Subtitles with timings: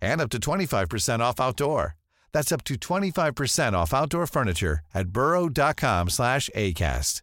[0.00, 1.96] and up to 25% off outdoor.
[2.32, 7.22] That's up to 25% off outdoor furniture at burrow.com slash ACAST.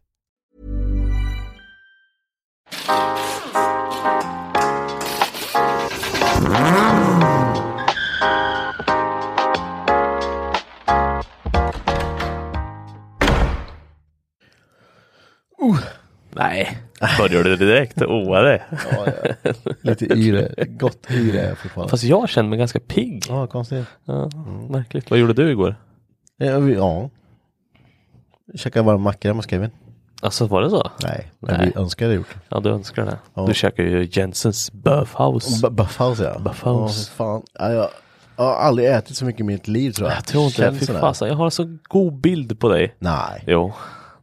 [16.38, 16.87] Nej,
[17.18, 18.62] börjar du direkt oa dig?
[18.90, 19.06] Ja,
[19.42, 19.52] ja.
[19.80, 21.90] Lite yre, gott yre är jag fortfarande.
[21.90, 23.24] Fast jag känner mig ganska pigg.
[23.28, 23.86] Ja, konstigt.
[24.04, 24.30] Ja,
[24.70, 25.10] Märkligt.
[25.10, 25.74] Vad gjorde du igår?
[26.36, 27.10] Ja, vi- ja.
[28.54, 29.70] Käkade varm macka med Kevin.
[30.22, 30.90] Alltså var det så?
[31.02, 31.72] Nej, men Nej.
[31.74, 32.36] vi önskar det gjort.
[32.48, 33.18] Ja, du önskar det.
[33.34, 33.46] Ja.
[33.46, 35.70] Du käkar ju Jensens Buffhouse.
[35.70, 36.38] Buffhouse ja.
[36.38, 37.10] Buffhouse.
[37.10, 37.42] Ja, fan.
[37.58, 37.88] Ja, jag,
[38.36, 40.16] jag har aldrig ätit så mycket i mitt liv tror jag.
[40.16, 40.76] Jag tror inte det.
[40.78, 42.94] Fy fasen, jag har en så god bild på dig.
[42.98, 43.44] Nej.
[43.46, 43.72] Jo.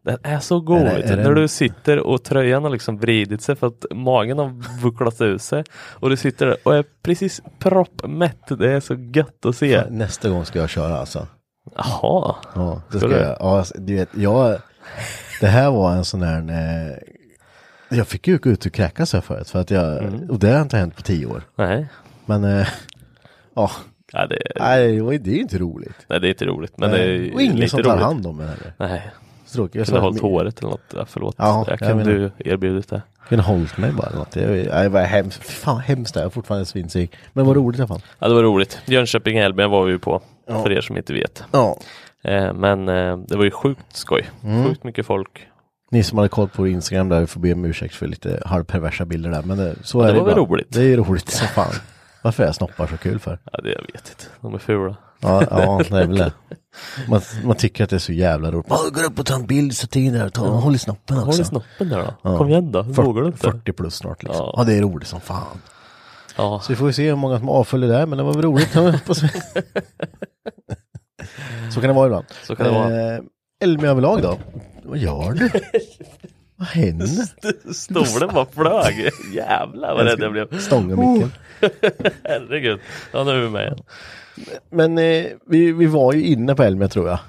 [0.05, 0.77] Den är så god.
[0.81, 3.85] Är det- är det- När du sitter och tröjan har liksom vridit sig för att
[3.91, 5.63] magen har vucklat ut sig.
[5.73, 8.47] Och du sitter där och är precis proppmätt.
[8.59, 9.83] Det är så gött att se.
[9.89, 11.27] Nästa gång ska jag köra alltså.
[11.75, 12.35] Jaha.
[12.55, 13.38] Ja, det Ska ska jag.
[13.39, 14.57] Ja, alltså, du vet, jag,
[15.41, 16.97] det här var en sån där, eh,
[17.97, 20.29] jag fick ju gå ut och kräkas här förut, för att jag, Mm.
[20.29, 21.41] och det har inte hänt på tio år.
[21.55, 21.87] Nej.
[22.25, 22.67] Men, eh,
[23.55, 23.72] ja,
[24.13, 26.05] Ja, det, nej, det det är ju inte roligt.
[26.07, 26.77] nej, det är inte roligt.
[26.77, 28.03] Men det är och ingen som tar roligt.
[28.03, 28.73] hand om en heller.
[28.77, 29.11] Nej.
[29.55, 29.75] Tråkigt.
[29.75, 30.93] Jag Kunde ha hållit att- håret eller något.
[30.95, 31.35] Ja, förlåt.
[31.38, 33.01] Ja, jag jag kunde menar- ju erbjudit det.
[33.29, 34.07] Kunde ha hållit mig bara.
[34.07, 34.35] eller Något.
[34.35, 36.19] Jag, jag var hemskt, fan hemskt det.
[36.19, 37.11] Jag är fortfarande svinsig.
[37.33, 38.01] Men vad roligt i alla fall.
[38.19, 38.79] Ja, det var roligt.
[38.85, 40.21] Jönköping Elbien var vi ju på.
[40.47, 40.63] Ja.
[40.63, 41.43] För er som inte vet.
[41.51, 41.77] Ja.
[42.23, 44.29] Eh, men eh, det var ju sjukt skoj.
[44.43, 44.66] Mm.
[44.66, 45.47] Sjukt mycket folk.
[45.91, 49.29] Ni som hade koll på Instagram där får be om ursäkt för lite halvperversa bilder
[49.29, 49.41] där.
[49.41, 50.67] Men det, så Ja, är det det var väl roligt.
[50.69, 51.72] Det är roligt som fan.
[52.22, 53.39] Varför är snoppar så kul för?
[53.51, 54.23] Ja, det jag vet inte.
[54.41, 54.95] De är fula.
[55.25, 56.31] Ja, ja det är väl det.
[57.09, 58.69] Man, man tycker att det är så jävla roligt.
[58.69, 61.17] Man går upp och tar en bild, sätter in där och tar, håll i snoppen
[61.17, 61.25] också.
[61.31, 62.13] Håll i snoppen där då.
[62.21, 62.37] Ja.
[62.37, 62.81] Kom igen då.
[62.81, 63.39] Vågar du inte?
[63.39, 64.45] 40 plus snart liksom.
[64.45, 64.53] Ja.
[64.57, 64.63] Ja.
[64.63, 65.61] det är roligt som fan.
[66.37, 66.59] Ja.
[66.63, 68.71] Så vi får ju se hur många som avföljer där, men det var väl roligt.
[71.73, 72.25] Så kan det vara ibland.
[72.43, 73.13] Så kan det vara.
[73.15, 73.19] Eh,
[73.63, 74.37] Elmia överlag då?
[74.83, 75.49] Vad gör du?
[76.55, 77.73] Vad händer?
[77.73, 79.09] Stolen bara flög.
[79.33, 80.59] Jävlar vad rädd jag blev.
[80.59, 81.31] Stånga micken.
[82.23, 82.79] Herregud.
[83.11, 83.79] Ja, nu är vi med igen.
[84.69, 87.19] Men eh, vi, vi var ju inne på Elmia tror jag.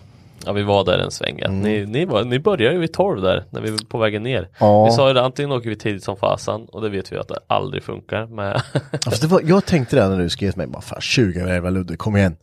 [0.47, 1.39] Ja, vi var där en sväng.
[1.39, 1.51] ja.
[1.51, 4.49] Ni, ni, var, ni började ju vid 12 där, när vi var på vägen ner.
[4.61, 4.85] Ja.
[4.85, 7.29] Vi sa ju det, antingen åker vi tidigt som fasan och det vet vi att
[7.29, 8.63] det aldrig funkar med
[9.07, 11.71] Alltså var, jag tänkte det när du skrev till mig, bara fan 20 över 11
[11.71, 12.37] Ludde, kom igen.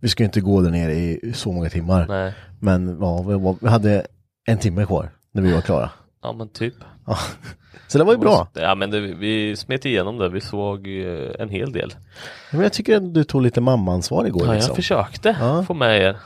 [0.00, 2.06] Vi ska ju inte gå där nere i så många timmar.
[2.08, 2.32] Nej.
[2.60, 4.06] Men ja, vi, var, vi hade
[4.46, 5.90] en timme kvar när vi var klara.
[6.22, 6.74] Ja men typ.
[7.06, 7.18] Ja.
[7.88, 8.48] Så det var ju bra.
[8.52, 11.94] Ja men det, vi smet igenom det, vi såg eh, en hel del.
[12.50, 14.70] Men jag tycker ändå du tog lite mammansvar igår Ja, liksom.
[14.70, 15.64] jag försökte Ja.
[15.66, 16.16] få med er.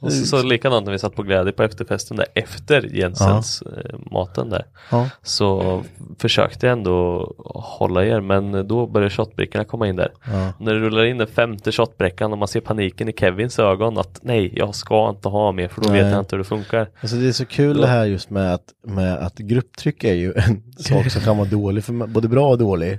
[0.00, 3.98] Och så, så likadant när vi satt på glädje på efterfesten där efter Jensens eh,
[4.10, 4.66] maten där.
[4.90, 5.10] Ja.
[5.22, 5.82] Så
[6.18, 10.12] försökte jag ändå hålla er men då började shotbrickorna komma in där.
[10.24, 10.52] Ja.
[10.58, 14.18] När det rullar in den femte shotbrickan och man ser paniken i Kevins ögon att
[14.22, 16.12] nej jag ska inte ha mer för då vet Nej.
[16.12, 16.88] jag inte hur det funkar.
[17.00, 20.32] Alltså det är så kul det här just med att, med att grupptryck är ju
[20.32, 22.98] en sak som kan vara dålig, för både bra och dålig.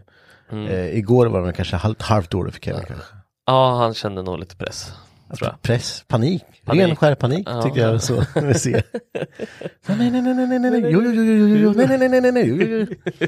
[0.51, 0.67] Mm.
[0.67, 3.15] Eh, igår var den kanske halvt, halvt dålig för Kevin kanske.
[3.45, 4.93] Ja han kände nog lite press.
[5.41, 5.61] Jag.
[5.61, 6.81] Press, panik, Panik.
[6.83, 7.61] ren skär panik Ja.
[7.61, 8.21] tycker jag så
[8.55, 8.83] ser.
[9.87, 12.21] nej, nej, nej, nej, nej, nej, jo, jo, jo, jo, jo, nej, nej, nej, nej,
[12.21, 12.85] nej, nej, jo, jo,
[13.19, 13.27] jo.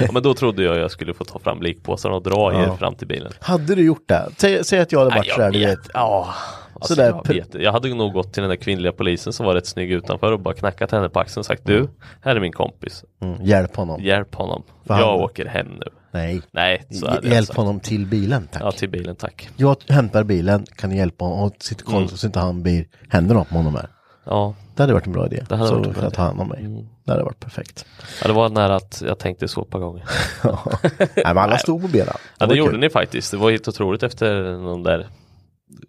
[0.00, 2.62] Ja, men då trodde jag jag skulle få ta fram likpåsarna och dra Ja.
[2.72, 3.32] er fram till bilen.
[3.40, 4.28] Hade du gjort det?
[4.36, 5.90] Säg, säg att jag hade varit Ja, jag vet.
[5.94, 6.34] Ja,
[6.74, 9.54] Alltså, Sådär jag, vet, jag hade nog gått till den där kvinnliga polisen som var
[9.54, 11.88] rätt snygg utanför och bara knackat henne på axeln och sagt du,
[12.20, 13.04] här är min kompis.
[13.22, 14.02] Mm, hjälp honom.
[14.02, 14.62] Hjälp honom.
[14.86, 15.86] För jag han- åker hem nu.
[16.14, 16.42] Nej.
[16.50, 16.84] Nej,
[17.22, 17.56] Hjälp sagt.
[17.56, 18.62] honom till bilen tack.
[18.62, 19.48] Ja, till bilen tack.
[19.56, 22.08] Jag hämtar bilen, kan ni hjälpa honom och sitta koll Mm.
[22.08, 23.88] så inte han blir, händer något med honom här.
[24.26, 25.44] Ja, Det hade varit en bra idé.
[25.48, 26.60] Det hade så varit för att ta hand om mig.
[26.64, 26.86] Mm.
[27.04, 27.86] Det hade varit perfekt.
[28.22, 30.04] ja, det var nära att jag tänkte så ett par gånger.
[30.98, 32.14] Nej men alla stod på benen.
[32.38, 32.80] Ja, det gjorde kul.
[32.80, 33.30] ni faktiskt.
[33.30, 35.06] Det var helt otroligt efter de där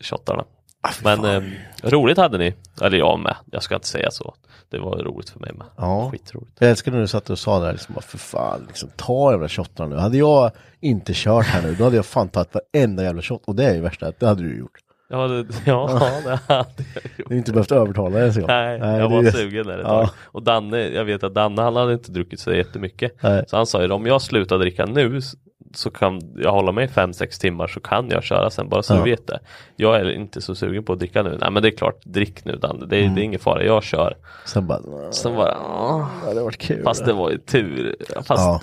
[0.02, 0.44] shottarna.
[0.88, 1.44] Ah, Men eh,
[1.90, 2.54] roligt hade ni.
[2.82, 3.36] Eller jag med.
[3.52, 4.34] Jag ska inte säga så.
[4.70, 5.68] Det var roligt för mig med.
[5.78, 6.10] Ja.
[6.12, 6.52] Skitroligt.
[6.60, 9.50] Jag älskar när du satt och sa det där liksom, för fan, liksom, ta jävla
[9.50, 10.02] shottarna nu.
[10.02, 13.42] Hade jag inte kört här nu, då hade jag fan tagit varenda jävla shot.
[13.46, 14.72] Och det är ju värsta, det hade du gjort.
[15.10, 17.16] Ja, det, ja, det hade jag gjort.
[17.18, 18.34] Du har inte behövt övertala dig.
[18.34, 18.48] så.
[18.48, 19.90] Nej, jag det var är- sugen där ett Ja.
[20.06, 20.10] tag.
[20.26, 23.12] Och Danne, jag vet att Danne han hade inte druckit så jättemycket.
[23.24, 23.44] Nej.
[23.48, 25.22] Så han sa ju om jag slutar dricka nu
[25.74, 28.98] så kan jag hålla mig 5-6 timmar så kan jag köra sen bara så Ja.
[28.98, 29.40] du vet det.
[29.76, 31.38] Jag är inte så sugen på att dricka nu.
[31.42, 32.86] Nej men det är klart, drick nu Danne.
[32.86, 33.16] Det är, Mm.
[33.16, 34.18] det är ingen fara, jag kör.
[34.46, 36.08] Sen bara, Sen bara, åh.
[36.34, 36.84] det varit kul.
[36.84, 37.96] fast det var ju tur.
[38.16, 38.62] Fast ja,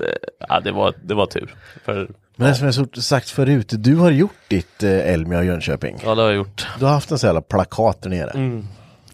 [0.48, 1.54] ja det, var, det var tur.
[1.84, 5.98] För, Men det som jag sagt förut, du har gjort ditt eh, Elmia Jönköping.
[6.04, 6.66] ja det har jag gjort.
[6.78, 8.30] Du har haft en sån jävla plakat där nere.
[8.30, 8.64] Mm.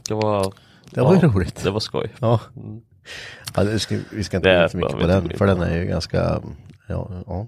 [0.08, 0.52] Det var,
[0.90, 1.64] Det var ja, roligt.
[1.64, 2.10] Det var skoj.
[2.20, 2.40] Ja.
[2.56, 2.80] Mm.
[3.72, 6.40] ja ska, vi ska inte gå för mycket på den, för den är ju ganska,
[6.86, 7.46] ja, ja.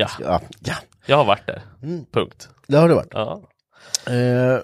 [0.00, 0.74] Ja, Ja, ja.
[1.06, 1.62] jag har varit där.
[1.82, 2.04] Mm.
[2.12, 2.48] Punkt.
[2.66, 3.12] det har det varit.
[3.12, 3.42] Ja.
[4.06, 4.58] Eh,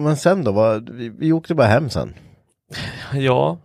[0.00, 2.14] men sen då, vad, vi, vi åkte bara hem sen.
[3.14, 3.58] Ja,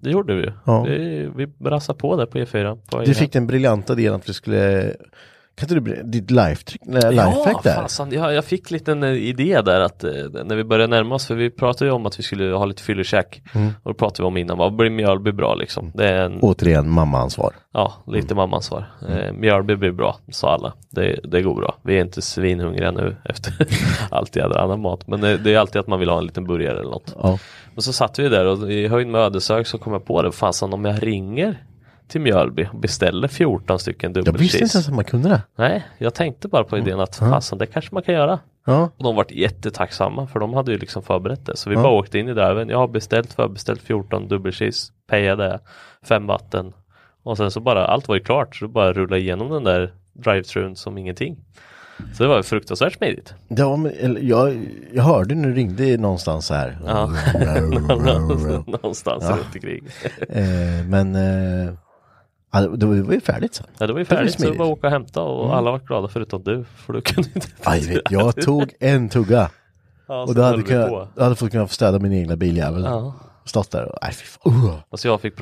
[0.00, 0.52] det gjorde vi.
[0.64, 0.82] Ja.
[0.82, 2.80] Vi, vi brassade på där på E4.
[2.90, 4.94] På Du fick den briljanta idén att vi skulle,
[5.56, 7.74] kan inte du, ber- ditt life, lifehack där?
[7.74, 10.10] fasen, jag, jag fick lite en eh, idé där att eh,
[10.44, 12.82] när vi började närma oss, för vi pratade ju om att vi skulle ha lite
[12.82, 13.42] fyllekäk.
[13.54, 13.72] Mm.
[13.82, 15.92] Och då pratade vi om innan, vad blir Mjölby bra liksom?
[15.94, 17.52] Det är en, Återigen mamma-ansvar.
[17.72, 18.90] ja, lite mammansvar.
[19.08, 20.72] Eh, Mjölby blir bra, sa alla.
[20.90, 21.74] Det, det går bra.
[21.82, 23.54] Vi är inte svinhungriga nu efter
[24.10, 25.06] allt jädra annan mat.
[25.06, 27.16] Men det, det är alltid att man vill ha en liten burgare eller något.
[27.22, 27.38] Ja.
[27.74, 30.32] Men så satt vi där och i höjd med Ödeshög så kom jag på det,
[30.32, 31.62] fasen om jag ringer
[32.08, 34.76] till Mjölby och beställer 14 stycken Jag visste inte dubbelcheese.
[34.76, 35.42] ens att man kunde det.
[35.56, 38.38] Nej, jag tänkte bara på idén att fasen det kanske man kan göra.
[38.66, 41.56] Ja, Och de vart jättetacksamma för de hade ju liksom förberett det.
[41.56, 41.82] Så vi Ja.
[41.82, 42.68] bara åkte in i driven.
[42.68, 45.58] Jag har beställt förbeställt 14 dubbelcheese, payade,
[46.04, 46.72] fem vatten.
[47.22, 48.56] Och sen så bara, allt var ju klart.
[48.56, 51.36] Så det bara rulla igenom den där drive-thrun som ingenting.
[52.14, 53.34] Så det var fruktansvärt smidigt.
[53.48, 56.78] var, men- jag, jag hörde du ringde någonstans här.
[56.86, 57.06] Ja.
[58.66, 59.30] Någonstans Ja.
[59.36, 59.84] runt omkring.
[60.28, 61.72] eh, men eh,
[62.62, 63.66] ja, det var det var ju färdigt sen.
[63.78, 65.56] Ja det var ju Det var färdigt så det var åka och hämta och Mm.
[65.58, 66.64] alla var glada förutom du.
[66.76, 69.50] För du kunde inte Aj, vet, jag tog en tugga
[70.08, 72.82] Ja, och så då hade, kunnat, jag hade fått kunna städa min egna biljävel.
[72.84, 73.14] Ja.
[73.44, 74.52] Stått där och, nej fy fan.
[74.52, 74.74] Uh.
[74.90, 75.34] Alltså jag fick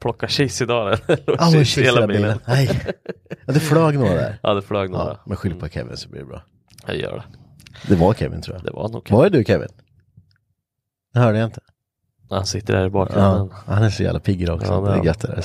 [0.00, 0.98] plocka cheese idag.
[1.38, 2.38] Ah, men shit, hela bilen.
[2.46, 2.80] Nej.
[3.46, 4.38] Ja, det flög några där.
[4.42, 5.04] Ja det flög några.
[5.04, 6.42] Ja, men skyll på Kevin så blir det bra.
[6.86, 7.24] Jag gör det.
[7.88, 8.64] Det var Kevin tror jag.
[8.64, 9.68] Det var nog Var är du Kevin?
[11.14, 11.60] Det hörde jag inte.
[12.30, 13.50] Han sitter där i bakgrunden.
[13.66, 14.72] Ja, han är så jävla pigg också.
[14.72, 15.44] Ja, det är gött det där.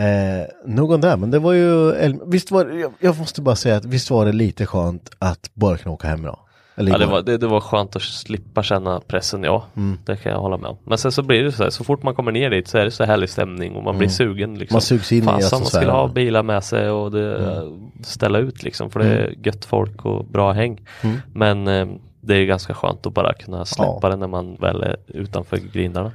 [0.00, 1.92] Eh, nog om det, men det var ju,
[2.26, 5.76] visst var jag, jag måste bara säga att visst var det lite skönt att bara
[5.76, 6.38] kunna åka hem idag?
[6.74, 9.64] Ja, det, var, det, det var skönt att slippa känna pressen, ja.
[9.76, 9.98] Mm.
[10.06, 10.76] Det kan jag hålla med om.
[10.84, 12.84] Men sen så blir det så här, så fort man kommer ner dit så är
[12.84, 14.58] det så härlig stämning och man blir sugen.
[14.58, 14.74] Liksom.
[14.74, 14.74] Mm.
[14.74, 17.62] Man sugs in i Fasen, man skulle ha bilar med sig och det,
[18.02, 18.90] ställa ut liksom.
[18.90, 20.80] För det är gött folk och bra häng.
[21.02, 21.16] Mm.
[21.34, 24.08] Men eh, det är ganska skönt att bara kunna släppa Ja.
[24.08, 26.12] det när man väl är utanför grindarna.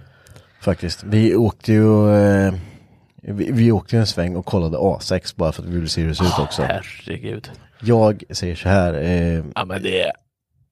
[0.61, 1.03] Faktiskt.
[1.03, 2.53] Vi åkte ju, eh,
[3.27, 6.09] vi, vi åkte en sväng och kollade A6 bara för att vi ville se hur
[6.09, 6.61] det ser ut också.
[6.61, 7.51] Herregud.
[7.81, 10.11] Jag säger så här, eh, Ja men det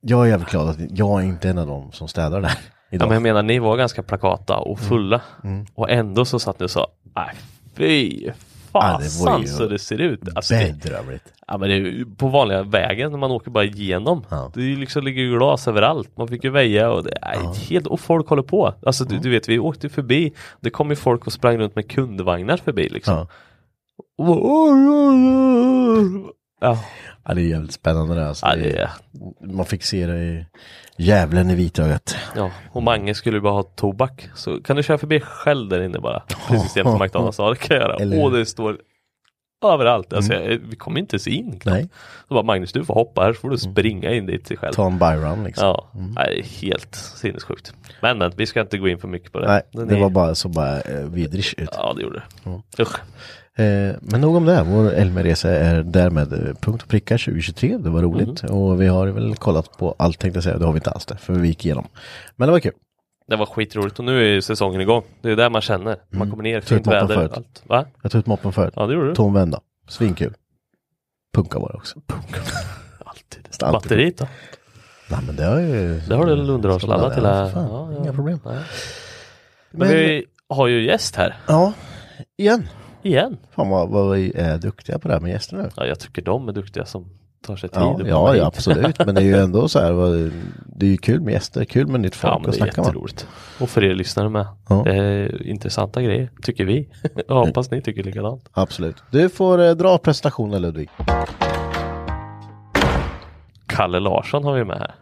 [0.06, 2.96] jag är jävligt glad att jag är inte en av dem som städar där Ja
[2.96, 3.08] idag.
[3.08, 5.22] men jag menar ni var ganska plakata och fulla.
[5.44, 5.66] Mm.
[5.76, 7.36] Och ändå så satt ni och sa, nej
[7.76, 10.22] fy Ja, det var fasan ju så det ser ut.
[10.36, 11.34] Alltså, det, Bedrövligt.
[11.48, 14.26] ja men det är ju på vanliga vägen när man åker bara igenom.
[14.30, 14.52] Ja.
[14.54, 16.18] Det är ju liksom ligger glas överallt.
[16.18, 18.74] Man fick ju väja och det är helt, och folk håller på.
[18.86, 20.34] Alltså du, du vet vi åkte förbi.
[20.60, 23.14] Det kom ju folk och sprang runt med kundvagnar förbi liksom.
[23.14, 23.28] Ja.
[26.62, 26.80] Ja,
[27.26, 28.46] ja, det är jävligt spännande det alltså.
[28.46, 28.90] ja, Det är,
[29.42, 30.46] Man fick se det i
[30.98, 32.16] djävulen i vitögat.
[32.36, 32.52] ja.
[32.72, 34.30] Och Mange skulle bara ha tobak.
[34.36, 36.24] Så kan du köra förbi själv där inne bara.
[36.48, 37.38] Precis jämte McDonalds.
[37.40, 37.96] Ja det kan jag göra.
[37.96, 38.16] Eller?
[38.16, 38.26] Mm.
[38.26, 38.78] Och det står
[39.66, 40.14] överallt.
[40.14, 41.52] Alltså, jag, vi kommer inte ens in.
[41.60, 41.66] knappt.
[41.66, 41.90] Nej,
[42.28, 44.74] Så bara Magnus du får hoppa här så får du springa in dit till själv.
[44.74, 45.68] ta en byrun liksom.
[45.68, 47.74] Ja, nej, det är helt sinnessjukt.
[48.02, 49.48] Men, men vi ska inte gå in för mycket på det.
[49.48, 51.70] Nej, Den det är- var bara så bara eh, vidrigt ut.
[51.74, 52.22] Ja det gjorde
[52.76, 52.84] det.
[52.84, 52.96] Usch.
[53.58, 57.78] Eh, men nog om det, vår Elmeresa är därmed eh, punkt och pricka 2023.
[57.78, 58.52] Det var roligt Mhm.
[58.56, 61.06] och vi har väl kollat på allt tänkte jag säga, det har vi inte alls
[61.06, 61.88] det, för vi gick igenom.
[62.36, 62.72] Men det var kul.
[63.28, 65.04] Det var skitroligt och nu är ju säsongen igång.
[65.22, 65.98] Det är där man känner.
[66.10, 67.16] Man kommer ner, fint väder.
[67.16, 67.32] förut.
[67.34, 67.64] Allt.
[67.66, 67.86] Va?
[68.02, 68.74] Jag tog ut moppen förut.
[68.76, 69.16] Ja det gjorde du.
[69.16, 69.60] Tom vända.
[69.88, 70.34] Svinkul.
[71.34, 72.00] Punka var det också.
[73.06, 73.48] Alltid.
[73.62, 73.72] Alltid.
[73.72, 74.28] Batteriet då?
[75.12, 76.00] Nej men det har ju...
[76.00, 77.24] Det har du underhållsladdat till.
[77.24, 78.40] Ja, Ja, Inga problem.
[78.44, 78.56] Men,
[79.72, 81.38] Men- vi har ju gäst här.
[81.48, 81.74] Ja,
[82.38, 82.68] igen.
[83.04, 83.38] Igen.
[83.52, 85.70] Fan vad, vad vi är duktiga på det här med gäster nu.
[85.78, 87.06] Ja, jag tycker de är duktiga som
[87.46, 87.80] tar sig tid.
[87.82, 89.06] Ja, ja, ja absolut.
[89.06, 90.32] Men det är ju ändå så här, vad-
[90.76, 92.96] det är ju kul med gäster, kul med nytt folk Ja, att snacka med.
[93.60, 94.46] Och för er lyssnare med.
[94.70, 94.82] Ja.
[94.86, 96.90] Det är intressanta grejer, tycker vi.
[97.28, 98.50] Jag hoppas ni tycker likadant.
[98.52, 99.04] Absolut.
[99.12, 100.90] Du får eh, dra presentationen Ludvig.
[103.68, 104.96] Kalle Larsson har vi med här.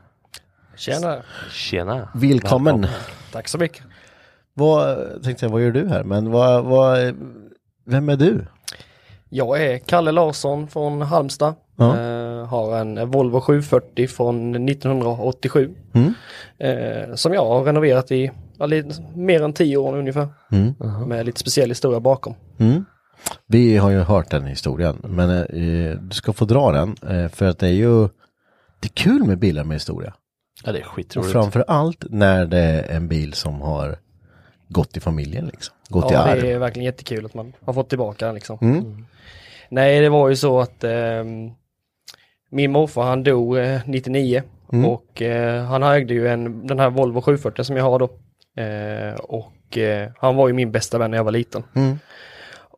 [0.75, 1.17] Tjena,
[1.51, 2.09] Tjena!
[2.13, 2.87] Välkommen.
[3.31, 3.83] tack så mycket.
[4.53, 6.03] Vad, tänkte jag, vad gör du här?
[6.03, 7.15] Men vad, vad,
[7.85, 8.45] vem är du?
[9.29, 11.53] Jag är Kalle Larsson från Halmstad.
[11.75, 11.99] Ja.
[11.99, 15.75] Eh, har en Volvo 740 från 1987.
[15.93, 16.13] Mm.
[16.57, 20.27] Eh, som jag har renoverat i ja, lite, mer än tio år nu ungefär.
[20.51, 20.73] Mm.
[21.07, 22.33] Med lite speciell historia bakom.
[22.57, 22.85] Mm.
[23.47, 27.45] Vi har ju hört den historien, men eh, du ska få dra den eh, för
[27.45, 28.01] att det är ju
[28.79, 30.13] det är kul med bilar med historia.
[30.63, 31.31] Ja, det är Och skitroligt.
[31.31, 33.97] framför allt när det är en bil som har
[34.71, 35.75] gått i familjen liksom.
[35.89, 36.41] Gått i Ja, arv.
[36.41, 38.57] det är verkligen jättekul att man har fått tillbaka den liksom.
[38.61, 39.05] Mm.
[39.69, 41.51] Nej, det var ju så att ehm,
[42.51, 44.85] min morfar han dog eh, 99 Mm.
[44.85, 48.05] och eh, han ägde ju en, den här Volvo 740 som jag har då.
[48.61, 51.63] Eh, och eh, han var ju min bästa vän när jag var liten.
[51.75, 51.97] Mm.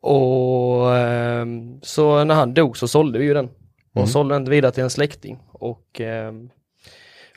[0.01, 3.45] Och ehm, så när han dog så sålde vi ju den.
[3.93, 4.07] Och Mm.
[4.07, 5.39] sålde den vidare till en släkting.
[5.51, 6.01] Och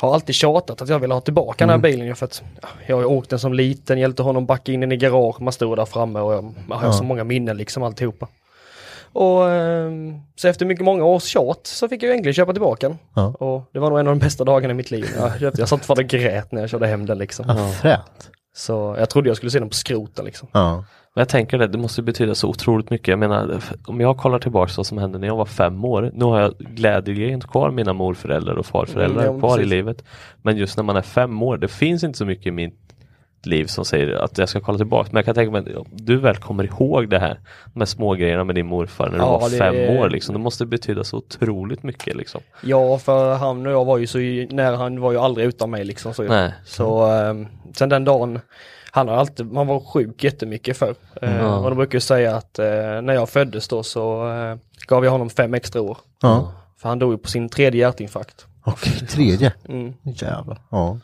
[0.03, 1.83] ehm, har alltid tjatat att jag vill ha tillbaka den här Mm.
[1.91, 4.93] bilen för att ja, jag har åkt den som liten, hjälpte honom backa in den
[4.93, 6.93] i garage, man stod där framme och jag, jag har Ja.
[6.93, 8.29] så många minnen liksom alltihopa.
[9.13, 12.99] Och ehm, så efter mycket många års tjat så fick jag äntligen köpa tillbaka den.
[13.15, 13.27] Ja.
[13.27, 15.07] Och det var nog en av de bästa dagarna i mitt liv.
[15.41, 17.45] Jag, jag satt för och grät när jag körde hem den liksom.
[17.49, 18.31] Ja, fränt.
[18.57, 20.49] Så jag trodde jag skulle se den på skroten liksom.
[20.53, 20.85] Ja.
[21.17, 23.09] Men jag tänker det, det måste betyda så otroligt mycket.
[23.09, 26.11] Jag menar, om jag kollar tillbaka vad som hände när jag var fem år.
[26.15, 29.71] Nu har jag glädjeligen kvar mina morföräldrar och farföräldrar Mm, ja, kvar i precis.
[29.71, 30.05] livet.
[30.43, 32.75] Men just när man är fem år, det finns inte så mycket i mitt
[33.45, 35.09] liv som säger att jag ska kolla tillbaka.
[35.13, 37.39] Men jag kan tänka mig att du väl kommer ihåg det här.
[37.75, 40.11] De här små grejerna med din morfar när du Ja, var det- fem år.
[40.11, 40.33] Liksom.
[40.33, 42.17] Det måste betyda så otroligt mycket.
[42.17, 42.41] Liksom.
[42.63, 44.19] Ja, för han och jag var ju så
[44.55, 46.15] nära, han var ju aldrig utan mig liksom.
[46.15, 48.41] Så, så um, sen den dagen,
[48.97, 50.91] han har alltid, man var sjuk jättemycket för.
[51.23, 51.57] Uh, Ja.
[51.59, 52.67] Och de brukar ju säga att eh,
[53.03, 54.57] när jag föddes då så eh,
[54.89, 55.99] gav jag honom fem extra år.
[56.23, 56.53] Ja.
[56.79, 58.47] För han dog ju på sin tredje hjärtinfarkt.
[58.65, 59.53] Okej, tredje.
[59.69, 59.95] Mm.
[60.03, 60.59] Jävlar.
[60.71, 60.99] Ja.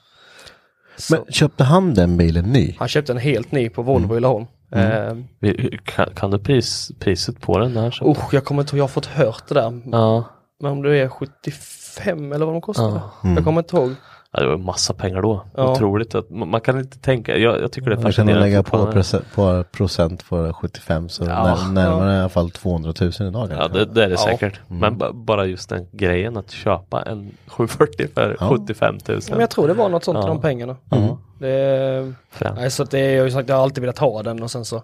[0.97, 2.77] Så Men köpte han den bilen ny?
[2.79, 4.47] Han köpte en helt ny på Volvo i Laholm.
[4.75, 7.91] Eh, Vi- Kan, kan du pris, priset på den här?
[7.91, 8.05] Så?
[8.05, 9.81] oh, jag kommer inte ihåg, jag har fått hört det där.
[9.93, 10.25] Ja.
[10.61, 13.01] Men om det är 75 eller vad de kostar.
[13.23, 13.35] Ja.
[13.35, 13.95] Jag kommer inte ihåg.
[14.33, 15.45] Ja, det var massa pengar då.
[15.57, 15.73] Ja.
[15.73, 17.37] Otroligt att man, man kan inte tänka.
[17.39, 18.45] Jag, jag tycker det är Man kan fascinerande.
[18.45, 21.59] lägga på procent, på procent på 75 så Ja.
[21.67, 23.49] när, närmare i alla fall 200 000 idag.
[23.53, 24.17] Ja det, det är det Ja.
[24.25, 24.61] säkert.
[24.69, 28.49] Men ba- bara just den grejen att köpa en 740 för Ja.
[28.49, 29.21] 75 000.
[29.31, 30.23] Men jag tror det var något sånt Ja.
[30.23, 30.77] till de pengarna.
[30.91, 31.19] Ja.
[31.39, 32.13] Det,
[32.57, 34.51] nej, så att det, jag har ju sagt, jag har alltid velat ha den och
[34.51, 34.83] sen så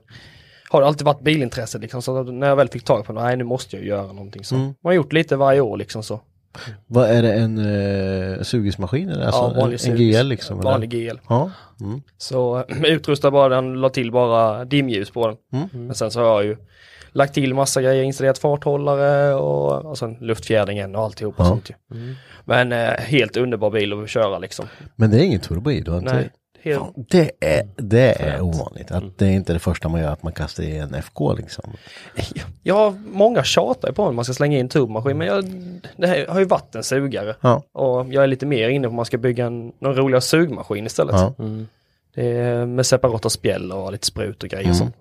[0.70, 2.02] har det alltid varit bilintresse liksom.
[2.02, 4.54] Så när jag väl fick tag på den, nej nu måste jag göra någonting så.
[4.54, 4.66] Mm.
[4.66, 6.20] Man har gjort lite varje år liksom så.
[6.86, 9.26] Vad är det en uh, sugismaskin eller?
[9.26, 10.60] Alltså, vanlig en, en GL liksom?
[10.60, 10.70] eller?
[10.70, 11.16] Vanlig GL.
[11.28, 11.50] Ja.
[11.80, 12.02] Mm.
[12.18, 15.36] Så utrustade bara den, la till bara dimljus på den.
[15.52, 15.86] Mm.
[15.86, 16.56] Men sen så har jag ju
[17.12, 21.48] lagt till massa grejer, installerat farthållare och, och sen luftfjädringen och alltihopa Ja.
[21.48, 21.74] sånt ju.
[22.44, 24.66] Men eh, helt underbar bil att köra liksom.
[24.96, 26.30] Men det är ingen turbo i, har inte Nej,
[26.68, 28.90] helt, Fan, Det är, det är ovanligt.
[28.90, 31.64] Att det är inte det första man gör att man kastar i en FK liksom.
[32.62, 35.44] Ja, många tjatar på att man ska slänga in turbomaskin men jag,
[35.96, 37.34] det här har ju varit en sugare.
[37.40, 37.62] Ja.
[37.72, 40.86] Och jag är lite mer inne på att man ska bygga en, någon roligare sugmaskin
[40.86, 41.14] istället.
[41.14, 41.34] Ja.
[41.38, 41.66] Mm.
[42.74, 44.70] Med separata spjäll och lite sprut och grejer Mm.
[44.70, 44.96] och sånt.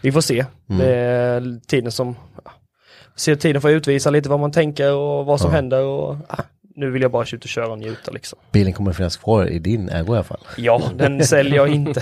[0.00, 0.44] Vi får se.
[0.82, 2.16] Är tiden som...
[3.16, 5.56] Se tiden får utvisa lite vad man tänker och vad som Ja.
[5.56, 6.16] händer och...
[6.28, 6.36] Ja,
[6.76, 8.38] nu vill jag bara ut och köra och njuta liksom.
[8.52, 10.40] Bilen kommer finnas kvar i din ägo i alla fall.
[10.56, 12.00] Ja, den säljer jag inte.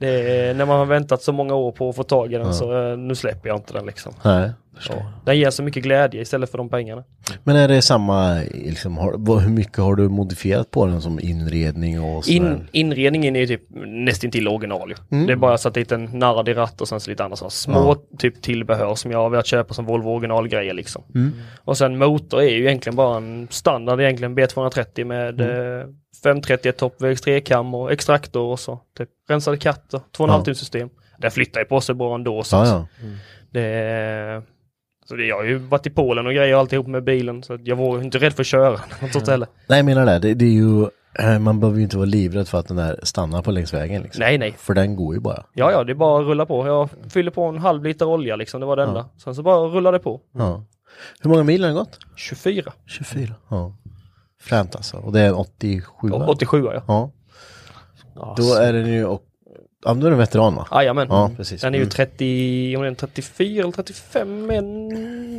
[0.00, 2.52] är, när man har väntat så många år på att få tag i den Ja.
[2.52, 4.12] så eh, nu släpper jag inte den liksom.
[4.22, 4.50] Nej.
[4.88, 5.12] Ja.
[5.24, 7.04] Den ger så mycket glädje istället för de pengarna.
[7.44, 11.20] Men är det samma, liksom, har, vad, hur mycket har du modifierat på den som
[11.20, 12.36] inredning och sådär?
[12.36, 14.94] In, inredningen är ju typ nästintill original.
[15.10, 15.26] Mm.
[15.26, 17.50] Det är bara satt dit en narrad i ratt och sen så lite andra sådana
[17.50, 18.18] små Ja.
[18.18, 21.02] typ tillbehör som jag har velat köpa som Volvo originalgrejer liksom.
[21.14, 21.32] Mm.
[21.64, 25.80] Och sen motor är ju egentligen bara en standard egentligen B230 med Mm.
[25.80, 25.86] eh,
[26.22, 28.80] 530 toppvägs trekam och extraktor och så.
[28.98, 30.54] Typ rensade katter, 2,5 Ja.
[30.54, 30.88] system.
[31.18, 32.42] Den flyttar ju på sig bra ändå.
[32.42, 32.86] Så Ja, ja.
[33.50, 34.42] Det är,
[35.08, 37.76] så det, jag har ju varit i Polen och grejer alltihop med bilen så jag
[37.76, 38.70] var inte rädd för att köra
[39.02, 39.48] något sånt heller.
[39.66, 40.18] Nej, jag menar det.
[40.18, 40.34] det.
[40.34, 40.82] Det är ju,
[41.18, 44.02] eh, man behöver ju inte vara livrädd för att den där stannar på längs vägen
[44.02, 44.20] liksom.
[44.20, 44.54] Nej, nej.
[44.58, 45.44] För den går ju bara.
[45.52, 46.66] Ja, ja, det är bara att rulla på.
[46.66, 48.88] Jag fyller på en halv liter olja liksom, det var det Ja.
[48.88, 49.06] enda.
[49.16, 50.20] Sen så bara rullar det på.
[50.34, 50.64] Ja.
[51.20, 51.98] Hur många mil har den gått?
[52.16, 52.72] 24.
[52.86, 53.34] 24.
[53.48, 53.76] Ja.
[54.40, 54.96] Fränt alltså.
[54.96, 56.82] Och det är en 87 Och 87 ja.
[56.88, 57.10] Ja.
[58.14, 59.22] Ja, Då är den ju, och,
[59.84, 60.66] ja men då är den veteran va?
[60.72, 61.06] Jajamän.
[61.10, 61.60] Ja, precis.
[61.60, 61.90] Den är ju Mm.
[61.90, 64.88] 30, om den är 34 eller 35 men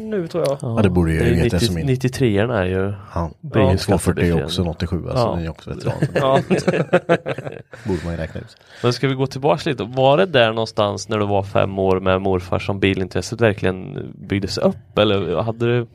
[0.10, 0.58] nu tror jag.
[0.62, 1.86] Ja, det borde ju det är veta 90, som min.
[1.86, 4.44] 93 är ju Ja, blir ju ja 240 är skattebefriad.
[4.46, 5.36] också en 87 alltså, Ja.
[5.36, 5.94] den är också veteran.
[6.16, 6.40] Ja.
[7.86, 8.58] borde man ju räkna ut.
[8.84, 9.84] Men ska vi gå tillbaka lite?
[9.84, 14.58] Var det där någonstans när du var fem år med morfar som bilintresset verkligen byggdes
[14.58, 14.98] upp?
[14.98, 15.88] Eller hade du?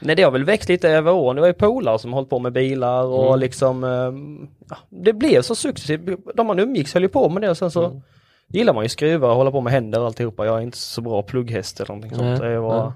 [0.00, 1.34] Nej det har väl växt lite över åren.
[1.36, 3.40] Det var ju polare som hållit på med bilar och Mm.
[3.40, 6.18] liksom ehm, ja, Det blev så successivt.
[6.34, 8.00] De man umgicks höll ju på med det och sen så Mm.
[8.48, 10.46] gillar man ju skruva och hålla på med händer och alltihopa.
[10.46, 12.40] Jag är inte så bra plughäst eller någonting sånt.
[12.40, 12.92] Nej, Det var, nej.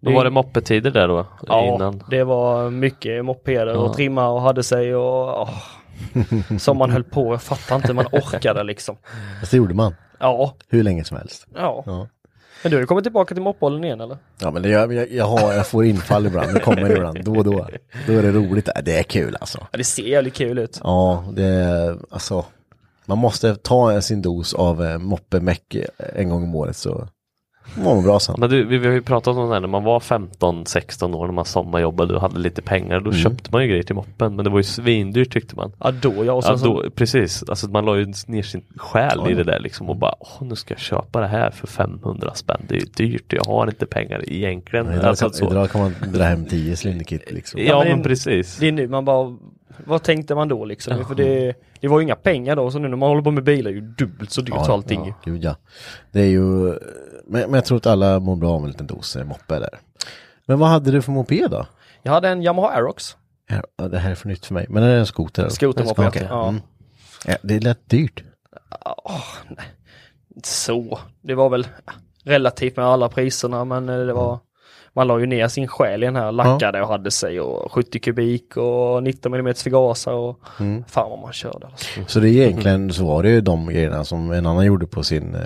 [0.00, 1.26] Då var det moppetider där då?
[1.46, 2.02] ja, innan?
[2.10, 3.94] det var mycket mopeder och Ja.
[3.94, 5.50] trimma och hade sig och åh,
[6.58, 7.32] som man höll på.
[7.32, 8.96] Jag fattar inte hur man orkade liksom.
[9.40, 9.94] Fast det gjorde man.
[10.20, 11.46] Ja, Hur länge som helst.
[11.54, 11.82] ja.
[11.86, 12.06] Ja.
[12.62, 14.18] Men du har kommit tillbaka till moppbollen igen eller?
[14.38, 17.32] Ja men det, jag, jag, jag, har, jag får infall ibland, det kommer ibland, då
[17.36, 17.68] och då.
[18.06, 19.66] Då är det roligt, det är kul alltså.
[19.72, 20.80] Ja, det ser jävligt kul ut.
[20.84, 22.44] Ja, det är alltså
[23.06, 27.08] Man måste ta sin dos av eh, moppemäck en gång om året så
[27.76, 28.34] mår man bra sen.
[28.38, 31.26] Men du, vi, vi har ju pratat om det här när man var 15-16 år
[31.26, 33.00] när man sommarjobbade och hade lite pengar.
[33.00, 33.22] Då Mm.
[33.22, 35.72] köpte man ju grejer till moppen men det var ju svindyrt tyckte man.
[35.78, 38.62] Ja då ja, och sen Ja, så, då, precis, alltså man la ju ner sin
[38.76, 39.36] själ Ja, i ja.
[39.36, 42.60] det där liksom och bara Åh, nu ska jag köpa det här för 500 spänn.
[42.68, 44.92] Det är ju dyrt, jag har inte pengar egentligen.
[44.92, 45.50] Idag Alltså, kan, så.
[45.50, 47.60] idag kan man dra hem 10 cylinderkit liksom.
[47.64, 48.56] Ja men det- men precis.
[48.58, 49.36] det är nu man bara
[49.84, 51.04] Vad tänkte man då liksom?
[51.04, 53.44] För det, det var ju inga pengar då så nu när man håller på med
[53.44, 55.56] bilar är ju dubbelt så dyrt Ja, allting ja, gud ja.
[56.12, 56.74] Det är ju,
[57.30, 59.78] men, men jag tror att alla mår bra av en liten dos eh, moppe där.
[60.46, 61.66] Men vad hade du för moped då?
[62.02, 63.16] Jag hade en Yamaha Aerox.
[63.76, 65.48] Ja, Det här är för nytt för mig, men är det en skoter?
[65.48, 66.48] Skotermoppe, Okej, ja.
[66.48, 66.60] mm.
[67.26, 67.36] ja.
[67.42, 68.24] Det lät dyrt.
[70.42, 71.66] Så, det var väl
[72.24, 74.38] relativt med alla priserna men eh, det var
[74.92, 77.98] Man la ju ner sin själ i den här, lackade och hade sig och 70
[77.98, 80.84] kubik och 19 mm förgasare och Mm.
[80.88, 81.86] fan vad man körde alltså.
[82.06, 85.02] Så det är egentligen så var det ju de grejerna som en annan gjorde på
[85.02, 85.40] sin eh,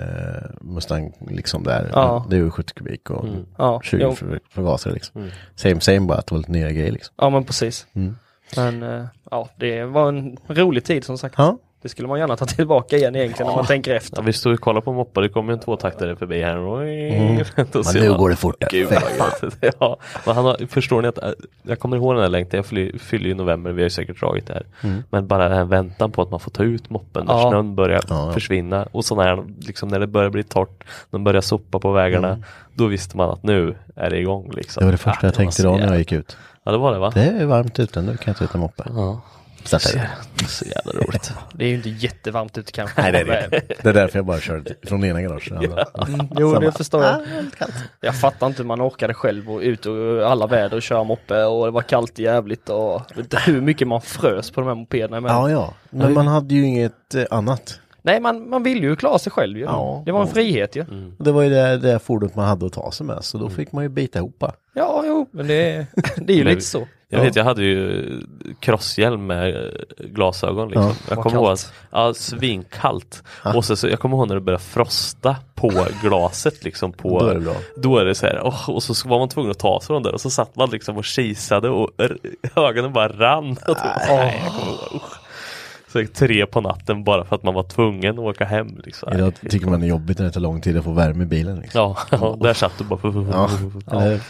[0.61, 1.89] Mustang liksom där.
[1.93, 2.25] Ja.
[2.29, 3.25] Det är ju 70 kubik och
[3.57, 4.15] Ja, 20 jo.
[4.15, 5.29] för, förgasare liksom.
[5.55, 7.13] Same same bara att det var lite nya grejer liksom.
[7.17, 7.87] ja men precis.
[7.93, 8.15] Mm.
[8.55, 11.35] Men eh, ja, det var en rolig tid som sagt.
[11.37, 11.57] Ja.
[11.85, 14.21] Det skulle man gärna ta tillbaka igen egentligen när man tänker Ja, efter.
[14.21, 16.55] vi stod och kollade på moppar, det kom ju en tvåtaktare förbi här.
[16.57, 17.35] Mm.
[17.57, 18.67] Men nu går det.
[18.71, 19.55] Gud gött.
[19.79, 21.29] ja, men han har, förstår ni att äh,
[21.63, 23.89] jag kommer ihåg den här längtan, jag fyller, fyller ju i november, vi har ju
[23.89, 24.65] säkert dragit det här.
[25.09, 27.49] Men bara den här väntan på att man får ta ut moppen när Ja.
[27.49, 28.33] snön börjar Ja, ja.
[28.33, 32.37] försvinna och sådana här, liksom när det börjar bli torrt, de börjar sopa på vägarna,
[32.73, 34.81] då visste man att nu är det igång liksom.
[34.81, 36.37] Det var det första Ja, jag tänkte idag när jag gick ut.
[36.63, 37.11] Ja det var det va?
[37.13, 38.83] Det är varmt ute nu kan jag ta ut en moppe.
[38.95, 39.21] Ja.
[39.67, 40.09] Så, det.
[40.47, 41.33] så jävla roligt.
[41.53, 43.01] Det är ju inte jättevarmt ute kanske.
[43.01, 45.85] Nej det är det Det är därför jag bara körde från ena garaget till det
[45.93, 46.13] andra.
[46.13, 46.71] Mm, jo, det Samma.
[46.71, 47.21] förstår jag.
[48.01, 51.43] Jag fattar inte hur man orkade själv och ut och alla väder och köra moppe
[51.43, 53.01] och det var kallt jävligt och
[53.45, 55.21] hur mycket man frös på de här mopederna.
[55.21, 57.79] Men, Ja ja, men man hade ju inget eh, annat.
[58.05, 59.63] Nej, man, man ville ju klara sig själv ju.
[59.63, 60.03] Ja.
[60.05, 60.85] det var en frihet ju.
[61.17, 63.71] Det var ju det, det fordonet man hade att ta sig med så då fick
[63.71, 64.43] man ju bita ihop.
[64.73, 65.87] Ja, jo, men det,
[66.17, 66.87] det är ju lite så.
[67.09, 68.05] Jag vet, jag hade ju
[68.59, 70.83] crosshjälm med glasögon liksom.
[70.85, 70.95] Ja.
[71.09, 73.23] jag kommer ihåg att, ja, svinkallt.
[73.55, 76.93] Och så, så, jag kommer ihåg när det började frosta på glaset liksom.
[76.93, 77.55] På, Då är det bra.
[77.77, 80.03] Då är det så här, åh, och så var man tvungen att ta sig från
[80.03, 81.89] där och så satt man liksom och kisade och
[82.55, 83.51] ögonen bara rann.
[83.51, 85.01] Och då, åh, jag kommer ihåg.
[85.95, 88.81] Så tre på natten bara för att man var tvungen att åka hem.
[88.83, 89.13] Liksom.
[89.13, 91.27] Idag tycker man det är jobbigt när det tar lång tid att få värme i
[91.27, 91.59] bilen.
[91.59, 91.81] Liksom.
[91.81, 92.99] Ja, ja, där satt du bara.
[93.31, 93.49] Ja.
[94.01, 94.21] Eller-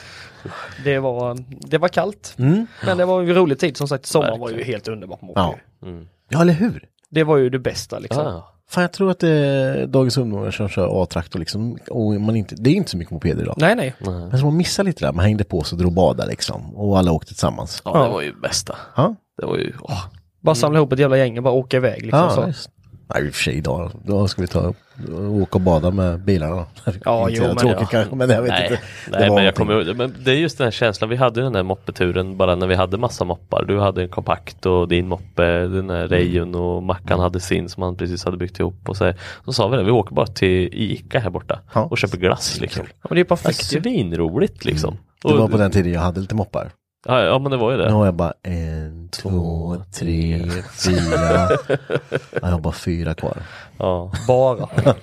[0.83, 1.37] Det var,
[1.69, 2.35] det var kallt.
[2.37, 2.67] Mm.
[2.85, 4.05] Men det var ju en rolig tid som sagt.
[4.05, 5.39] Sommaren var ju helt underbar på moppe.
[5.39, 5.55] Ja.
[5.85, 6.07] ju.
[6.29, 6.85] ja, eller hur?
[7.09, 8.23] Det var ju det bästa liksom.
[8.25, 11.77] Ja, Fan jag tror att det är dagens ungdomar som kör A-traktor liksom.
[11.89, 13.55] Och man inte, det är inte så mycket mopeder idag.
[13.57, 13.93] Nej, nej.
[13.99, 16.75] Men så man missar lite där, man hängde på sig och drog och badade liksom.
[16.75, 17.81] Och alla åkte tillsammans.
[17.85, 18.75] ja, det var ju bästa.
[18.95, 20.03] Ja, Det var ju, åh.
[20.45, 22.19] Bara samla ihop ett jävla gäng och bara åka iväg liksom.
[22.19, 22.69] ja så.
[23.13, 24.73] Nej i och för sig idag, då ska vi ta
[25.13, 26.65] och åka och bada med bilarna.
[27.05, 27.87] Ja, inte jo, men tråkigt ja.
[27.87, 28.81] kanske, men jag vet nej, inte.
[29.11, 31.39] Det nej men jag kommer ihåg, men det är just den här känslan, vi hade
[31.39, 33.65] ju den där moppeturen bara när vi hade massa moppar.
[33.65, 37.83] Du hade en kompakt och din moppe, den där Reijon och Mackan hade sin som
[37.83, 38.89] han precis hade byggt ihop.
[38.89, 39.13] Och så,
[39.45, 41.81] så sa vi det, vi åker bara till Ica här borta Ja.
[41.81, 42.83] och köper glass liksom.
[42.87, 43.81] Ja, men det är perfekt ju.
[43.81, 44.97] Svinroligt liksom.
[45.23, 46.71] Det var på den tiden jag hade lite moppar.
[47.05, 47.91] Ja, ja men det var ju Nu det.
[47.91, 50.39] har jag bara en, två, tre,
[50.85, 51.49] fyra.
[52.09, 53.37] Ja, jag har bara fyra kvar.
[53.77, 54.11] Ja.
[54.27, 54.67] Bara.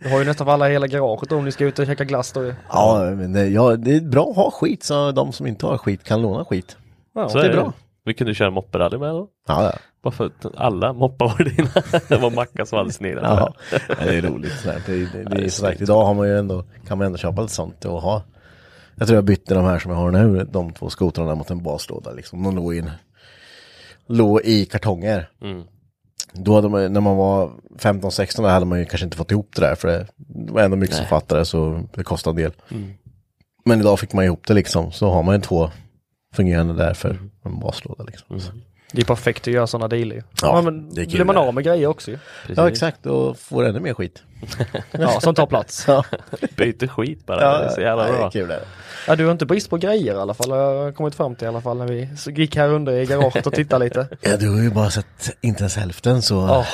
[0.00, 2.32] du har ju nästan alla i hela garaget om ni ska ut och käka glass
[2.32, 2.52] då.
[2.72, 5.78] Ja, men det, ja, det är bra att ha skit så de som inte har
[5.78, 6.76] skit kan låna skit.
[7.14, 7.54] Ja, Så det är det.
[7.56, 7.72] bra.
[8.04, 9.28] Vi kunde köra mopperally med då.
[9.48, 9.72] Ja, ja.
[10.02, 11.68] Bara för att alla moppar var dina.
[12.08, 13.20] det var Mackan som hade sin egna.
[13.22, 13.52] ja.
[14.04, 14.64] Det är roligt.
[14.64, 14.82] Här.
[14.86, 17.42] Det, det, det är som sagt, idag har man ju ändå, kan man ändå köpa
[17.42, 18.22] lite sånt och ha
[18.98, 21.62] Jag tror jag bytte de här som jag har nu, de två skotrarna mot en
[21.62, 22.42] baslåda liksom.
[22.42, 22.90] De låg i, en,
[24.06, 25.30] låg i kartonger.
[25.42, 25.64] Mm.
[26.32, 29.50] Då hade man, när man var 15-16 där hade man ju kanske inte fått ihop
[29.54, 30.06] det där för det,
[30.52, 32.52] var ändå mycket som fattade så det kostade en del.
[32.70, 32.94] Mm.
[33.64, 35.70] Men idag fick man ihop det liksom, så har man ju två
[36.34, 37.30] fungerande där för Mm.
[37.44, 38.40] en baslåda liksom.
[38.40, 38.52] Så.
[38.96, 40.16] Det är perfekt att göra sådana dealer.
[40.16, 40.22] Ja,
[40.56, 41.40] Ja, men det är kul blir man det.
[41.40, 42.18] av med grejer också ju.
[42.42, 42.56] Precis.
[42.56, 44.22] Ja exakt, och får ännu mer skit.
[44.92, 45.84] Ja, som tar plats.
[45.88, 46.04] Ja,
[46.56, 48.30] Byter skit bara, det är så jävla det är bra.
[48.30, 48.60] kul det.
[49.06, 51.44] Ja, du har inte brist på grejer i alla fall, har jag kommit fram till
[51.44, 54.08] i alla fall när vi gick här under i garaget och tittade lite.
[54.20, 56.36] Ja, du har ju bara sett inte ens hälften så...
[56.38, 56.66] Åh,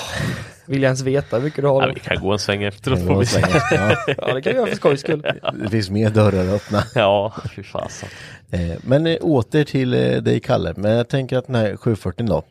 [0.73, 1.83] vill jag ens veta hur mycket du har?
[1.83, 3.41] Ja, vi kan gå en sväng efteråt det, får vi se.
[3.71, 5.23] ja, Ja, det kan vi göra för skojs skull.
[5.63, 6.85] det finns mer dörrar att öppna.
[6.95, 8.09] Ja, fy fasen.
[8.51, 12.27] Eh, men eh, åter till eh, dig Kalle, men jag tänker att den här 740
[12.27, 12.43] då.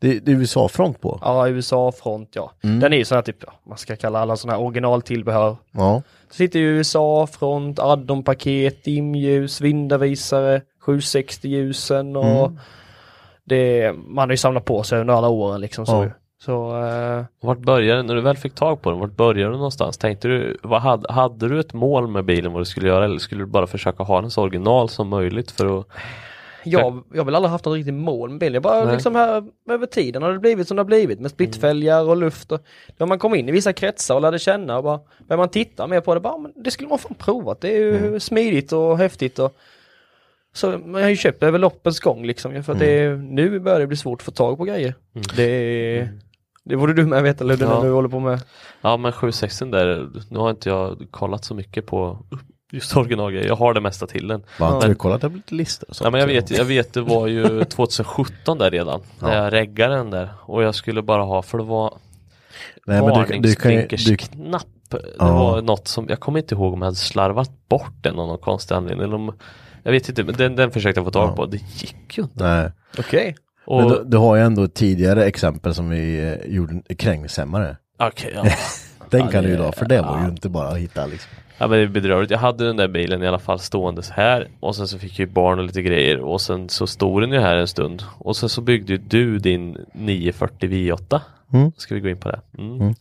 [0.00, 1.18] Det, det är USA-front på.
[1.22, 2.52] Ja, USA-front ja.
[2.60, 5.56] Den är ju sån här typ, man ska kalla alla såna här originaltillbehör.
[5.72, 6.02] Ja.
[6.28, 12.52] Det sitter ju USA-front, addon-paket, dimljus, vindarvisare, 760-ljusen och
[13.44, 16.04] det, man har ju samlat på sig under alla åren liksom så.
[16.04, 16.10] Ja.
[16.42, 19.98] Så, eh, Vart började, när du väl fick tag på den, vart började du någonstans?
[19.98, 23.18] Tänkte du, vad hade, hade du ett mål med bilen vad du skulle göra eller
[23.18, 25.86] skulle du bara försöka ha den så original som möjligt för att
[26.64, 28.54] jag, jag har väl aldrig haft något riktigt mål med bilen.
[28.54, 28.94] Jag bara Nej.
[28.94, 32.52] liksom här över tiden har det blivit som det har blivit med splittfälgar och luft.
[32.52, 32.60] Och,
[32.96, 35.86] när man kom in i vissa kretsar och lärde känna och bara, började man titta
[35.86, 37.60] mer på det, bara, men det skulle man fan provat.
[37.60, 39.56] Det är ju smidigt och häftigt och
[40.54, 42.62] så men jag har ju köpt det över loppens gång liksom.
[42.62, 44.94] För att det är, nu börjar det bli svårt att få tag på grejer.
[45.36, 46.08] Det, är-
[46.66, 47.78] det borde du med veta Ludde Ja.
[47.78, 48.40] när du håller på med.
[48.80, 52.18] Ja men 760 där, nu har inte jag kollat så mycket på
[52.72, 54.42] just originalgrejer, jag har det mesta till den.
[54.58, 55.88] Bara inte Men- du kollat upp lite listor?
[56.00, 59.94] Ja men jag vet, jag vet det var ju 2017 där redan, när jag reggade
[59.96, 61.94] den där och jag skulle bara ha, för det var
[62.86, 63.76] Nej, men du, du kan ju...
[63.78, 64.66] Du, varningsblinkersknapp.
[64.90, 65.38] Det Ja.
[65.38, 68.38] var något som, jag kommer inte ihåg om jag hade slarvat bort den av någon
[68.38, 69.04] konstig anledning.
[69.04, 69.32] Eller om,
[69.82, 71.36] jag vet inte, men den, den försökte jag få tag Ja.
[71.36, 72.44] på, det gick ju inte.
[72.44, 72.70] nej.
[72.98, 73.36] Okej.
[73.66, 77.76] Och, Men du, du har ju ändå tidigare exempel som vi eh, gjorde, krängningshämmare.
[77.98, 78.42] okej, ja.
[79.10, 80.22] Den Ja, kan du ju det- för det var ja.
[80.24, 81.30] ju inte bara att hitta liksom.
[81.58, 82.30] Ja men det är bedrövligt.
[82.30, 85.12] Jag hade den där bilen i alla fall stående så här och sen så fick
[85.12, 88.02] jag ju barn och lite grejer och sen så stod den ju här en stund
[88.18, 91.20] och sen så byggde ju du din 940 V8.
[91.52, 91.72] Mm.
[91.76, 92.40] Ska vi gå in på det?
[92.58, 92.80] Mm.
[92.80, 92.94] Mm.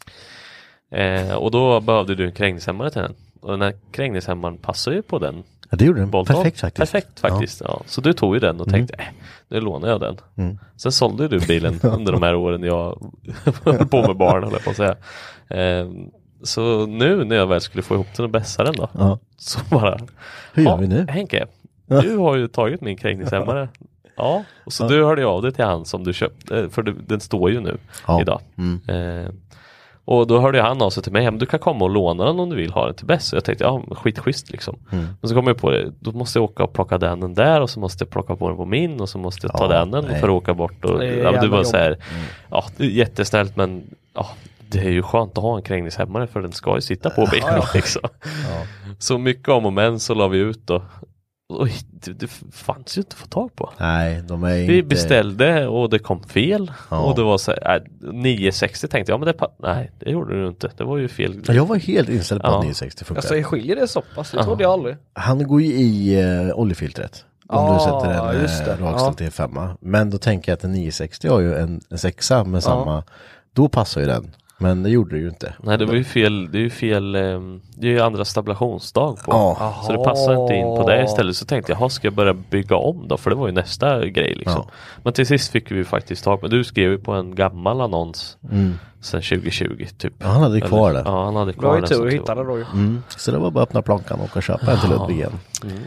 [1.30, 3.14] Eh, och då behövde du en krängningshämmare till den.
[3.42, 5.44] Och den här krängningshämmaren passar ju på den.
[5.70, 6.12] Ja, det gjorde den.
[6.12, 6.36] Bolton.
[6.36, 6.92] Perfekt faktiskt.
[6.92, 7.62] Perfekt faktiskt.
[7.66, 7.82] Ja.
[7.86, 9.06] Så du tog ju den och tänkte, äh,
[9.48, 10.18] nu lånar jag den.
[10.38, 10.60] Mm.
[10.78, 13.12] Sen sålde du bilen under de här åren jag
[13.64, 14.96] höll på med barn, höll jag på att säga.
[15.48, 15.88] Eh,
[16.44, 19.20] så nu när jag väl skulle få ihop den och bässa den då, Ja.
[19.38, 20.00] så bara
[20.54, 21.06] Hur gör Ja, vi nu?
[21.10, 21.46] Henke,
[21.86, 23.70] du har ju tagit min krängningshämmare.
[24.18, 27.52] Ja, och så du hörde av dig till han som du köpte, för den står
[27.52, 28.22] ju nu Ja.
[28.22, 28.42] idag.
[28.58, 28.82] Mm.
[28.88, 29.30] Eh,
[30.06, 32.40] och då hörde han av sig till mig, "Men du kan komma och låna den
[32.40, 33.28] om du vill ha den till bäst.
[33.28, 34.80] Så jag tänkte, ja skitschysst liksom.
[34.92, 35.06] Mm.
[35.22, 37.62] Men så kom jag på det, då måste jag åka och plocka den, den där
[37.62, 39.86] och så måste jag plocka på den på min och så måste jag ta Ja,
[39.86, 40.20] den nej.
[40.20, 40.86] för att åka bort.
[40.86, 42.24] Och, Det är ja, men det var så här, Mm.
[42.52, 44.28] ja jättesnällt men ja,
[44.70, 47.62] det är ju skönt att ha en krängningshämmare för den ska ju sitta på bilen
[47.74, 48.02] liksom.
[49.00, 50.82] Så mycket om och men så la vi ut då.
[51.50, 53.74] Oj, det, det fanns ju inte att få tag på.
[53.80, 54.88] Nej, de är Vi inte...
[54.88, 56.72] beställde och det kom fel.
[56.92, 57.00] Ja.
[57.00, 60.42] Och det var så här, äh, 960 tänkte jag, men det, pa- nej det gjorde
[60.42, 60.72] det inte.
[60.78, 61.42] Det var ju fel.
[61.48, 62.52] Ja, Jag var helt inställd på Ja.
[62.58, 63.22] att 960 funkar.
[63.22, 64.32] Alltså skiljer det så pass?
[64.32, 64.44] Det Ja.
[64.44, 64.96] trodde jag aldrig.
[65.14, 67.26] Han går ju i uh, oljefiltret.
[67.48, 68.72] Om Ja, du sätter en just det.
[68.74, 69.14] uh, rakställd Ja.
[69.14, 69.78] till femma.
[69.82, 73.04] Men då tänker jag att en 960 har ju en, en sexa med samma.
[73.54, 74.32] Då passar ju den.
[74.58, 75.54] Men det gjorde det ju inte.
[75.64, 79.16] Nej det var ju fel, det är ju fel, ehm, det är ju andra stabilationsdag
[79.26, 79.32] på.
[79.32, 79.84] Ja.
[79.86, 81.36] Så det passar inte in på det istället.
[81.36, 83.18] Så tänkte jag, "Jaha, ska jag börja bygga om då?
[83.18, 84.64] För det var ju nästa grej liksom.
[84.68, 84.72] Ja.
[85.04, 87.82] Men till sist fick vi ju faktiskt tag på, du skrev ju på en gammal
[87.82, 88.74] annons Mm.
[89.02, 90.14] sen 2020 typ.
[90.20, 91.10] Ja, han hade kvar Eller- det.
[91.10, 92.66] Ja han hade kvar har ju den tur att hitta det då ju.
[92.74, 93.04] Mm.
[93.08, 95.32] Så det var bara att öppna plankan och åka och köpa en till Ludvig igen.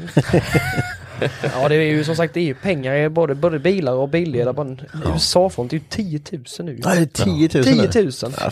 [1.63, 4.09] Ja det är ju som sagt det är ju pengar i både, både bilar och
[4.09, 4.53] bildelar.
[4.53, 4.81] Bara en
[5.15, 6.81] USA-front det är ju 10 000 nu.
[6.85, 7.89] Ja, det är 10 000 nu.
[7.89, 8.13] 10 000.
[8.41, 8.51] Ja.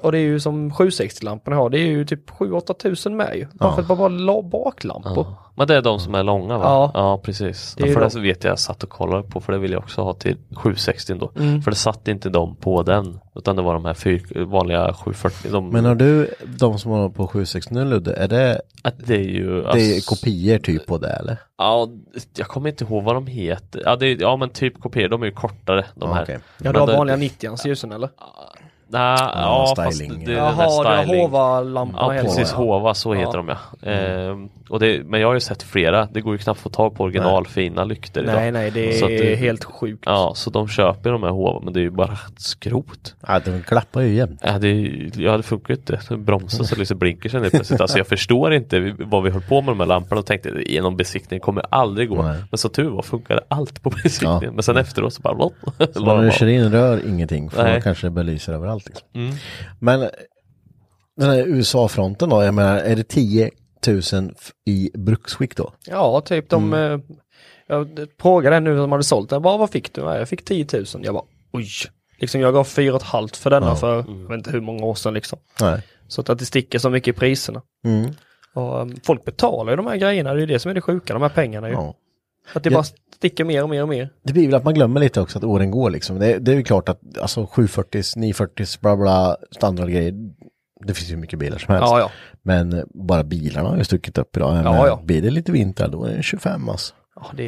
[0.00, 3.46] Och det är ju som 760-lamporna har, det är ju typ 7-8 tusen med ju.
[3.52, 3.74] Bara Ja.
[3.74, 5.12] för att bara baklampor.
[5.28, 5.38] Ja.
[5.54, 6.64] Men det är de som är långa va?
[6.64, 6.90] Ja.
[6.94, 7.74] Ja, precis.
[7.78, 8.04] Det Ja, för de.
[8.06, 10.12] det så vet jag jag satt och kollade på för det vill jag också ha
[10.14, 11.32] till 760 då.
[11.38, 11.62] Mm.
[11.62, 15.50] För det satt inte de på den utan det var de här fyr, vanliga 740.
[15.52, 19.14] De, Men har du de som har på 760 nu Ludde, är det, att det
[19.14, 21.36] är ju det är alltså- kopior typ på det eller?
[21.62, 21.88] Ja,
[22.36, 23.82] jag kommer inte ihåg vad de heter.
[23.84, 26.22] Ja, det är, ja men typ kopior, de är ju kortare de här.
[26.22, 26.38] okej.
[26.58, 28.10] Ja du har det- vanliga 90 ljusen eller?
[28.92, 30.24] Nej, ja, fast styling.
[30.24, 31.04] det är den där Jaha.
[31.04, 32.52] Hova-lamporna Ja precis.
[32.52, 33.18] Hova så Ja.
[33.20, 33.88] heter de ja.
[33.90, 36.68] Ehm, och det, men jag har ju sett flera, det går ju knappt att få
[36.68, 38.34] tag på original fina lyktor idag.
[38.34, 40.02] Nej, nej, det Så är det- helt sjukt.
[40.06, 43.14] Ja, så de köper de här Hova men det är ju bara skrot.
[43.28, 44.40] Ja, de klappar ju jämt.
[44.44, 44.72] Ja, det,
[45.16, 46.00] ja, det funkar ju inte.
[46.08, 47.80] Det bromsar så liksom blinkar sen helt plötsligt.
[47.80, 50.96] Alltså jag förstår inte vad vi höll på med de här lamporna och tänkte genom
[50.96, 52.22] besiktning kommer aldrig gå.
[52.22, 52.38] Nej.
[52.50, 54.40] Men så tur var funkade allt på besiktningen.
[54.42, 54.50] Ja.
[54.52, 55.48] Men sen efteråt så bara.
[55.92, 57.74] Så när du kör in rör ingenting för Nej.
[57.74, 58.81] då kanske det belyser överallt.
[58.86, 59.08] Liksom.
[59.14, 59.34] Mm.
[59.80, 60.00] Men
[61.16, 63.50] den här USA-fronten då, jag menar är det 10
[63.86, 63.98] 000
[64.38, 65.72] f- i bruksskick då?
[65.86, 66.72] Ja, typ de...
[66.74, 66.92] Mm.
[67.00, 67.00] eh,
[67.66, 70.00] Jag frågade en nu som hade sålt den, bara vad fick du?
[70.00, 70.84] Ja, Jag fick 10 000.
[71.02, 71.68] Jag bara oj.
[72.18, 73.76] Liksom jag gav 4,5 för denna Ja.
[73.76, 74.20] för, Mm.
[74.22, 75.38] jag vet inte hur många år sedan liksom.
[75.60, 75.82] Nej.
[76.08, 77.62] Så att det sticker så mycket i priserna.
[77.84, 78.10] Mm.
[78.54, 80.80] Och, um, folk betalar ju de här grejerna, det är ju det som är det
[80.80, 81.74] sjuka, de här pengarna ju.
[81.74, 81.94] Ja.
[82.54, 82.74] Att det Ja.
[82.76, 82.84] bara
[83.16, 84.08] sticker mer och mer och mer.
[84.24, 86.18] Det blir väl att man glömmer lite också att åren går liksom.
[86.18, 90.14] Det, det är ju klart att alltså 740, 940, bla bla, standardgrejer.
[90.86, 91.90] Det finns ju mycket bilar som helst.
[91.90, 92.10] Ja, ja.
[92.42, 94.56] Men bara bilarna har ju stuckit upp idag.
[94.56, 95.00] Jag Ja, ja.
[95.04, 96.94] Blir det lite vinter då är det 25 alltså.
[97.16, 97.44] ja det,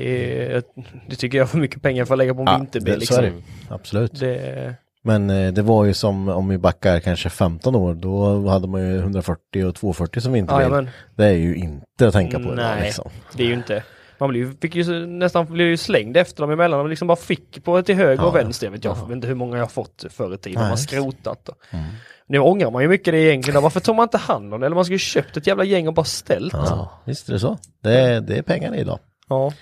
[0.55, 0.63] är,
[1.09, 3.01] det tycker jag är för mycket pengar för att lägga på en vinterbil.
[3.01, 3.43] det, så är Liksom.
[3.69, 3.75] det.
[3.75, 4.21] Absolut.
[4.21, 8.69] Det, Men eh, det var ju som om vi backar kanske 15 år, då hade
[8.69, 10.61] man ju 140 och 240 som vinterbil.
[10.63, 10.89] Jajamän.
[11.17, 12.83] det är ju inte att tänka på Nej.
[12.85, 13.11] liksom.
[13.37, 13.83] det är ju inte...
[14.19, 16.79] Man ju- fick ju nästan blev ju slängd efter dem emellan.
[16.81, 18.31] Man liksom bara fick på till höger och Ja.
[18.43, 18.67] vänster.
[18.67, 20.61] Jag vet, jag vet inte hur många jag har fått förr i tiden.
[20.61, 20.69] Nej.
[20.71, 21.49] Man skrotat.
[21.49, 21.57] Och.
[22.27, 23.63] Nu ångrar man ju mycket det egentligen.
[23.63, 24.67] Varför tar man inte hand om det?
[24.67, 26.53] Eller man skulle ju köpt ett jävla gäng och bara ställt.
[26.53, 27.03] Ja.
[27.05, 27.59] Visst är det så.
[27.83, 28.99] Det är, det är pengarna idag.
[29.29, 29.53] ja.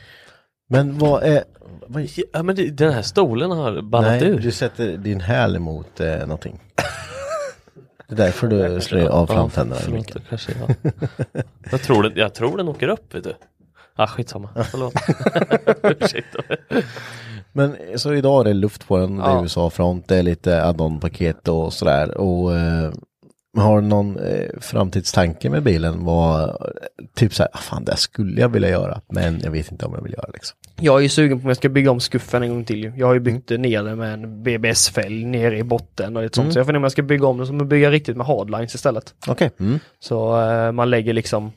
[0.69, 1.45] Men vad är...
[1.87, 4.38] Vad, Ja men det, den här stolen har ballat nej, ur.
[4.38, 6.61] du sätter din häl emot eh, någonting.
[8.09, 10.93] Det är därför du slår av framtänderna förlåt, kanske jag.
[11.71, 13.35] jag, tror den, jag tror den åker upp vet du.
[13.96, 14.94] Ah, skitsamma, förlåt.
[16.02, 16.38] Ursäkta.
[17.52, 19.42] Men så idag är det luft på den, Ja.
[19.42, 22.18] USA-front, det är lite add-on-paket och sådär.
[22.18, 22.90] Och eh,
[23.57, 26.05] har du någon eh, framtidstanke med bilen?
[26.05, 26.57] Vad,
[27.14, 30.02] typ såhär, ah, fan det skulle jag vilja göra, men jag vet inte om jag
[30.02, 30.57] vill göra liksom.
[30.81, 32.85] Jag är ju sugen på om jag ska bygga om skuffen en gång till.
[32.85, 32.92] ju.
[32.96, 33.62] Jag har ju byggt Mm.
[33.62, 36.52] ner det med en BBS-fälg nere i botten och lite sånt.
[36.52, 38.74] Så jag funderar om jag ska bygga om det som att bygga riktigt med hardlines
[38.74, 39.14] istället.
[39.26, 39.50] Okej.
[39.61, 39.78] Mm.
[40.00, 41.52] Så eh, man lägger liksom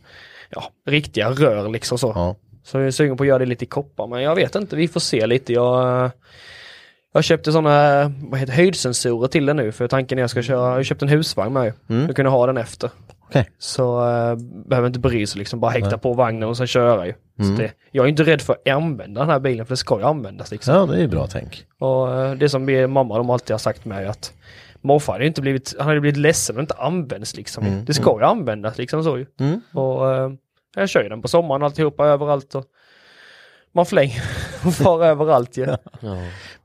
[0.50, 2.12] ja, riktiga rör liksom så.
[2.16, 2.36] Ja.
[2.64, 4.76] Så jag är sugen på att göra det lite i koppar men jag vet inte,
[4.76, 5.54] vi får se lite.
[5.54, 6.12] Jag, eh,
[7.14, 10.42] jag köpte sådana vad heter, höjdsensorer till den nu för tanken är att jag ska
[10.42, 11.96] köra, jag har köpt en husvagn med ju.
[11.96, 12.10] Mm.
[12.10, 12.90] Att kunna ha den efter.
[13.28, 13.50] Okej.
[13.60, 17.14] Så äh, behöver inte bry sig liksom, bara häkta på vagnen och sen köra ju.
[17.40, 17.56] Mm.
[17.56, 20.06] Det, jag är inte rädd för att använda den här bilen för det ska ju
[20.06, 20.76] användas liksom.
[20.76, 21.66] Ja, det är bra tänk.
[21.80, 24.34] Och eh, det som min mamma de alltid har sagt med att
[24.86, 27.66] morfar hade inte blivit, han hade blivit ledsen om det inte används liksom.
[27.66, 29.26] Mm, Det ska ju användas liksom så ju.
[29.40, 29.62] Mm.
[29.74, 30.32] Och eh,
[30.76, 32.66] jag kör ju den på sommaren alltihopa överallt och
[33.76, 34.24] man flänger
[34.66, 35.66] och far överallt ju.
[36.00, 36.18] Ja.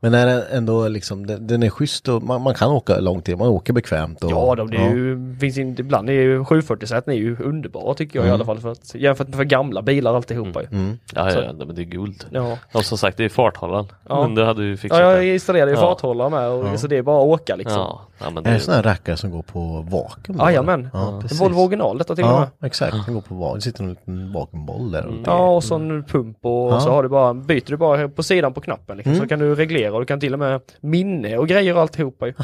[0.03, 3.25] Men är den ändå liksom, den, den är schysst och man, man kan åka långt
[3.25, 4.25] till, man åker bekvämt.
[4.25, 7.95] Och, Ja, de, det är ju, finns inte, ibland är ju 740-säten är ju underbara
[7.95, 8.59] tycker jag i alla fall.
[8.61, 10.69] För att, jämfört med för gamla bilar alltihopa ju.
[10.73, 10.99] Mm.
[11.15, 12.25] Ja, Så- ja, ja, men det är guld.
[12.31, 12.59] Ja.
[12.75, 13.87] Och som sagt, det är farthållaren.
[14.09, 14.23] Ja.
[14.23, 15.01] Men det hade du fixat.
[15.01, 15.35] ja, jag det.
[15.35, 15.81] installerade ju Ja.
[15.81, 17.77] farthållare med och, så det är bara att åka liksom.
[17.79, 20.39] Ja, ja, men Är det det, sådana här rackare som går på vakuum?
[20.39, 20.89] Jajamän?
[20.93, 21.37] Ja, ja.
[21.41, 22.49] Volvo original detta till och med.
[22.61, 22.97] Ja, exakt.
[23.07, 23.55] Den går på vakuum.
[23.55, 25.13] Det sitter en liten vakuumboll där.
[25.27, 26.81] Ja, och så en pump och Ja.
[26.81, 29.55] så har du bara, byter du bara på sidan på knappen liksom, så kan du
[29.55, 32.35] reglera och du kan till och med minne och grejer och alltihopa ju.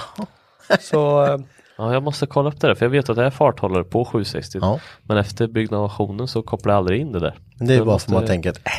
[0.81, 1.39] Så eh,
[1.79, 4.05] ja, jag måste kolla upp det där, för jag vet att det är farthållare på
[4.05, 4.59] 760.
[4.63, 4.81] Ja.
[5.03, 7.35] Men efter byggnationen så kopplar jag aldrig in det där.
[7.59, 8.73] Det är Jag bara måste- för man tänker att äh,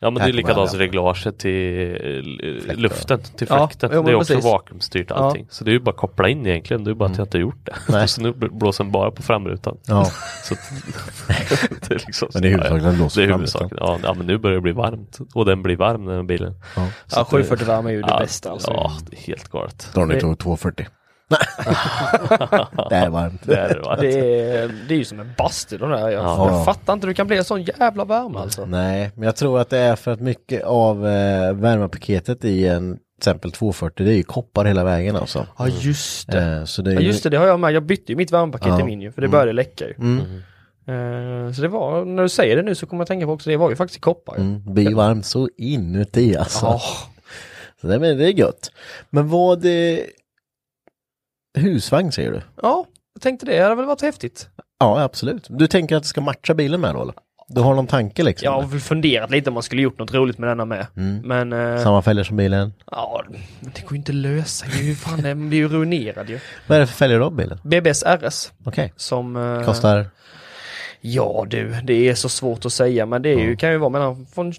[0.00, 0.78] Ja men det är likadant alla.
[0.80, 2.74] reglaget till eh, Fläktar.
[2.74, 3.90] luften, till Ja, fläkten.
[3.92, 4.50] jo, men det är också precis.
[4.50, 5.46] vakuumstyrt allting.
[5.50, 7.36] Så det är ju bara att koppla in egentligen, det är bara att jag inte
[7.38, 7.74] har gjort det.
[7.88, 8.08] Nej.
[8.08, 9.76] så nu blåser den bara på framrutan.
[9.86, 10.04] ja,
[10.44, 10.60] Så att,
[11.88, 13.34] det är liksom men det är Det blåser är fram.
[13.34, 13.78] huvudsaken.
[13.80, 15.18] Ja, ja men nu börjar det bli varmt.
[15.34, 16.54] Och den blir varm den här bilen.
[16.76, 16.88] Ja.
[17.16, 18.70] ja, 740 värme är ju det ja, bästa alltså.
[18.70, 19.90] Ja, det är helt galet.
[19.96, 20.86] Ner Det- till 240.
[22.90, 23.42] Det är varmt.
[23.44, 24.00] Det är det varmt.
[24.00, 25.98] Det är, det är ju som en bastu de där.
[26.10, 26.50] Jag, Ja.
[26.50, 28.66] jag fattar inte hur det kan bli en sån jävla värme alltså.
[28.66, 32.96] Nej, men jag tror att det är för att mycket av eh, värmepaketet i en
[32.96, 35.46] till exempel 240 det är ju koppar hela vägen alltså.
[35.58, 36.42] Ja just det.
[36.42, 37.72] Eh, så det är Ja ju, just det, det har jag med.
[37.72, 38.80] Jag bytte ju mitt värmepaket Ja.
[38.80, 39.94] i min ju, för det började läcka ju.
[39.98, 40.42] Mm,
[40.88, 43.50] Eh, så det var, när du säger det nu så kommer jag tänka på också,
[43.50, 46.66] det var ju faktiskt i koppar mm, blir varmt så inuti alltså.
[46.66, 46.80] Ja,
[47.80, 48.70] Så det, men det är gött.
[49.10, 50.04] Men vad det...
[51.54, 52.40] Husvagn säger du?
[52.62, 54.48] ja, jag tänkte det, det hade väl varit häftigt.
[54.80, 55.46] Ja, absolut.
[55.50, 57.14] Du tänker att det ska matcha bilen med då eller?
[57.50, 58.44] Du har någon tanke liksom?
[58.46, 60.86] Jag har väl funderat lite om man skulle gjort något roligt med denna med.
[60.96, 61.18] Mm.
[61.48, 62.72] Men eh, Samma fälgar som bilen?
[62.90, 63.40] ja, men
[63.74, 64.66] det går ju inte att lösa.
[64.82, 66.40] Ju fan, det blir ju ruinerad ju.
[66.66, 67.58] Vad är det för fälgar då bilen?
[67.64, 68.92] BBS RS Okej.
[68.96, 69.36] som...
[69.36, 70.06] eh, Kostar?
[71.00, 73.56] Ja du, det är så svårt att säga men det är ju, Ja.
[73.56, 74.52] kan ju vara mellan från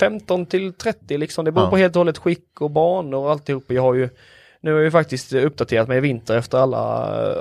[0.00, 1.44] 15 till 30 liksom.
[1.44, 1.70] Det beror Ja.
[1.70, 3.64] på helt och hållet skick och banor och alltihop.
[3.72, 4.08] Jag har ju
[4.62, 6.78] Nu har jag ju faktiskt uppdaterat mig i vinter efter alla,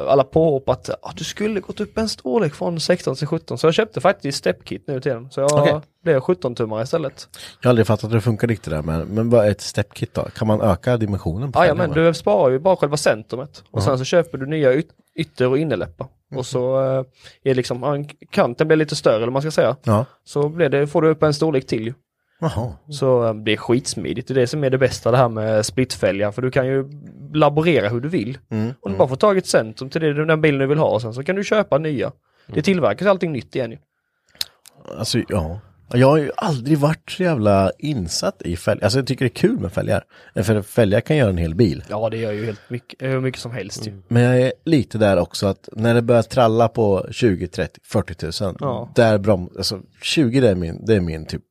[0.07, 3.57] alla påhopp att ah, du skulle gått upp en storlek från 16 till 17.
[3.57, 5.31] Så jag köpte faktiskt stepkit nu till den.
[5.31, 5.79] Så jag Okej.
[6.03, 7.27] blev 17-tummare istället.
[7.61, 10.13] Jag har aldrig fattat hur det funkar riktigt där, men, men vad är ett stepkit
[10.13, 10.21] då?
[10.23, 13.63] Kan man öka dimensionen på Ja, men du sparar ju bara själva centrumet.
[13.71, 16.07] Och sen så köper du nya yt- ytter och innerläppar.
[16.35, 17.03] Och så eh,
[17.43, 19.75] är liksom, kanten blir lite större eller man ska säga.
[19.83, 21.93] Ja, Så blir det, får du upp en storlek till.
[22.39, 22.73] Jaha.
[22.89, 24.27] Så eh, det är skitsmidigt.
[24.27, 26.31] Det är det som är det bästa det här med splitfälgar.
[26.31, 26.85] För du kan ju
[27.33, 28.37] laborera hur du vill.
[28.49, 28.73] Mm.
[28.81, 30.89] Om du bara får tag i ett centrum till det, den bilen du vill ha
[30.89, 32.11] och sen så kan du köpa nya.
[32.47, 33.77] Det tillverkas allting nytt igen ju.
[34.97, 35.59] Alltså, ja.
[35.93, 38.83] Jag har ju aldrig varit så jävla insatt i fälgar.
[38.83, 40.03] Alltså jag tycker det är kul med fälgar.
[40.35, 41.83] För fälgar kan göra en hel bil.
[41.89, 44.01] Ja det gör ju helt mycket, hur mycket som helst ju.
[44.07, 48.13] Men jag är lite där också att när det börjar tralla på 20, 30, 40
[48.13, 48.55] tusen.
[48.59, 48.91] Ja.
[48.95, 51.41] Där brom, alltså 20 det är min, det är min typ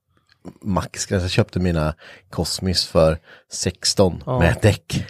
[0.61, 1.23] maxgräns.
[1.23, 1.95] Jag köpte mina
[2.31, 3.19] Cosmis för
[3.53, 5.07] 16 med däck.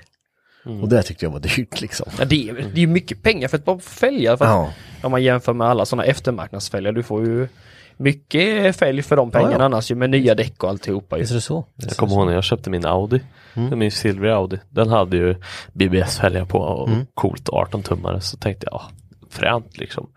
[0.82, 2.06] Och det tyckte jag var dyrt liksom.
[2.18, 4.36] Ja, det, är, det är ju mycket pengar för ett par fälgar.
[4.36, 4.72] För att, Ja.
[5.02, 6.92] Om man jämför med alla sådana eftermarknadsfälgar.
[6.92, 7.48] Du får ju
[7.96, 9.64] mycket fälg för de pengarna Ja, ja.
[9.64, 11.16] annars ju med nya däck och alltihopa.
[11.16, 11.20] Ju.
[11.20, 11.64] Visst är det så?
[11.76, 13.20] Jag kommer ihåg när jag köpte min Audi.
[13.54, 14.58] Min silvriga Audi.
[14.68, 15.34] Den hade ju
[15.72, 18.20] BBS-fälgar på och coolt 18 tummare.
[18.20, 18.90] Så tänkte jag, ja,
[19.30, 20.10] fränt liksom.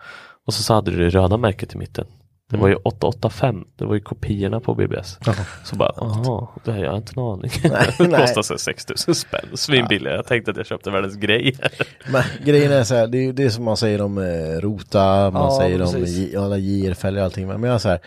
[0.47, 2.05] Och så, så hade du det röda märket i mitten.
[2.51, 5.19] Det var ju 885, det var ju kopiorna på BBS.
[5.63, 7.51] Så bara, jaha, det har jag inte en aning.
[7.97, 8.21] det nej.
[8.21, 10.15] kostade så 6000 spänn, svinbilligt.
[10.15, 11.55] Jag tänkte att jag köpte världens grej.
[12.11, 15.31] Men grejen är så här, det är ju det som man säger om eh, rota,
[15.31, 16.35] man Ja, säger om precis.
[16.35, 17.47] Alla JR-fälgar och allting.
[17.47, 17.99] Men jag är så här,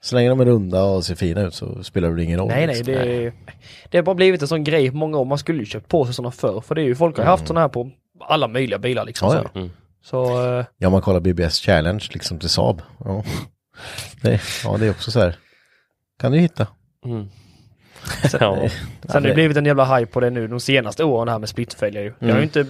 [0.00, 2.48] så länge de är runda och ser fina ut så spelar det ingen roll.
[2.48, 2.94] Nej nej, liksom.
[2.94, 3.32] det, är-
[3.90, 5.24] det har bara blivit en sån grej många år.
[5.24, 6.60] Man skulle ju köpt på sig sådana förr.
[6.60, 9.28] För det är ju folk har haft sådana här på alla möjliga bilar liksom.
[9.34, 9.60] Ja, ja.
[9.60, 9.68] Så,
[10.02, 12.82] så eh, Ja, man kollar BBS Challenge liksom till Saab.
[13.04, 13.24] Ja,
[14.22, 15.36] det, ja, det är också så här.
[16.20, 16.66] Kan du hitta?
[17.04, 17.26] Mm.
[18.30, 18.68] Sen, Ja.
[19.02, 21.48] sen har det blivit en jävla hype på det nu de senaste åren här med
[21.48, 22.12] splitfälgar ju.
[22.18, 22.66] Det har ju inte,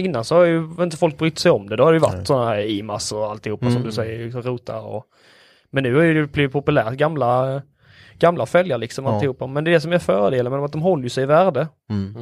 [0.00, 1.76] innan så har ju inte folk brytt sig om det.
[1.76, 4.80] Då har det ju varit sådana här IMAS och alltihopa som du säger, liksom rota
[4.80, 5.04] och
[5.70, 7.62] Men nu har ju det blivit populärt, gamla
[8.18, 9.14] Gamla fälgar liksom Ja.
[9.14, 9.46] alltihopa.
[9.46, 11.68] Men det är det som är fördelen med att de håller sig i värde.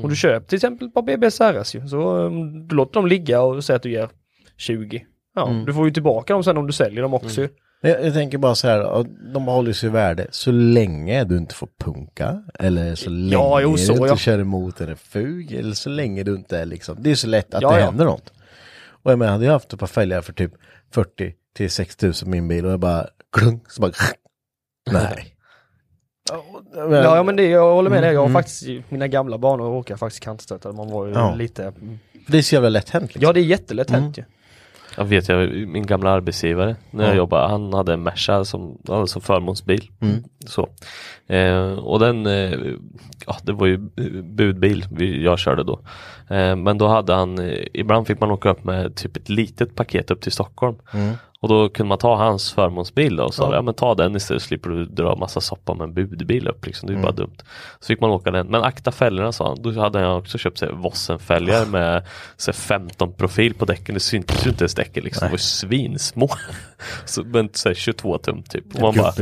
[0.03, 3.07] Om du köper till exempel ett par BBS RS ju, så um, du låter dem
[3.07, 4.09] ligga och säger att du ger
[4.57, 5.05] 20.
[5.35, 7.49] Ja, du får ju tillbaka dem sen om du säljer dem också ju.
[7.81, 11.55] Jag, jag tänker bara så här, de håller sig i värde så länge du inte
[11.55, 12.43] får punka.
[12.55, 14.17] Eller så länge Ja, jo, så, du inte ja.
[14.17, 15.53] kör emot en fug.
[15.53, 17.85] Eller så länge du inte är liksom, det är så lätt att Ja, det ja.
[17.85, 18.33] händer något.
[19.03, 20.53] Och jag menar, hade jag haft ett par fälgar för typ
[20.93, 23.93] 40 till 6 000 min bil och jag bara klung, så bara
[24.93, 25.35] nej.
[26.75, 28.13] Men- Ja, men det, jag håller med dig.
[28.15, 30.73] Jag har faktiskt, i mina gamla banor råkade jag faktiskt kantstöta.
[30.73, 31.35] Man var ju Ja.
[31.35, 31.73] lite...
[32.27, 33.23] Det är så jävla lätt hänt liksom.
[33.23, 34.25] Ja, det är jättelätt hänt ju.
[34.99, 37.17] Jag vet jag, min gamla arbetsgivare när jag Ja.
[37.19, 39.91] jobbade, han hade en Merca som, alltså förmånsbil.
[40.47, 40.69] Så.
[41.27, 42.53] Eh, och den, eh,
[43.27, 43.77] ja det var ju
[44.23, 45.81] budbil vi, jag körde då.
[46.29, 49.75] Eh, men då hade han, eh, ibland fick man åka upp med typ ett litet
[49.75, 50.77] paket upp till Stockholm.
[51.41, 53.63] Och då kunde man ta hans förmånsbil då och sa ja.
[53.63, 56.87] men ta den istället så slipper du dra massa soppa med en budbil upp liksom.
[56.87, 57.37] Det är ju bara dumt.
[57.81, 58.47] Så fick man åka den.
[58.47, 59.63] Men akta fällorna sa han.
[59.63, 63.95] Då hade jag också köpt här, Vossen-fälgar med så här, 15 profil på däcken.
[63.95, 65.21] Det syntes ju inte ens däcken liksom.
[65.21, 66.29] Det var ju svinsmå.
[67.05, 68.75] så, men så här, 22 tum typ.
[68.75, 69.13] Och man bara,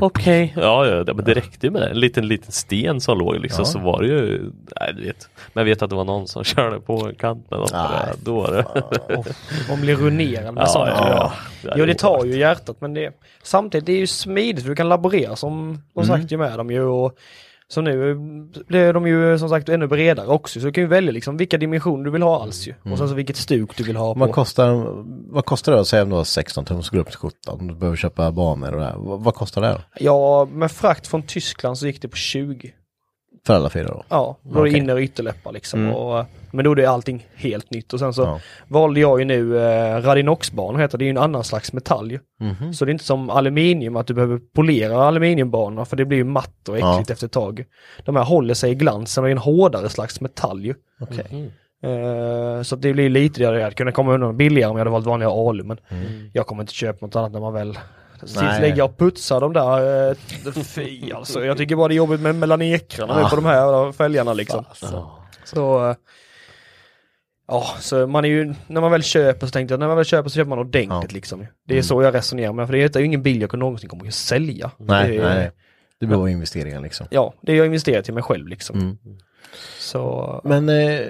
[0.00, 0.52] okej.
[0.56, 1.88] Ja, ja, ja, men det räckte ju med det.
[1.88, 3.62] En liten, liten sten som låg liksom.
[3.62, 3.64] Ja.
[3.64, 5.28] Så var det ju, nej du vet.
[5.52, 7.72] Men jag vet att det var någon som körde på en kant med något.
[7.72, 8.64] Nej, Då var det.
[9.68, 10.88] Man blir ruinerad med Ja, sånt.
[10.88, 11.32] ja, ja.
[11.76, 14.88] Jo, det tar ju hjärtat men det samtidigt det är ju smidigt för du kan
[14.88, 16.20] laborera som, som Mm.
[16.20, 17.12] sagt ju med dem ju och
[17.68, 18.14] så nu
[18.66, 21.58] blir de ju som sagt ännu bredare också så du kan ju välja liksom vilka
[21.58, 22.74] dimensioner du vill ha alls ju.
[22.92, 24.32] Och sen så vilket stuk du vill ha Vad på.
[24.34, 24.86] kostar,
[25.32, 27.66] vad kostar det att säga om du har 16 tum så går upp till 17.
[27.68, 28.94] Du behöver köpa banor och det här.
[28.96, 29.80] Vad, vad kostar det då?
[30.00, 32.72] Ja, med frakt från Tyskland så gick det på 20.
[33.46, 34.02] För alla fyra då?
[34.08, 34.78] Ja, då är det Okej.
[34.80, 35.80] inner och ytterläppar liksom.
[35.80, 35.94] Mm.
[35.94, 38.40] Och, men då är det allting helt nytt och sen så Ja.
[38.68, 42.10] valde jag ju nu eh, Radinoxbanor heter det, det är ju en annan slags metall
[42.12, 42.18] ju.
[42.40, 42.74] Mhm.
[42.74, 46.24] Så det är inte som aluminium att du behöver polera aluminiumbanorna för det blir ju
[46.24, 47.12] matt och äckligt Ja.
[47.12, 47.64] efter ett tag.
[48.04, 50.74] De här håller sig i glansen och det är en hårdare slags metall ju.
[51.00, 51.50] Okej.
[51.82, 54.90] Eh, så det blir lite det jag hade kunnat komma undan billigare om jag hade
[54.90, 56.30] valt vanliga alu men Mm.
[56.32, 57.78] jag kommer inte köpa något annat när man väl
[58.36, 58.60] Nej.
[58.60, 60.10] lägga och putsa de där.
[60.10, 61.44] Eh, fy alltså.
[61.44, 64.64] Jag tycker bara det är jobbigt med mellan ekrarna nu på de här fälgarna liksom.
[65.44, 65.96] Så eh,
[67.48, 70.04] Ja, så man är ju, när man väl köper så tänkte jag, när man väl
[70.04, 71.08] köper så köper man ordentligt Ja.
[71.08, 71.46] liksom.
[71.68, 74.06] Det är så jag resonerar med, för det är ju ingen bil jag någonsin kommer
[74.06, 74.70] att sälja.
[74.78, 75.50] Nej, det nej.
[76.00, 77.06] Det behöver investeringar liksom.
[77.10, 78.80] Ja, det är jag investerat till mig själv liksom.
[78.80, 78.96] Mm.
[79.78, 81.00] Så Men eh,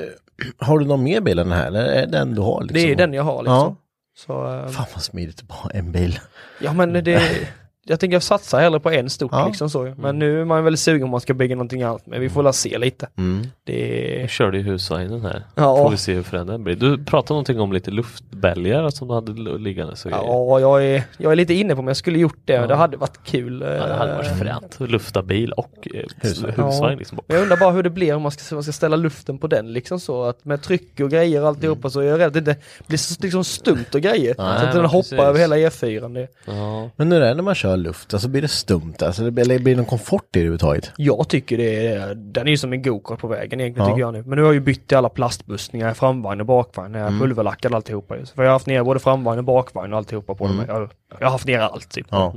[0.58, 1.66] har du någon mer bil än den här?
[1.66, 2.62] Eller är det den du har?
[2.62, 2.82] Liksom?
[2.82, 3.56] det är den jag har liksom.
[3.56, 3.76] Ja.
[4.16, 6.20] Så, eh, Fan vad smidigt att bara ha en bil.
[6.60, 7.48] ja men det,
[7.88, 9.46] jag tänker jag satsar hellre på en stort Ja.
[9.46, 9.94] liksom så.
[9.98, 12.06] Men nu är man väl sugen om man ska bygga någonting annat.
[12.06, 13.08] Men vi får väl se lite.
[13.18, 13.46] Mm.
[13.64, 15.42] Det Jag körde ju husvagnen här.
[15.54, 15.76] Ja.
[15.76, 16.76] Får vi se hur förändringen blir.
[16.76, 19.96] Du pratade någonting om lite luftbälgar som du hade liggande.
[19.96, 20.08] Så.
[20.10, 22.66] Ja, jag är, jag är lite inne på om jag skulle gjort det.
[22.66, 23.60] Det hade varit kul.
[23.80, 24.76] Ja, det hade varit Eh, fränt.
[24.80, 26.54] Lufta bil och eh, Husvagn.
[26.56, 26.88] Ja.
[26.98, 27.18] Liksom.
[27.26, 29.72] Jag undrar bara hur det blir om man ska, man ska ställa luften på den
[29.72, 32.38] liksom så att med tryck och grejer och alltihopa så är jag rädd att det
[32.38, 32.56] inte
[32.86, 34.34] blir så liksom stumt och grejer.
[34.34, 35.18] så att den hoppar precis.
[35.18, 36.14] över hela E4.
[36.14, 36.90] Det, Ja.
[36.96, 38.14] Men hur är det när man kör luft?
[38.14, 38.94] Alltså blir det stumt?
[39.02, 40.92] Alltså, det blir, eller blir det någon komfort i det överhuvudtaget?
[40.96, 43.94] jag tycker det är, den är ju som en gokart på vägen egentligen Ja.
[43.94, 44.22] tycker jag nu.
[44.22, 48.14] Men nu har jag ju bytt alla plastbussningar, framvagn och bakvagn, jag är pulverlackad alltihopa.
[48.34, 50.64] För jag har haft ner både framvagn och bakvagn och alltihopa på dem.
[50.68, 52.06] Jag, jag har haft ner allt typ.
[52.10, 52.34] Ja.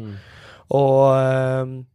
[0.67, 1.85] Och ehm,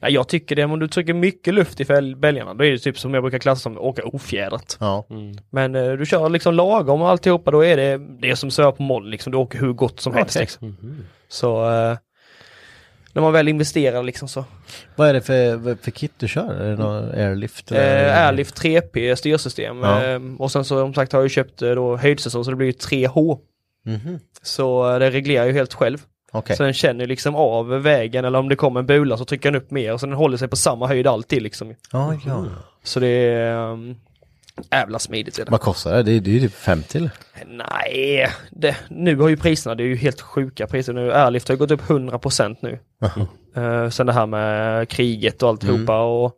[0.00, 1.84] nej, jag tycker det, om du trycker mycket luft i
[2.16, 4.76] bälgarna, då är det typ som jag brukar klassa som åka ofjädrat.
[4.80, 5.06] Ja.
[5.50, 8.82] Men eh, du kör liksom lagom och alltihopa, då är det det som sör på
[8.82, 9.32] moll liksom.
[9.32, 10.76] Du åker hur gott som helst liksom.
[11.28, 11.96] Så eh,
[13.14, 14.44] när man väl investerar liksom så.
[14.96, 16.54] Vad är det för, för kit du kör?
[16.54, 17.72] Är det någon airlift?
[17.72, 18.08] eller?
[18.08, 19.78] Eh, Airlift 3P styrsystem.
[19.82, 20.04] Ja.
[20.04, 22.66] Eh, och sen så som sagt har jag köpt eh, då höjdsensor så det blir
[22.66, 23.38] ju 3H.
[23.86, 24.18] Mhm.
[24.42, 25.98] Så eh, det reglerar ju helt själv.
[26.32, 26.56] Okej.
[26.56, 29.62] Så den känner liksom av vägen eller om det kommer en bula så trycker den
[29.62, 31.74] upp mer och så den håller sig på samma höjd alltid liksom.
[31.92, 32.46] Ja, ja.
[32.82, 33.96] Så det är um,
[34.70, 35.38] jävla smidigt.
[35.38, 35.50] Är det.
[35.50, 36.02] Vad kostar det?
[36.02, 37.10] Det är det är ju typ 50 eller?
[37.46, 41.12] Nej, det, nu har ju priserna, det är ju helt sjuka priser nu.
[41.12, 42.78] Airlift har ju gått upp 100% nu.
[43.56, 46.32] Uh, sen det här med kriget och alltihopa och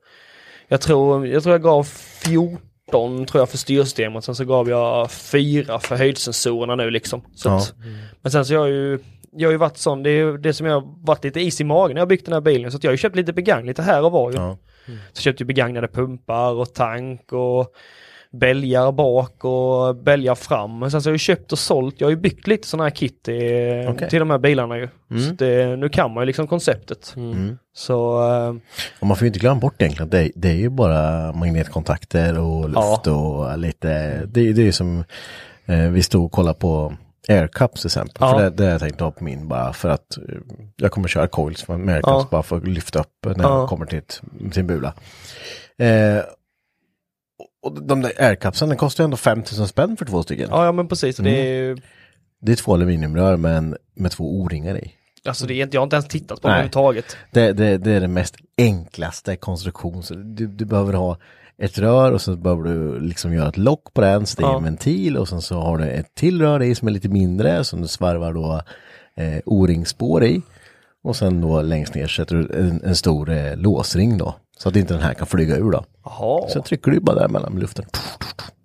[0.68, 5.10] jag tror, jag tror jag gav 14 tror jag för styrsystemet, sen så gav jag
[5.10, 7.22] 4 för höjdsensorerna nu liksom.
[7.34, 7.56] Så Ja.
[7.56, 7.74] att,
[8.22, 8.98] men sen så har jag ju
[9.38, 11.60] jag har ju varit sån, det är ju det som jag har varit lite is
[11.60, 12.70] i magen när jag byggt den här bilen.
[12.70, 14.36] Så att jag har ju köpt lite begagnat lite här och var ju.
[14.36, 14.56] Ja.
[14.86, 17.74] Så jag köpte ju begagnade pumpar och tank och
[18.38, 20.78] bälgar bak och bälgar fram.
[20.78, 22.84] Men sen så har jag ju köpt och sålt, jag har ju byggt lite sådana
[22.84, 24.08] här kit till, Okej.
[24.10, 24.88] till de här bilarna ju.
[25.10, 25.22] Mm.
[25.22, 27.14] Så det, nu kan man ju liksom konceptet.
[27.74, 28.54] Så eh,
[29.00, 32.38] Och man får ju inte glömma bort egentligen att det, det är ju bara magnetkontakter
[32.38, 33.88] och luft och lite,
[34.26, 35.04] det, det är ju som
[35.66, 36.92] eh, vi stod och kollade på
[37.28, 38.16] Aircups till exempel.
[38.20, 38.30] Ja.
[38.30, 40.22] För det, det har jag tänkt ha på min bara för att eh,
[40.76, 42.28] jag kommer köra coils med Aircups Ja.
[42.30, 43.58] bara för att lyfta upp när Ja.
[43.60, 44.20] jag kommer till, ett,
[44.52, 44.94] till en bula.
[45.78, 46.18] Eh,
[47.66, 50.48] och de där Aircupsen, den kostar ju ändå 5000 spänn för två stycken.
[50.50, 51.16] ja, ja men precis.
[51.16, 51.76] Det är ju,
[52.40, 54.92] Det är två aluminiumrör med, med två O-ringar i.
[55.28, 57.16] alltså det är, inte- jag har inte ens tittat på det överhuvudtaget.
[57.30, 60.02] Det, det, det är den mest enklaste konstruktion.
[60.36, 61.18] Du, du behöver ha
[61.58, 64.50] ett rör och så behöver du liksom göra ett lock på den, så det är
[64.50, 64.56] Ja.
[64.56, 67.64] en ventil och sen så har du ett till rör i som är lite mindre
[67.64, 68.62] som du svarvar då
[69.22, 70.42] eh, O-ringspår i.
[71.04, 74.34] Och sen då längst ner sätter du en, en stor eh, låsring då.
[74.58, 75.84] Så att inte den här kan flyga ur då.
[76.04, 76.48] Jaha.
[76.48, 77.84] Sen trycker du bara där mellan luften.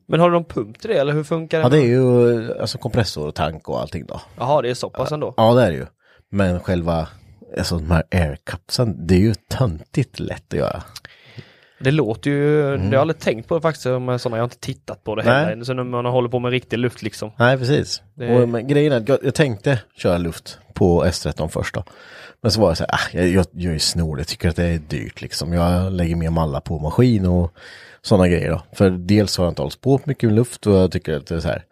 [0.08, 1.64] Men har du någon pump till det eller hur funkar det?
[1.64, 4.22] Ja det är ju alltså kompressor och tank och allting då.
[4.38, 5.34] Jaha, det är så pass ändå.
[5.38, 5.86] Ja det är det ju.
[6.30, 7.08] Men själva,
[7.58, 10.84] alltså de här aircupsen, det är ju töntigt lätt att göra.
[11.84, 14.46] Det låter ju, det har jag aldrig tänkt på det faktiskt med sådana, jag har
[14.46, 15.46] inte tittat på det Nej.
[15.46, 15.64] heller.
[15.64, 17.32] Så när man håller på med riktig luft liksom.
[17.40, 18.02] Nej, precis.
[18.16, 21.84] Det- Och, men grejen är att jag, jag tänkte köra luft på S13 först då.
[22.42, 24.56] Men så var jag så här, ah, jag, jag, jag är snål, jag tycker att
[24.56, 25.54] det är dyrt liksom.
[25.54, 27.54] Jag lägger mer mallar på maskin och
[28.02, 28.62] sådana grejer då.
[28.74, 31.36] För dels har jag inte hållit på mycket med luft och jag tycker att det
[31.36, 31.64] är så här,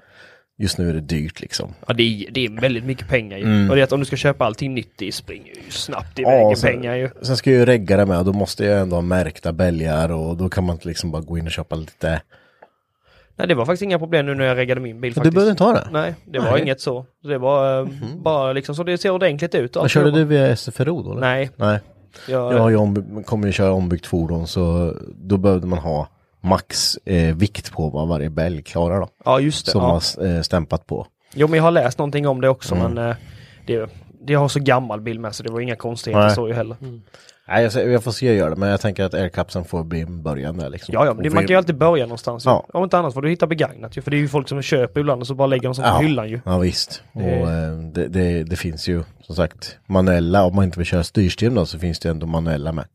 [0.60, 1.74] just nu är det dyrt liksom.
[1.88, 3.70] Ja det är, det är väldigt mycket pengar ju.
[3.70, 6.34] Och det är att om du ska köpa allting nytt det springer ju snabbt iväg
[6.34, 6.46] Mm.
[6.46, 7.10] Ja, i sen- pengar ju.
[7.22, 10.38] Sen ska jag ju regga det med då måste jag ändå ha märkta bälgar och
[10.38, 12.22] då kan man inte liksom bara gå in och köpa lite.
[13.36, 15.34] Nej det var faktiskt inga problem nu när jag reggade min bil Du faktiskt.
[15.34, 15.88] behöver inte ha det?
[15.92, 16.62] Nej, det var Nej.
[16.62, 17.06] inget så.
[17.24, 17.88] Det var eh,
[18.18, 19.76] bara liksom så det ser ordentligt ut.
[19.76, 21.12] Vad körde du via SFRO då?
[21.12, 21.22] Eller?
[21.22, 21.80] Nej, Nej.
[22.28, 26.08] jag, Jag omby- kommer ju köra ombyggt fordon så då behövde man ha
[26.42, 29.08] max eh, vikt på vad varje bälg klarar då.
[29.26, 29.72] ja just det.
[29.72, 29.88] Som Ja.
[30.18, 31.08] har eh, stämpat på.
[31.34, 32.94] Jo men jag har läst någonting om det också Mm.
[32.94, 33.16] men eh,
[33.68, 33.90] det,
[34.22, 36.36] det har så gammal bil med så det var inga konstigheter Nej.
[36.36, 36.78] så ju heller.
[37.48, 40.02] Nej, jag, jag får se jag gör det, men jag tänker att aircapsen får bli
[40.02, 40.94] en början där liksom.
[40.94, 42.46] Ja, ja, men det, man kan ju alltid börja någonstans.
[42.46, 42.66] Ja.
[42.74, 44.02] Om inte annat får du hitta begagnat ju.
[44.02, 45.98] För det är ju folk som köper ibland och så bara lägger de på ja,
[46.00, 46.40] hyllan ju.
[46.46, 47.04] Ja visst.
[47.14, 50.86] Det- Och eh, det, det, det finns ju som sagt manuella, om man inte vill
[50.86, 52.86] köra styrsystem då så finns det ändå manuella med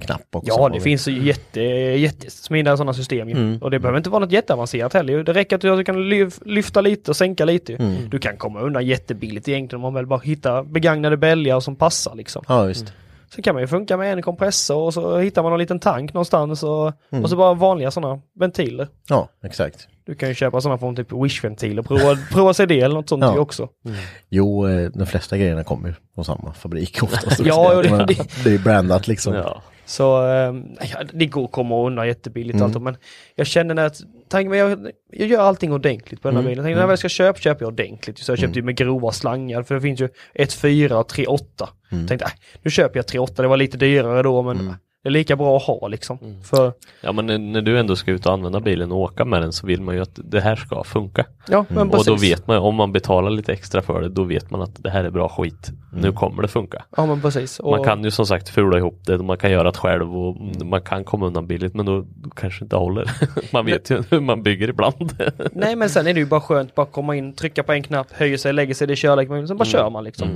[0.00, 0.52] knapp också.
[0.58, 3.28] Ja, det finns ju jätte, jättesmidiga sådana system.
[3.28, 3.58] Mm.
[3.62, 5.22] Och det behöver inte vara något jätteavancerat heller.
[5.24, 7.74] Det räcker att du kan lyf- lyfta lite och sänka lite.
[7.74, 8.10] Mm.
[8.10, 12.14] Du kan komma undan jättebilligt egentligen om man väl bara hittar begagnade bälgar som passar
[12.14, 12.42] liksom.
[12.48, 12.92] Ja visst.
[13.34, 16.14] Sen kan man ju funka med en kompressor och så hittar man en liten tank
[16.14, 17.24] någonstans och, Mm.
[17.24, 18.88] och så bara vanliga sådana ventiler.
[19.08, 19.88] Ja, exakt.
[20.06, 23.24] Du kan ju köpa sådana från typ Wish-ventiler, prova, prova sig det eller något sånt
[23.24, 23.32] Ja.
[23.34, 23.68] ju också.
[24.28, 27.40] Jo, eh, de flesta grejerna kommer ju från samma fabrik oftast.
[27.44, 27.88] Ja, det-
[28.44, 29.34] det är brandat liksom.
[29.34, 29.62] Ja.
[29.90, 30.54] Så eh,
[30.92, 32.66] ja, det går att komma undan jättebilligt Mm.
[32.66, 32.96] allt men
[33.34, 36.64] jag känner att tänker, men jag, jag gör allting ordentligt på den här Mm, bilen.
[36.64, 38.18] Jag tänkte, när jag väl ska köpa, köper jag ordentligt.
[38.18, 41.68] Så jag köpte ju med grova slangar, för det finns ju 1.4 och 3.8.
[41.92, 42.06] Mm.
[42.06, 42.30] Tänkte, äh,
[42.62, 45.56] nu köper jag 3.8, det var lite dyrare då, men äh, det är lika bra
[45.56, 46.18] att ha liksom.
[46.22, 46.42] Mm.
[46.42, 49.52] För, Ja men när, du ändå ska ut och använda bilen och åka med den
[49.52, 51.26] så vill man ju att det här ska funka.
[51.48, 52.06] ja, men Och precis.
[52.06, 54.90] då vet man, om man betalar lite extra för det, då vet man att det
[54.90, 55.68] här är bra skit.
[55.92, 56.02] Mm.
[56.02, 56.84] Nu kommer det funka.
[56.96, 57.60] Ja, men precis.
[57.60, 60.36] Och, Man kan ju som sagt fula ihop det, man kan göra det själv och
[60.64, 63.10] man kan komma undan billigt men då, då kanske det inte håller.
[63.52, 65.12] man vet ju hur man bygger ibland.
[65.52, 68.12] Nej, men sen är det ju bara skönt, bara komma in, trycka på en knapp,
[68.12, 70.28] höjer sig, lägger sig i det körläget, sen bara kör man liksom.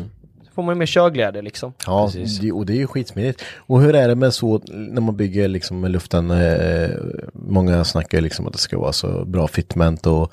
[0.54, 1.72] Får man mer körglädje liksom.
[1.86, 2.38] Ja, Precis.
[2.38, 3.42] det, och det är ju skitsmidigt.
[3.56, 6.30] Och hur är det med så när man bygger liksom med luften?
[6.30, 6.90] Eh,
[7.32, 10.32] många snackar liksom att det ska vara så bra fitment och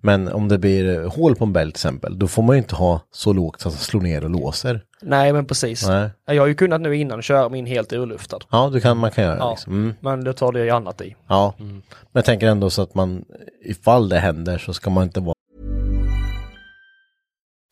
[0.00, 2.74] men om det blir hål på en bält till exempel, då får man ju inte
[2.74, 4.80] ha så lågt så att det slår ner och låser.
[5.02, 5.88] Nej, men precis.
[5.88, 6.10] Nej.
[6.26, 8.38] Jag har ju kunnat nu innan köra min helt urluftad.
[8.50, 9.50] Ja, du kan, man kan göra det Ja.
[9.50, 9.72] liksom.
[9.72, 9.94] Mm.
[10.00, 11.16] Men det tar det ju annat i.
[11.28, 13.24] Ja, men jag tänker ändå så att man,
[13.64, 15.34] ifall det händer så ska man inte vara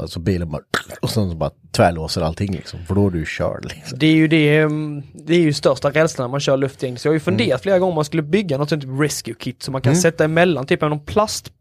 [0.00, 0.62] alltså bilen bara
[1.02, 2.80] och sen så bara tvärlåser allting liksom.
[2.86, 3.98] För då är du körd liksom.
[3.98, 6.98] Det är ju det, mm, det är ju största rädslan när man kör luftgäng.
[6.98, 7.58] Så jag har ju funderat Mm.
[7.58, 10.24] flera gånger om man skulle bygga något sånt typ rescue kit som man kan sätta
[10.24, 11.52] emellan, typ någon plast,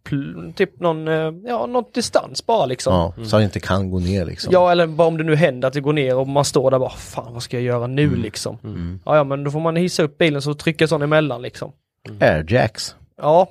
[0.56, 2.94] typ någon, eh, ja, något distans bara liksom.
[3.18, 4.54] Ja, så han inte kan gå ner liksom.
[4.54, 6.80] Ja eller bara om det nu händer att det går ner och man står där
[6.80, 8.22] bara fan vad ska jag göra nu Mm.
[8.22, 8.58] liksom.
[9.06, 11.72] Ja, ja men då får man hissa upp bilen så trycka sån emellan liksom.
[12.22, 12.96] Airjacks.
[13.22, 13.48] Ja,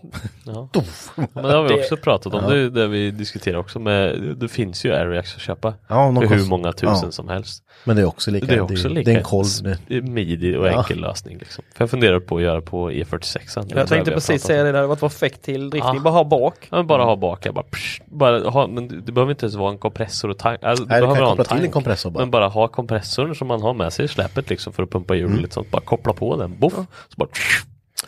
[0.46, 0.68] Ja.
[1.32, 4.20] Men det har vi Det- också pratat om, det är det vi diskuterar också med,
[4.36, 5.74] det finns ju Airreax att köpa.
[5.88, 7.10] Ja, för hur många tusen ja.
[7.10, 7.64] som helst.
[7.84, 8.46] Men det är också lika.
[8.46, 11.38] Det är också lika Det är en är midig och enkel lösning.
[11.38, 11.64] Liksom.
[11.74, 13.58] För jag funderar på att göra på E46.
[13.58, 13.68] an.
[13.68, 16.00] Det jag tänkte precis säga det där, det var perfekt till drifting, Ja.
[16.00, 16.54] bara ha bak.
[16.70, 19.54] Ja, men bara ha bak, jag bara, psh, bara ha, men det behöver inte ens
[19.56, 20.62] vara en kompressor och tank.
[20.62, 22.20] Alltså, Nej, du behöver kan ha koppla till en kompressor bara.
[22.20, 25.14] Men bara ha kompressorn som man har med sig i släpet liksom för att pumpa
[25.14, 25.70] hjul och lite sånt.
[25.70, 27.64] Bara koppla på den, boff, så bara psh.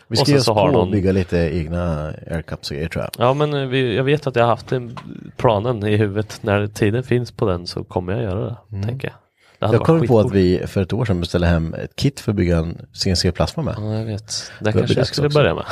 [0.07, 3.03] Vi Och ska ge oss så på någon- bygga lite egna aircups och grejer tror
[3.03, 3.25] jag.
[3.27, 4.97] Ja men eh, vi, jag vet att jag har haft en
[5.37, 6.39] planen i huvudet.
[6.41, 9.73] När tiden finns på den så kommer jag göra det, tänker jag.
[9.73, 12.35] Jag kom på att vi för ett år sedan beställde hem ett kit för att
[12.35, 13.75] bygga en CNC-plasma med.
[13.77, 14.51] Ja jag vet.
[14.59, 15.39] Det kanske jag skulle också.
[15.39, 15.65] börja med.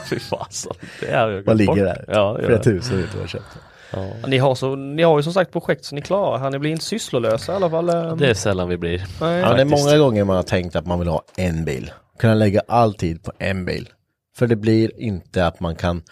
[0.10, 0.72] Fy fasen.
[1.00, 1.78] Det är jag Vad ligger bort.
[1.78, 2.04] där?
[2.08, 2.58] Ja, Flera ja.
[2.62, 3.58] tusen vad jag köpte.
[3.92, 6.58] Ja, Ni har, så, ni har ju som sagt projekt så ni klarar här, ni
[6.58, 7.88] blir inte sysslolösa i alla fall.
[7.88, 8.16] eh.
[8.16, 9.04] Det är sällan vi blir.
[9.20, 9.40] Nej.
[9.40, 11.90] Ja, det är många gånger man har tänkt att man vill ha en bil.
[12.22, 13.88] Kunna lägga all tid på en bil.
[14.36, 16.02] För det blir inte att man kan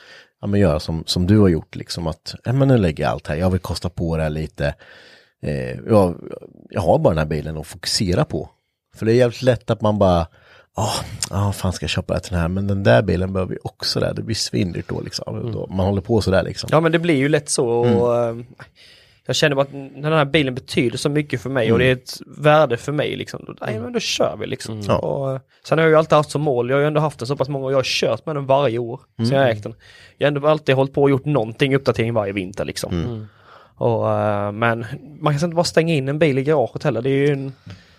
[0.40, 3.12] ja, men göra som, som du har gjort, liksom att ja, men nu lägger jag
[3.12, 4.74] allt här, jag vill kosta på det här lite.
[5.42, 6.16] Eh, jag,
[6.70, 8.50] jag har bara den här bilen att fokusera på.
[8.96, 10.26] För det är jävligt lätt att man bara,
[10.76, 10.92] ja,
[11.30, 13.58] oh, fan ska jag köpa det till den här, men den där bilen behöver ju
[13.62, 15.52] också det, det blir svindyrt då liksom.
[15.52, 16.68] Då, man håller på sådär liksom.
[16.72, 18.46] Ja men det blir ju lätt så och Mm.
[19.30, 21.92] Jag känner bara att den här bilen betyder så mycket för mig och det är
[21.92, 23.44] ett värde för mig liksom.
[23.46, 24.74] Då, nej men då kör vi liksom.
[24.74, 24.86] Mm.
[24.88, 24.98] Ja.
[24.98, 27.18] Och, eh, sen har jag ju alltid haft som mål, jag har ju ändå haft
[27.18, 29.28] den så pass många år, jag har kört med den varje år Mm.
[29.28, 29.74] sen jag ägt den.
[30.18, 32.92] Jag har ändå alltid hållit på och gjort någonting, uppdatering varje vinter liksom.
[33.04, 33.26] Mm.
[33.76, 34.86] Och, eh, men
[35.20, 37.52] man kan inte bara stänga in en bil i garaget heller, det är ju en,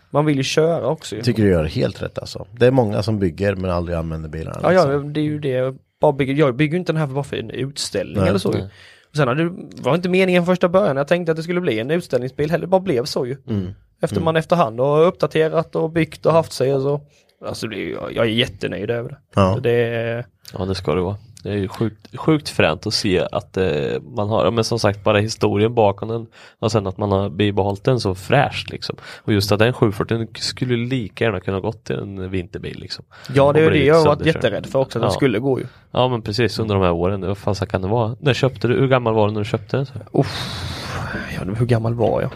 [0.10, 1.16] man vill ju köra också.
[1.16, 2.48] Jag tycker du gör helt rätt alltså.
[2.52, 4.60] Det är många som bygger men aldrig använder bilarna.
[4.64, 4.92] Ja, liksom.
[4.92, 5.76] ja, det är ju det.
[6.02, 8.40] Jag bygger, jag bygger ju inte den här för bara för en utställning Nej, eller
[8.40, 8.54] så.
[8.54, 8.68] ju.
[9.16, 9.49] Sen hade
[9.82, 10.97] var inte meningen från första början.
[10.97, 12.62] Jag tänkte att det skulle bli en utställningsbil heller.
[12.62, 13.38] Det bara blev så ju.
[13.47, 13.72] Mm.
[14.01, 17.01] Efter man efterhand har uppdaterat och byggt och haft sig och så.
[17.45, 17.68] Alltså
[18.12, 19.18] jag är jättenöjd över det.
[19.36, 19.59] Ja.
[19.64, 21.18] Det är, Ja det ska det vara.
[21.44, 25.04] Det är ju sjukt, sjukt fränt att se att eh, man har, men som sagt
[25.04, 26.28] bara historien bakom den
[26.60, 28.96] och sen att man har bibehållit den så fräscht liksom.
[29.18, 33.06] Och just att den 740 skulle lika gärna kunna gått till en vinterbil liksom.
[33.34, 34.98] ja, det är det jag har varit jätterädd för också.
[35.00, 35.16] Att den Ja.
[35.16, 35.66] skulle gå ju.
[35.92, 38.16] Ja men precis under de här åren, vad fan kan det vara?
[38.20, 39.86] När köpte du, hur gammal var du när du köpte den?
[39.86, 39.94] Så?
[40.14, 42.32] Ja, hur gammal var jag?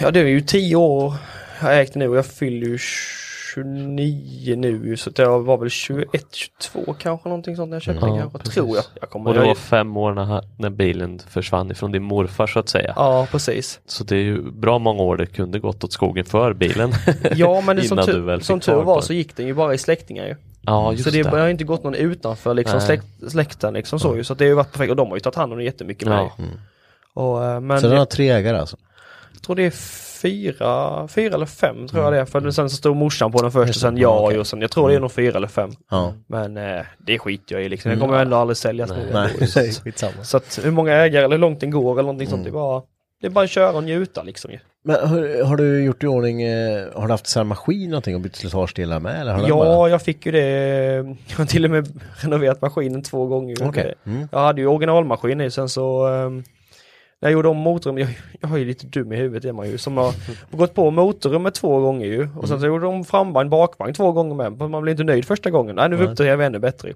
[0.00, 1.14] Ja, det är ju tio år.
[1.62, 2.78] Jag ägt den nu och jag fyller ju
[3.54, 8.14] 29 nu så det var väl 21, 22 kanske någonting sånt när jag köpte den
[8.14, 8.54] Ja, kanske, precis.
[8.54, 8.84] tror jag.
[9.00, 12.58] jag kommer Och det var fem år när, när bilen försvann ifrån din morfar så
[12.58, 12.92] att säga.
[12.96, 13.80] Ja, precis.
[13.86, 16.92] Så det är ju bra många år det kunde gått åt skogen för bilen.
[17.34, 18.06] Ja, men det som, fick
[18.44, 19.02] som tur var den.
[19.02, 20.36] så gick den ju bara i släktingar ju.
[20.62, 21.40] ja, just så det, det.
[21.40, 24.24] har inte gått någon utanför liksom släkt, släkten liksom så ju.
[24.24, 26.08] Så det har ju varit perfekt och de har ju tagit hand om den jättemycket
[26.08, 26.18] med.
[26.18, 26.44] Ja.
[27.14, 28.76] Och, eh, men Så den jag har tre ägare alltså?
[29.42, 29.70] tror det är
[30.22, 32.24] fyra, fyra eller fem tror jag det är.
[32.24, 34.38] För sen så stod morsan på den först och sen jag okej.
[34.38, 35.70] och sen, jag tror det är nog fyra eller fem.
[35.90, 36.12] Ja.
[36.26, 37.90] Men eh, det skiter jag i liksom.
[37.90, 39.10] Den kommer ändå aldrig säljas nu.
[39.12, 40.24] Nej, så att- skitsamma.
[40.24, 42.44] Så att hur många ägare eller hur långt den går eller någonting sånt.
[42.44, 42.82] Det är bara,
[43.20, 44.50] det är bara att köra och njuta liksom.
[44.84, 48.14] Men har, har du gjort i ordning, eh, har du haft så här maskin någonting
[48.14, 49.20] och bytt slitagedelar med?
[49.20, 49.88] Eller har Ja, bara...
[49.90, 51.16] jag fick ju det.
[51.28, 53.56] Jag har till och med renoverat maskinen två gånger.
[53.62, 53.94] Okej.
[54.06, 54.28] Mm.
[54.32, 56.44] Jag hade ju originalmaskin i sen så um,
[57.22, 59.68] när jag gjorde om motorrummet, jag, jag är ju lite dum i huvudet är man
[59.70, 60.14] ju, som har
[60.50, 62.28] gått på motorrummet två gånger ju.
[62.36, 64.70] Och sen så gjorde de framvagn, bakvagn två gånger med.
[64.70, 65.76] Man blir inte nöjd första gången.
[65.76, 66.04] Nej, nu Nej.
[66.04, 66.88] uppdaterar vi ännu bättre.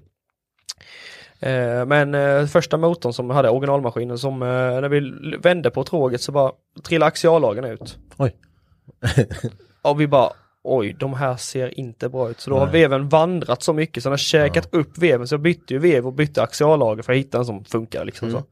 [1.39, 6.21] Eh, men eh, första motorn som hade originalmaskinen som eh, när vi vände på tråget
[6.21, 6.51] så bara
[6.87, 7.97] trillade axiallagen ut.
[8.17, 8.35] Oj.
[9.81, 10.29] och vi bara
[10.63, 12.39] oj, de här ser inte bra ut.
[12.39, 15.27] Så då har veven vandrat så mycket så den har käkat upp veven.
[15.27, 18.31] Så jag bytte ju vev och bytte axiallager för att hitta en som funkar liksom
[18.31, 18.43] så.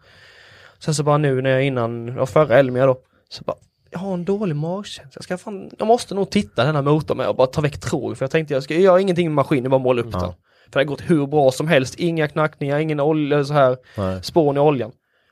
[0.85, 2.97] Sen så bara nu när jag innan, ja, förra Elmia då,
[3.29, 3.55] så bara
[3.91, 5.11] jag har en dålig magkänsla.
[5.15, 7.79] Jag, ska fan, jag måste nog titta den här motorn med och bara ta väck
[7.79, 8.17] tråg.
[8.17, 10.21] För jag tänkte jag ska göra ingenting med maskinen, bara måla upp den.
[10.21, 10.33] För
[10.71, 14.23] det har gått hur bra som helst, inga knackningar, ingen olja så här, Nej.
[14.23, 14.91] spån i oljan.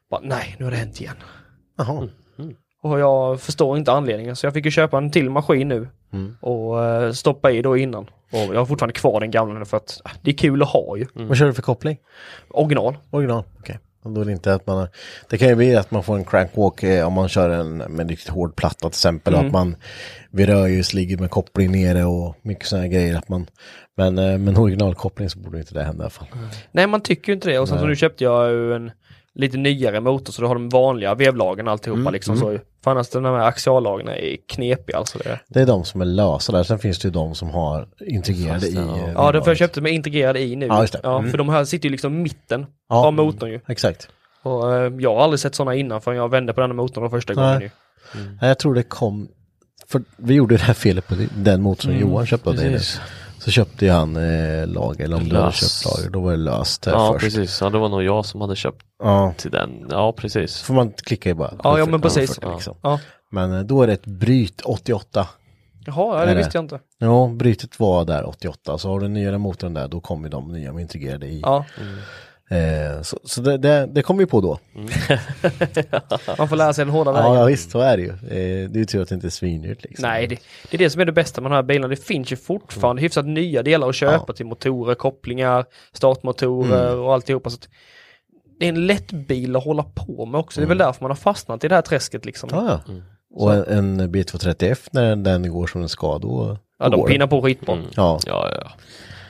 [0.09, 1.15] Bara, nej, nu har det hänt igen.
[1.77, 2.07] Jaha.
[2.83, 6.37] Och jag förstår inte anledningen så jag fick ju köpa en till maskin nu Mm.
[6.41, 8.03] och eh, stoppa i då innan.
[8.31, 10.97] Och jag har fortfarande kvar den gamla för att ah, det är kul att ha
[10.97, 11.05] ju.
[11.13, 11.97] Vad kör du för koppling?
[12.49, 12.97] Original.
[13.09, 13.43] Original?
[13.59, 13.79] Okej.
[13.79, 14.87] Och Då är det inte att man.
[15.29, 18.09] Det kan ju bli att man får en crankwalk eh, om man kör en med
[18.09, 19.33] riktigt hård platta till exempel.
[19.33, 19.45] Mm.
[19.45, 19.75] Att man
[20.31, 23.17] vid rörljus ligger med koppling nere och mycket sådana grejer.
[23.17, 23.47] Att man,
[23.97, 26.27] men eh, med en originalkoppling så borde inte det hända i alla fall.
[26.71, 28.91] Nej man tycker ju inte det och sen så nu köpte jag ju en
[29.35, 32.59] lite nyare motor så då har de vanliga vevlagen alltihopa Mm, liksom så.
[32.83, 35.17] För annars de här axiallagen är knepiga alltså.
[35.17, 35.39] Det.
[35.47, 36.63] Det är de som är lösa där.
[36.63, 38.73] Sen finns det ju de som har integrerade i...
[39.15, 39.31] ja.
[39.33, 40.65] Ja, för jag köpte med integrerade i nu.
[40.65, 40.99] Ja, just det.
[41.03, 41.31] Ja, Mm.
[41.31, 43.05] för de här sitter ju liksom i mitten Ja.
[43.07, 43.59] av motorn ju.
[43.67, 44.07] Exakt.
[44.43, 47.09] Och eh, jag har aldrig sett sådana innan förrän jag vände på den här motorn
[47.09, 47.71] första gången Nej.
[48.13, 48.19] ju.
[48.41, 49.27] Nej, Jag tror det kom...
[49.87, 53.01] För vi gjorde det här felet på den motorn Mm, Johan köpte precis.
[53.43, 56.37] Så köpte ju han eh, lager, eller om du hade köpt lager, då var det
[56.37, 57.23] löst här Ja, först.
[57.25, 57.61] precis.
[57.61, 59.87] Ja, det var nog jag som hade köpt Ja, till den.
[59.89, 60.61] Ja, precis.
[60.61, 61.53] får man klicka ju bara.
[61.63, 62.35] Ja, ja, men precis.
[62.35, 62.75] 40 liksom.
[62.81, 62.99] Ja.
[63.31, 65.27] Men eh, då är det ett bryt 88.
[65.85, 66.37] Jaha, ja, det det?
[66.37, 66.79] visste jag inte.
[66.97, 68.77] Ja, brytet var där 88.
[68.77, 71.39] Så har du nyare motorn där, då kommer de nya integrerade i.
[71.41, 71.65] Ja,
[72.53, 74.59] Eh, så så det, det, det kom vi på då.
[76.37, 77.33] man får lära sig den hårda vägen.
[77.33, 78.09] Ja, visst, så är det ju.
[78.09, 80.09] Eh, det är ju tur att det inte är svindyrt liksom.
[80.09, 80.35] Nej, det,
[80.71, 81.87] det är det som är det bästa med de här bilarna.
[81.87, 84.33] Det finns ju fortfarande hyfsat nya delar att köpa Ja.
[84.33, 87.49] till motorer, kopplingar, startmotorer och alltihopa.
[87.49, 87.69] Så att
[88.59, 90.59] det är en lätt bil att hålla på med också.
[90.61, 92.49] Det är väl därför man har fastnat i det här träsket liksom.
[92.53, 92.93] Ja, ja.
[93.35, 97.27] Och en, en B230F när den går som den ska, då, Ja, då de pinar
[97.27, 97.77] på skitbra.
[97.95, 98.71] Ja, Ja, ja.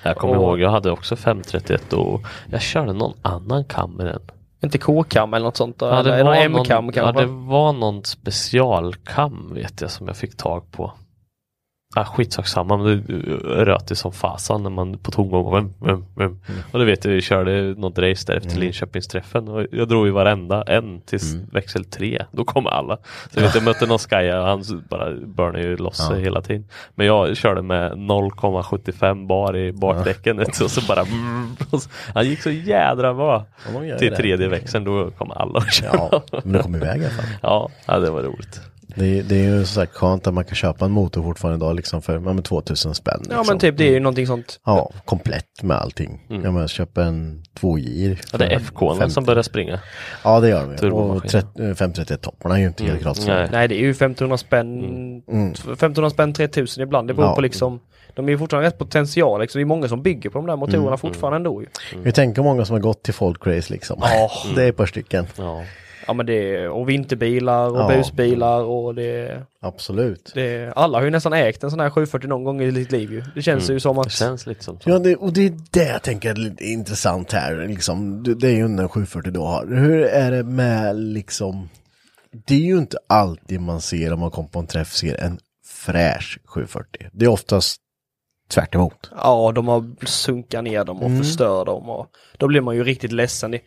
[0.03, 4.05] Jag kommer Och- ihåg, jag hade också 531 och jag körde någon annan kam med
[4.05, 4.19] den.
[4.63, 5.75] Inte K-kam eller något sånt.
[5.79, 7.21] Ja, eller någon M-kam någon, ja, kanske.
[7.21, 10.91] det var någon specialkam vet jag som jag fick tag på.
[11.95, 13.13] Ah, skitsak samma, men det
[13.65, 15.53] röt det som fasan när man på tomgång.
[15.53, 16.03] Vem, vem.
[16.19, 16.37] Mm.
[16.71, 20.11] Och det vet jag, vi körde något race där efter Linköpingsträffen och jag drog ju
[20.11, 21.45] varenda en tills Mm.
[21.51, 22.25] växel 3.
[22.31, 22.97] Då kom alla.
[23.31, 26.15] Så jag vet jag mötte någon Skaja och han bara burnade ju loss Ja.
[26.15, 26.65] hela tiden.
[26.95, 31.01] Men jag körde med 0,75 bar i bakdäcken du, och så bara
[31.71, 33.45] och så- Han gick så jädra bra.
[33.89, 35.97] Ja, Till tredje växeln då kom alla och körde.
[36.11, 37.25] ja, men det kom iväg i alla fall.
[37.41, 38.61] Ja, ja, det var roligt.
[38.95, 41.65] Det, är- det är ju så sagt skönt att man kan köpa en motor fortfarande
[41.65, 43.13] idag liksom för ja, men 2000 spänn.
[43.29, 43.45] Ja liksom.
[43.47, 44.59] men typ det är ju någonting sånt.
[44.65, 46.25] Ja, komplett med allting.
[46.29, 48.17] Jag menar, köpa en 2gir.
[48.31, 49.79] Ja, det är FK som börjar springa.
[50.23, 50.71] Ja, det gör de.
[50.73, 51.29] Och Turbomaskin.
[51.29, 53.27] 30 531 topparna är ju inte helt gratis.
[53.27, 53.49] Nej.
[53.51, 57.07] Nej det är ju 1500 spänn, 1500 spänn 3000 ibland.
[57.07, 57.35] Det beror Ja.
[57.35, 57.79] på liksom
[58.15, 59.59] De är ju fortfarande rätt potential liksom.
[59.59, 61.67] Det är många som bygger på de där motorerna fortfarande ändå ju.
[62.03, 63.99] Vi tänker många som har gått till folkrace liksom.
[64.01, 64.31] Ja.
[64.55, 65.25] Det är ett par stycken.
[65.37, 65.63] Ja.
[66.07, 67.87] Ja men det är, och vinterbilar och Ja.
[67.97, 70.31] busbilar och det, Absolut.
[70.33, 73.11] det Alla har ju nästan ägt en sån här 740 någon gång i sitt liv
[73.11, 73.23] ju.
[73.35, 74.89] Det känns ju som Det att känns lite som så.
[74.89, 77.67] Ja, det, och det är det jag tänker är lite intressant här.
[77.67, 78.23] Liksom.
[78.23, 79.67] Det, det är ju en 740 du har.
[79.67, 81.69] Hur är det med liksom...
[82.45, 85.39] Det är ju inte alltid man ser om man kommer på en träff ser en
[85.65, 87.09] fräsch 740.
[87.11, 87.79] Det är oftast
[88.49, 89.11] tvärt emot.
[89.17, 93.11] Ja, de har sunkat ner dem och förstör dem och då blir man ju riktigt
[93.11, 93.59] ledsen.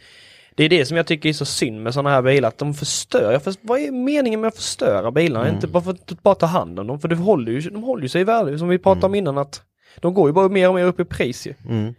[0.56, 2.74] Det, är det som jag tycker är så synd med sådana här bilar, att de
[2.74, 3.38] förstör.
[3.38, 5.48] Först, vad är meningen med att förstöra bilarna?
[5.54, 8.08] Inte bara för bara ta hand om dem, för det håller ju, de håller ju
[8.08, 9.62] sig i värde, som vi pratade om innan att
[10.00, 11.54] de går ju bara mer och mer upp i pris ju.
[11.68, 11.94] Mm.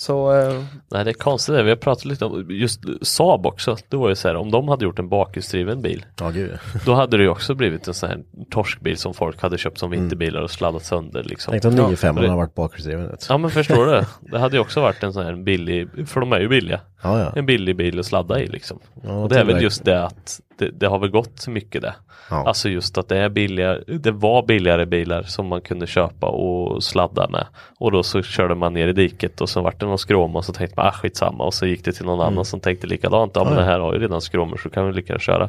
[0.00, 3.76] Så, eh, Nej det är konstigt det, vi har pratat lite om just Saab också.
[3.88, 6.58] Det var ju så här, om de hade gjort en bakhjulsdriven bil Ja, gud.
[6.86, 8.18] Då hade det ju också blivit en sån här
[8.50, 11.52] torskbil som folk hade köpt som vinterbilar och sladdat sönder liksom.
[11.52, 13.16] Tänk om Ja, 95 för det- har varit bakhjulsdriven.
[13.28, 14.04] Ja men förstår du?
[14.32, 16.80] Det hade ju också varit en sån här billig, för de är ju billiga.
[17.02, 17.32] Ja, ja.
[17.36, 18.78] En billig bil att sladda i liksom.
[19.02, 21.94] Ja, och det är väl just det att det, det har väl gått mycket det.
[22.30, 22.44] Ja.
[22.46, 26.84] Alltså just att det är billigare, det var billigare bilar som man kunde köpa och
[26.84, 27.46] sladda med.
[27.78, 30.44] Och då så körde man ner i diket och så vart det någon skråma och
[30.44, 33.32] så tänkte man ah skitsamma och så gick det till någon annan som tänkte likadant.
[33.34, 33.58] Ja men Mm.
[33.58, 33.66] Ja, ja.
[33.66, 35.48] det här har ju redan skråmor så kan vi lika gärna köra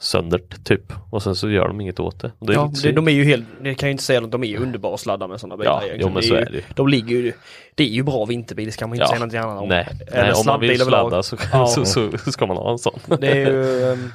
[0.00, 0.92] sönder typ.
[1.10, 2.32] Och sen så gör de inget åt det.
[2.40, 4.42] Det är ja, det, de är ju helt, det kan jag inte säga att de
[4.44, 6.44] är ju underbara att sladda med sådana bilar Ja, jo, men Det så ju- är
[6.44, 6.62] det ju.
[6.74, 7.32] De ligger ju,
[7.74, 9.68] det är ju bra vinterbil, det ska man ju inte säga något annat om.
[9.68, 11.66] Nej, Eller nej om man vill sladda så, Ja.
[11.66, 12.98] så, så, ska man ha en sån.
[13.20, 14.12] Det är ju, ehm,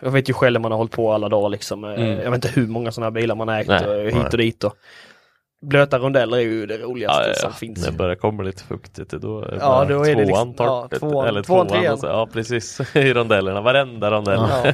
[0.00, 1.84] jag vet ju själv man har hållit på alla dagar liksom.
[1.84, 2.08] eh, Mm.
[2.10, 4.24] Jag vet inte hur många sådana här bilar man har ägt Nej, och hit nej.
[4.32, 4.64] och dit.
[4.64, 4.76] Och
[5.62, 7.56] blöta rondeller är ju det roligaste Ja, ja, som ja.
[7.56, 7.84] finns.
[7.84, 10.88] När det börjar komma lite fuktigt då är, Ja, då är det liksom- tvåan ja,
[10.90, 11.00] torrt.
[11.00, 11.92] tvåan- eller tvåan, tvåan, trean.
[11.94, 14.40] och så, ja precis i rondellerna, varenda rondell.
[14.50, 14.72] Ja.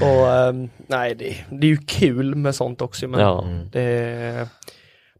[0.00, 3.08] och ehm, nej, det, det är ju kul med sånt också.
[3.08, 3.44] Men Ja.
[3.72, 4.48] det,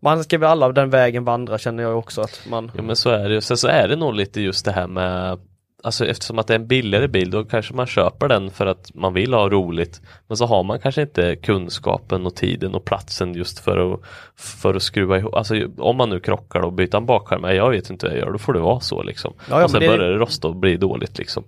[0.03, 3.11] man ska väl alla den vägen vandra känner jag också att man Jo men så
[3.11, 3.41] är det ju.
[3.41, 5.39] Sen så är det nog lite just det här med
[5.83, 8.91] Alltså eftersom att det är en billigare bil då kanske man köper den för att
[8.95, 10.01] man vill ha roligt.
[10.29, 14.01] Men så har man kanske inte kunskapen och tiden och platsen just för att,
[14.37, 15.35] för att skruva ihop.
[15.35, 18.33] Alltså om man nu krockar och byter en bakskärm, jag vet inte hur jag gör,
[18.33, 19.33] då får det vara så liksom.
[19.51, 21.45] Ja, ja, och sen det- börjar det rosta och bli dåligt liksom.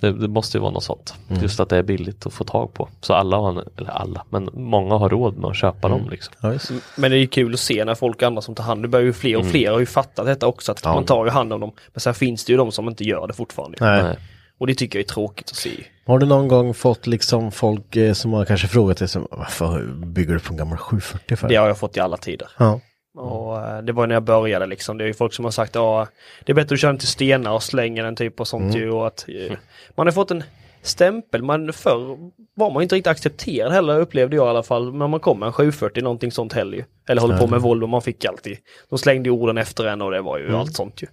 [0.00, 1.14] Det, det måste ju vara något sånt.
[1.30, 1.42] Mm.
[1.42, 2.88] Just att det är billigt att få tag på.
[3.00, 5.98] Så alla har, eller alla, men många har råd med att köpa Mm.
[6.00, 6.34] dem liksom.
[6.40, 6.52] Ja.
[6.96, 9.06] Men det är ju kul att se när folk andra som tar hand, det börjar
[9.06, 10.94] ju fler och fler har ju fattat detta också att Ja.
[10.94, 11.72] man tar ju hand om dem.
[11.94, 13.78] Men sen finns det ju de som inte gör det fortfarande.
[13.80, 14.02] Nej.
[14.02, 14.16] Nej.
[14.58, 15.70] Och det tycker jag är tråkigt att se.
[16.06, 19.84] Har du någon gång fått liksom folk eh, som har kanske frågat dig som, varför
[19.86, 21.48] bygger du på en gammal 740 för?
[21.48, 22.48] Det har jag fått i alla tider.
[22.58, 22.80] Ja.
[23.18, 24.98] Och eh, det var när jag började liksom.
[24.98, 26.06] Det är ju folk som har sagt ja,
[26.44, 28.90] det är bättre att köra den till stenar och slänga den typ och sånt ju.
[28.90, 29.56] Och att, eh,
[29.94, 30.44] man har fått en
[30.82, 31.42] stämpel.
[31.42, 32.16] Man, förr
[32.54, 34.92] var man inte riktigt accepterad heller upplevde jag i alla fall.
[34.92, 36.84] Men man kom med en 740 någonting sånt heller ju.
[37.08, 38.58] Eller håller på med Volvo, man fick alltid.
[38.88, 41.06] De slängde orden efter en och det var ju allt sånt ju.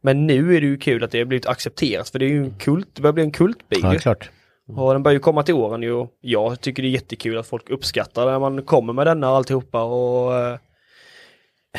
[0.00, 2.44] Men nu är det ju kul att det har blivit accepterat för det är ju
[2.44, 3.80] en kult, det börjar bli en kultbil.
[3.82, 4.30] ja, klart.
[4.68, 6.06] Och den börjar ju komma till åren ju.
[6.20, 10.34] Jag tycker det är jättekul att folk uppskattar när man kommer med denna alltihopa och
[10.36, 10.58] eh,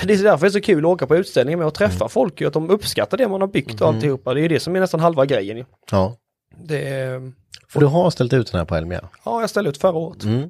[0.03, 2.41] det är därför det är så kul att åka på utställningar med och träffa folk
[2.41, 4.33] ju, att de uppskattar det man har byggt och alltihopa.
[4.33, 5.65] Det är ju det som är nästan halva grejen.
[5.91, 6.15] Ja.
[6.63, 7.31] Det är,
[7.69, 9.09] För du har ställt ut den här på Elmia.
[9.25, 10.23] ja, jag ställde ut förra året.
[10.23, 10.49] Mm.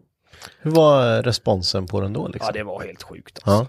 [0.61, 2.27] Hur var responsen på den då?
[2.27, 2.45] Liksom?
[2.47, 3.51] Ja, det var helt sjukt alltså.
[3.51, 3.67] Ja.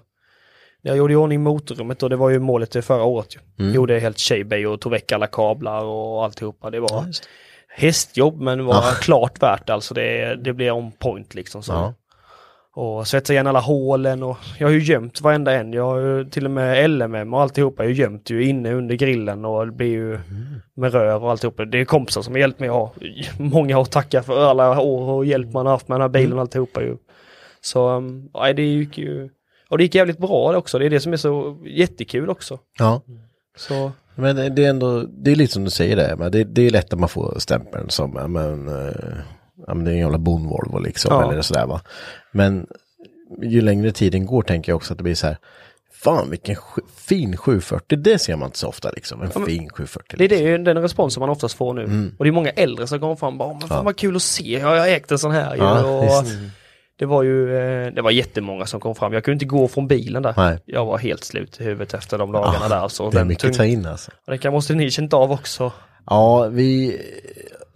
[0.83, 3.29] Jag gjorde i ordning motorrummet och det var ju målet till förra året.
[3.59, 3.75] Mm.
[3.75, 6.71] Gjorde helt tjejbej och tog väck alla kablar och alltihopa.
[6.71, 7.07] Det var Ja,
[7.69, 8.83] hästjobb men var Ja.
[9.01, 9.95] klart värt alltså.
[9.95, 11.63] Det, det blev on point liksom.
[11.63, 11.73] Så.
[11.73, 11.95] Ja.
[12.77, 15.73] Och svetsa igen alla hålen och jag har ju gömt varenda en.
[15.73, 17.83] Jag har ju till och med LMM och alltihopa.
[17.83, 20.19] Jag har gömt ju inne under grillen och det blir ju
[20.75, 21.65] med rör och alltihopa.
[21.65, 22.69] Det är kompisar som har hjälpt mig.
[22.69, 22.91] Har
[23.39, 26.33] många att tacka för alla år och hjälp man har haft med den här bilen
[26.33, 26.97] och alltihopa ju.
[27.61, 29.29] Så um, nej, det gick ju...
[29.69, 30.79] Och det gick jävligt bra också.
[30.79, 32.59] Det är det som är så jättekul också.
[32.79, 33.03] ja.
[33.57, 36.63] Så Men det är ändå, det är lite som du säger det, men det, det
[36.63, 39.17] är lätt att man får stämpeln som, ja men, eh,
[39.67, 41.33] ja men det är en jävla bondvolvo liksom, Ja.
[41.33, 41.81] eller sådär va.
[42.33, 42.67] Men
[43.43, 45.37] ju längre tiden går tänker jag också att det blir så här,
[45.93, 46.57] fan vilken
[46.97, 50.17] fin 740, det ser man inte så ofta liksom, en fin 740.
[50.19, 50.65] det är liksom.
[50.65, 52.11] den responsen man oftast får nu.
[52.19, 53.83] Och det är många äldre som kommer fram och bara, men fan Ja.
[53.83, 55.57] vad kul att se, jag har ägt en sån här.
[55.57, 56.25] Ja, och.
[56.99, 59.13] Det var ju, eh, det var jättemånga som kom fram.
[59.13, 60.35] Jag kunde inte gå från bilen där.
[60.37, 60.59] Nej.
[60.67, 62.77] Jag var helt slut i huvudet efter de dagarna Ah, där.
[62.77, 63.11] Alltså.
[63.11, 64.11] Det är mycket tung- ta in alltså.
[64.27, 65.73] Och Det kan måste ni känt av också.
[66.07, 67.01] Ja, vi,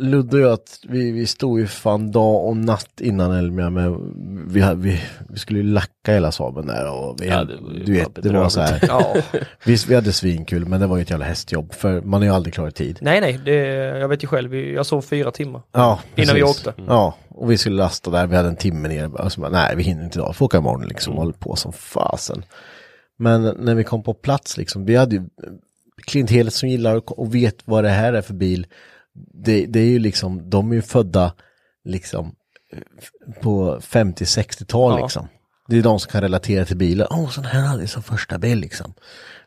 [0.02, 3.96] Ludde och jag, vi, vi stod ju fan dag och natt innan Elmia med,
[4.46, 7.44] vi, hade- vi, vi skulle ju lacka hela Saaben där och vi, Ja,
[7.84, 9.14] du vet, det var så här, Ja.
[9.64, 12.32] visst vi hade svinkul men det var ju ett jävla hästjobb för man är ju
[12.32, 12.98] aldrig klar i tid.
[13.00, 13.54] nej, nej, det,
[13.98, 14.54] jag vet ju själv.
[14.54, 15.62] Jag sov fyra timmar.
[15.72, 16.74] Ja, Innan vi åkte.
[16.86, 19.76] Ja, och vi skulle lasta där, vi hade en timme ner, och så bara, nej
[19.76, 21.18] vi hinner inte idag, får åka imorgon liksom, Mm.
[21.18, 22.42] håller på som fasen.
[23.18, 25.22] Men när vi kom på plats liksom, vi hade ju
[26.06, 28.66] klientelet som gillar och vet vad det här är för bil.
[29.14, 31.34] Det, det är ju liksom, de är ju födda
[31.84, 32.34] liksom
[33.42, 35.04] på 50-60-tal Ja.
[35.04, 35.28] liksom.
[35.68, 37.08] Det är de som kan relatera till bilar.
[37.10, 38.94] Åh, sån här hade jag som första bil liksom.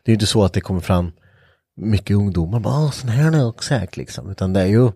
[0.02, 1.12] Det är ju inte så att det kommer fram
[1.76, 4.30] mycket ungdomar, bara, åh, sån här jag också ägt liksom.
[4.30, 4.90] Utan det är ju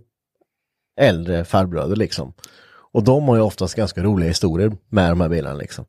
[1.00, 2.32] äldre farbröder liksom.
[2.92, 5.84] Och de har ju oftast ganska roliga historier med de här bilarna liksom.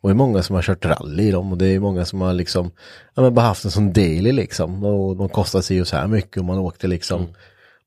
[0.00, 2.20] Och det är många som har kört rally i dem och det är många som
[2.20, 2.70] har liksom,
[3.14, 4.84] ja men bara haft en sån daily liksom.
[4.84, 7.28] Och de kostar sig ju så här mycket och man åkte liksom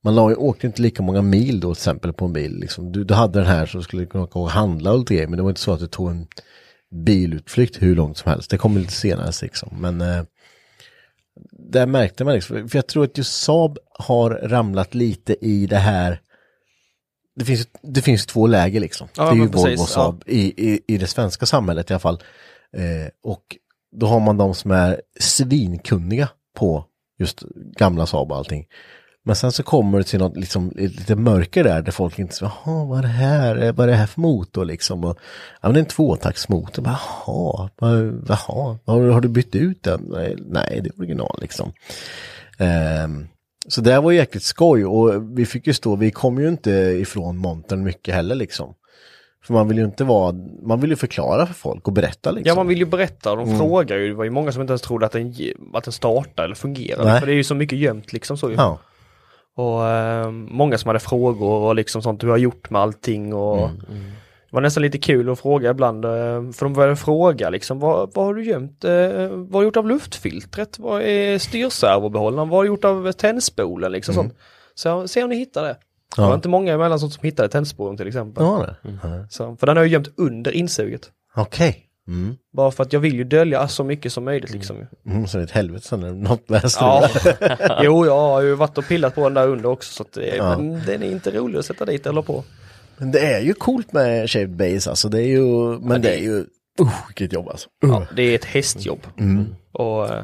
[0.03, 2.59] man la, ju- åkte inte lika många mil då till exempel på en bil.
[2.59, 2.91] Liksom.
[2.91, 5.27] Du, du hade den här så skulle du kunna åka och handla och lite grejer,
[5.27, 6.27] men det var inte så att du tog en
[7.05, 8.49] bilutflykt hur långt som helst.
[8.49, 9.69] Det kom lite senare liksom.
[9.81, 10.23] Men eh,
[11.51, 15.77] där märkte man liksom, för jag tror att just Saab har ramlat lite i det
[15.77, 16.21] här
[17.35, 19.07] det finns, det finns två läger liksom.
[19.17, 21.93] Ja, det är ju precis, Volvo och Saab i, i, i det svenska samhället i
[21.93, 22.23] alla fall.
[22.77, 23.57] Eh, och
[23.91, 26.85] då har man de som är svinkunniga på
[27.19, 27.43] just
[27.77, 28.65] gamla Saab och allting.
[29.25, 32.51] Men sen så kommer det till något liksom, lite mörker där, där folk inte säger,
[32.65, 35.03] jaha, vad är det här, Eh, vad är det här för motor liksom?
[35.03, 35.17] Och,
[35.61, 37.69] ja, men det är en tvåtaktsmotor, jaha,
[38.27, 40.01] jaha, har, har du bytt ut den?
[40.47, 41.71] Nej, det är original liksom.
[42.57, 43.27] Ehm,
[43.67, 47.37] så det var jäkligt skoj och vi fick ju stå, vi kom ju inte ifrån
[47.37, 48.73] montern mycket heller liksom.
[49.45, 52.47] För man vill ju inte vara, man vill ju förklara för folk och berätta liksom.
[52.49, 53.59] Ja man vill ju berätta och de Mm.
[53.59, 55.33] frågar ju, det var ju många som inte ens trodde att den,
[55.73, 57.03] att den startar eller fungerar.
[57.05, 57.19] Nej.
[57.19, 58.55] För det är ju så mycket gömt liksom så ju.
[58.55, 58.79] Ja,
[59.55, 63.57] Och eh, många som hade frågor och liksom sånt, hur har gjort med allting och
[63.69, 63.77] Mm,
[64.49, 66.11] Det var nästan lite kul att fråga ibland, eh,
[66.51, 68.91] för de började fråga liksom, vad, vad har du gömt, eh,
[69.29, 73.91] vad har du gjort av luftfiltret, vad är styrservobehållaren, vad har du gjort av tändspolen
[73.91, 74.33] liksom sånt.
[74.75, 75.67] Så se om ni hittar det.
[75.67, 76.23] Det Mm.
[76.23, 76.27] Ja.
[76.29, 78.43] var inte många emellan som hittade tändspolen till exempel.
[78.43, 78.89] ja det.
[79.03, 79.25] Ja.
[79.29, 81.11] Så, för den har jag gömt under insuget.
[81.35, 81.85] Okej.
[82.07, 82.35] Mm.
[82.53, 84.77] Bara för att jag vill ju dölja så mycket som möjligt liksom.
[84.77, 85.11] ju.
[85.11, 87.09] Mm, så det är ett helvete sen när något börjar Ja,
[87.83, 90.35] jo jag har ju varit och pillat på den där under också så att det,
[90.35, 90.57] Ja.
[90.57, 92.43] men den är inte rolig att sätta dit eller på.
[92.97, 95.09] Men det är ju coolt med shaved base alltså.
[95.09, 96.37] Det är ju, men det är ju,
[96.81, 97.69] uh, vilket jobb alltså.
[97.85, 97.91] Uh.
[97.91, 99.07] Ja, det är ett hästjobb.
[99.19, 99.55] Mm.
[99.71, 100.23] Och eh,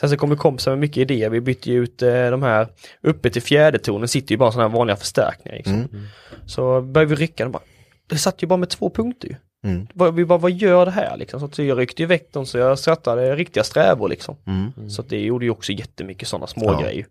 [0.00, 1.30] sen så kommer kompisar med mycket idéer.
[1.30, 2.68] Vi bytte ju ut eh, de här,
[3.02, 5.56] uppe till fjärde tonen sitter ju bara sådana här vanliga förstärkningar.
[5.56, 5.74] Liksom.
[5.74, 6.06] Mm.
[6.46, 7.62] Så började vi rycka den bara,
[8.08, 9.34] det satt ju bara med två punkter ju.
[9.66, 9.86] Mm.
[9.94, 11.50] Vad- Vi bara, vad gör det här liksom?
[11.52, 14.36] Så jag ryckte ju väck dem så jag satte riktiga strävor liksom.
[14.46, 14.90] Mm.
[14.90, 16.80] Så att det gjorde ju också jättemycket sådana små Ja.
[16.80, 17.06] grejer.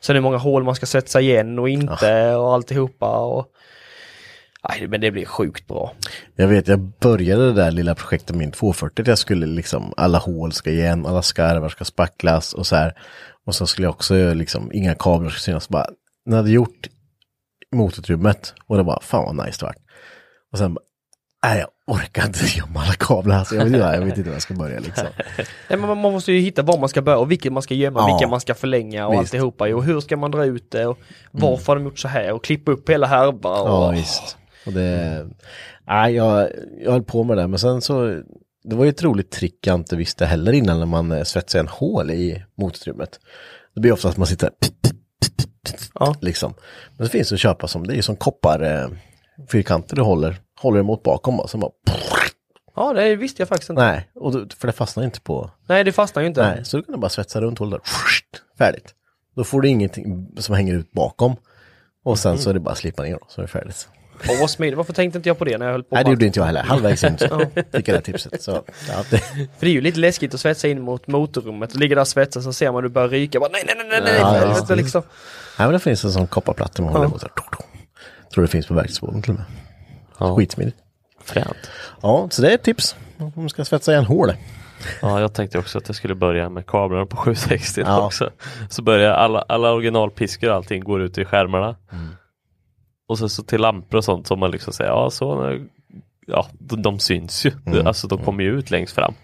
[0.00, 3.18] Sen är det många hål man ska sätta igen och inte och alltihopa.
[3.18, 3.46] Och...
[4.68, 5.92] Nej, men det blir sjukt bra.
[6.36, 9.04] Jag vet, jag började det där lilla projektet med min 240.
[9.08, 12.94] Jag skulle liksom, alla hål ska igen, alla skarvar ska spacklas och så här.
[13.46, 15.68] Och så skulle jag också liksom, inga kablar ska synas.
[15.68, 15.86] Bara,
[16.26, 16.88] när jag hade gjort
[17.72, 19.76] motorutrymmet och det bara, fan vad nice det vart.
[20.52, 20.84] Och sen bara,
[21.46, 23.36] nej jag orkar inte gömma alla kablar.
[23.36, 25.06] Alltså, jag, vet, jag vet inte hur jag ska börja liksom.
[25.68, 28.00] Nej, men man måste ju hitta var man ska börja och vilket man ska gömma,
[28.00, 28.06] Ja.
[28.16, 29.20] vilka man ska förlänga och Visst.
[29.20, 29.74] alltihopa.
[29.74, 30.98] Och hur ska man dra ut det och
[31.30, 33.60] varför har de gjort så här och klippa upp hela härvan.
[33.60, 33.68] Och...
[33.68, 34.36] Ja, visst.
[34.66, 35.26] Och det,
[35.86, 36.48] nej, jag,
[36.84, 38.22] jag höll på med det, men sen så,
[38.64, 41.58] det var ju ett roligt trick jag inte visste heller innan när man eh, svetsar
[41.60, 43.10] en hål i motorutrymmet.
[43.74, 44.50] Det blir ofta att man sitter
[45.94, 46.14] Ja.
[46.20, 46.54] liksom.
[46.96, 48.88] Men det finns att köpa som, det är som koppar eh,
[49.52, 51.70] fyrkanter du håller, håller emot bakom bara, så bara,
[52.76, 53.82] Ja, det visste jag faktiskt inte.
[53.82, 56.42] Nej, nej, och då, för det fastnar inte på, det fastnar ju inte.
[56.54, 57.92] nej, så du kan bara svetsa runt hålet där,
[58.58, 58.94] färdigt.
[59.36, 61.36] Då får du ingenting som hänger ut bakom.
[62.04, 63.88] Och sen så är det bara att slipa ner då, så är det färdigt.
[64.28, 65.94] Och vad smidigt, varför tänkte inte jag på det när jag höll på?
[65.94, 66.62] Nej, det gjorde inte jag heller.
[66.62, 67.18] Halvvägs in
[67.72, 68.42] fick jag det tipset.
[68.42, 68.50] Så,
[68.88, 72.00] ja, det, För det är ju lite läskigt att svetsa in mot motorrummet, ligger där
[72.02, 74.32] och svetsar så ser man du börjar ryka, bara nej nej nej nej nej, Ja,
[74.32, 74.66] nej, ja.
[74.68, 75.02] nej, liksom.
[75.58, 77.30] nej, men det finns en sån kopparplatta man håller Ja.
[77.36, 79.44] här, Tror det finns på verkstadsbåden till och med.
[80.18, 80.76] Ja, Skitsmidigt.
[81.24, 81.70] fränt.
[82.02, 82.96] Ja, så det är ett tips.
[83.18, 84.32] Om man ska svetsa igen hål.
[85.02, 88.06] Ja, jag tänkte också att jag skulle börja med kablarna på 760 Ja.
[88.06, 88.30] också.
[88.68, 91.76] Så börjar alla, alla originalpiskor och allting går ut i skärmarna.
[91.92, 92.08] Mm.
[93.08, 95.58] Och så, så till lampor och sånt som man liksom säger, ja så,
[96.26, 97.52] ja de, de syns ju.
[97.66, 97.86] Mm.
[97.86, 99.14] Alltså de kommer ju ut längst fram.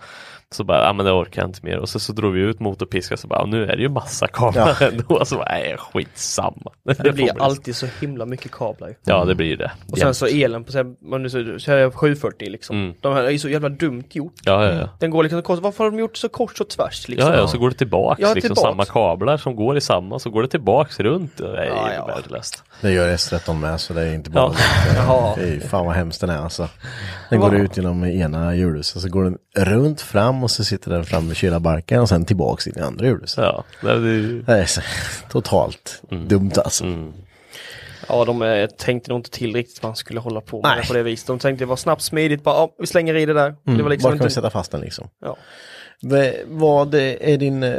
[0.51, 1.79] Så bara, ja men det orkar jag inte mer.
[1.79, 4.27] Och så, så drog vi ut motorpiskar så bara, ja, nu är det ju massa
[4.27, 5.25] kablar ändå.
[5.25, 6.73] Så bara, nej skitsamma.
[6.85, 7.31] Det blir bli.
[7.39, 8.95] alltid så himla mycket kablar.
[9.05, 9.73] Ja det blir det.
[9.93, 12.77] Och sen så elen på, så här, man nu så, så här är 740 liksom.
[12.77, 12.95] Mm.
[13.01, 14.33] De här är ju så jävla dumt gjort.
[14.45, 14.89] Ja, ja, ja.
[15.01, 17.31] Den går liksom kors, varför har de gjort så kors och tvärs liksom?
[17.31, 18.61] Ja, ja, och så går det tillbaks, Ja, liksom tillbaks.
[18.63, 21.37] samma kablar som går i samma, så går det tillbaks runt.
[21.37, 22.07] Det är Ja, ja.
[22.07, 22.63] värdelöst.
[22.81, 24.53] Det gör S13 med, så det är inte bara...
[24.97, 25.35] Ja.
[25.39, 26.69] Fy fan vad hemskt den är alltså.
[27.31, 31.05] Den går ut genom ena hjulhuset, så går den runt fram och så sitter den
[31.05, 33.45] fram vid kylarbarken och sen tillbaks in i andra hjulhuset.
[33.45, 34.43] Ja, det är ju...
[34.43, 34.81] Det är så,
[35.31, 36.85] totalt dumt alltså.
[36.85, 37.13] Mm.
[38.09, 40.81] Ja, de eh, tänkte nog inte till riktigt vad man skulle hålla på med Nej.
[40.83, 41.27] det på det viset.
[41.27, 43.55] De tänkte det var snabbt, smidigt, bara ja, vi slänger i det där.
[43.65, 44.35] Det var liksom Var kan vi inte...
[44.35, 45.09] sätta fast den liksom?
[45.21, 45.37] Ja.
[46.03, 47.75] V- Vad är din eh,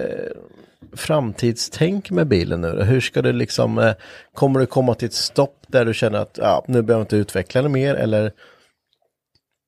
[0.93, 2.83] framtidstänk med bilen nu?
[2.83, 3.93] Hur ska du liksom, eh,
[4.33, 7.15] kommer du komma till ett stopp där du känner att ja, nu behöver jag inte
[7.15, 8.31] utveckla det mer eller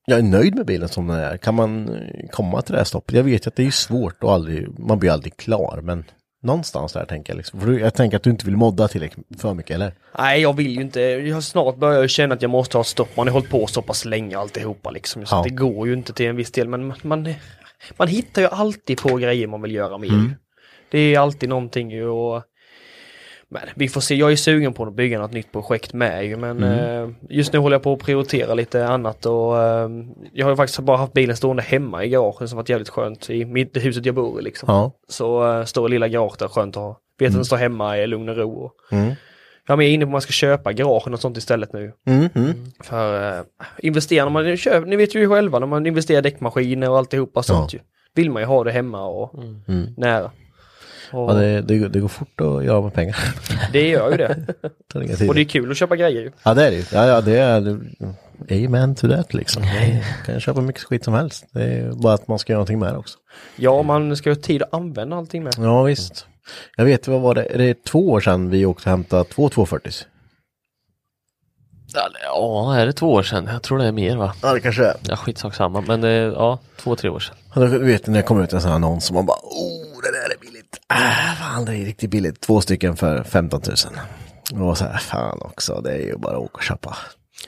[0.10, 1.38] jag är nöjd med bilen som den är.
[1.38, 3.16] Kan man eh, komma till det här stoppet?
[3.16, 6.04] Jag vet att det är svårt och aldrig, man blir aldrig klar men
[6.44, 7.60] någonstans där tänker jag liksom.
[7.60, 9.94] För jag tänker att du inte vill modda tillräckligt för mycket eller?
[10.18, 11.02] Nej, jag vill ju inte.
[11.02, 13.18] Jag har snart börjar jag känna att jag måste ha ett stopp.
[13.18, 15.26] Man har hållit på så pass länge alltihopa liksom.
[15.26, 15.44] Så Ja.
[15.44, 16.68] det går ju inte till en viss del.
[16.68, 17.34] Men man, man,
[17.98, 20.10] man hittar ju alltid på grejer man vill göra mer.
[20.10, 20.36] Mm.
[20.92, 22.44] Det är alltid någonting ju och
[23.50, 26.38] Men vi får se, jag är sugen på att bygga något nytt projekt med ju
[26.38, 29.90] men eh, just nu håller jag på att prioritera lite annat och eh,
[30.34, 33.30] jag har ju faktiskt bara haft bilen stående hemma i garaget som varit jävligt skönt
[33.30, 34.66] i mitt, det huset jag bor i liksom.
[34.70, 34.92] Ja.
[35.08, 37.00] Så eh, står lilla garaget där skönt att ha.
[37.20, 38.52] Vet att den står hemma i lugn och ro.
[38.52, 39.14] Och, Mm.
[39.70, 41.94] Jag är inne på om man ska köpa garage och sånt istället nu.
[42.08, 42.54] Mm, mm.
[42.84, 43.44] För eh,
[43.80, 47.44] investera, när man köper, ni vet ju själva när man investerar i däckmaskiner och alltihopa
[47.44, 47.80] sånt ju.
[48.16, 49.34] Vill man ju ha det hemma och
[49.98, 50.32] nära.
[51.12, 53.18] Och Ja, det, det, det går fort att göra med pengar.
[53.72, 54.36] det gör ju det.
[54.94, 55.28] Det.
[55.30, 56.32] Och det är kul att köpa grejer ju.
[56.44, 56.84] Ja det är det ju.
[56.92, 57.80] Ja, ja det är
[58.66, 59.64] amen to that liksom.
[60.26, 61.46] kan jag köpa mycket skit som helst.
[61.52, 63.18] Det är bara att man ska göra någonting med det också.
[63.56, 65.54] Ja, man ska ha tid att använda allting med.
[65.58, 66.28] Ja visst.
[66.78, 67.44] Jag vet, vad var det?
[67.44, 69.92] Är det två år sedan vi åkte och hämtade två 240
[72.24, 73.50] Ja, är det två år sedan?
[73.52, 74.34] Jag tror det är mer va?
[74.42, 74.96] Ja det kanske är.
[75.08, 75.82] Ja, skitsak samma.
[75.82, 77.36] Men är, ja, två, tre år sedan.
[77.54, 80.02] Ja, då vet när det kommer ut en sån här annons som man bara oh
[80.04, 80.57] det där är billigt.
[80.94, 82.42] Äh, fan det är riktigt billigt.
[82.42, 83.62] Två stycken för 15
[84.54, 84.70] 000.
[84.70, 86.98] Och så här, fan också, det är ju bara att åka och köpa.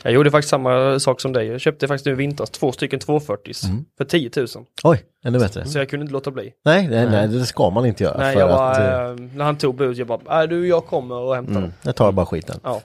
[0.03, 1.47] Jag gjorde faktiskt samma sak som dig.
[1.47, 3.53] Jag köpte faktiskt nu i vintras två stycken 240
[3.97, 4.47] för 10 000.
[4.84, 5.65] Oj, ännu bättre.
[5.65, 6.51] Så jag kunde inte låta bli.
[6.65, 8.17] Nej, nej, nej, det ska man inte göra.
[8.17, 10.86] Nej, jag bara, att, eh, eh, när han tog bud, jag bara, äh, du jag
[10.86, 11.63] kommer och hämtar dem.
[11.63, 12.59] mm, jag tar bara skiten.
[12.63, 12.82] Ja.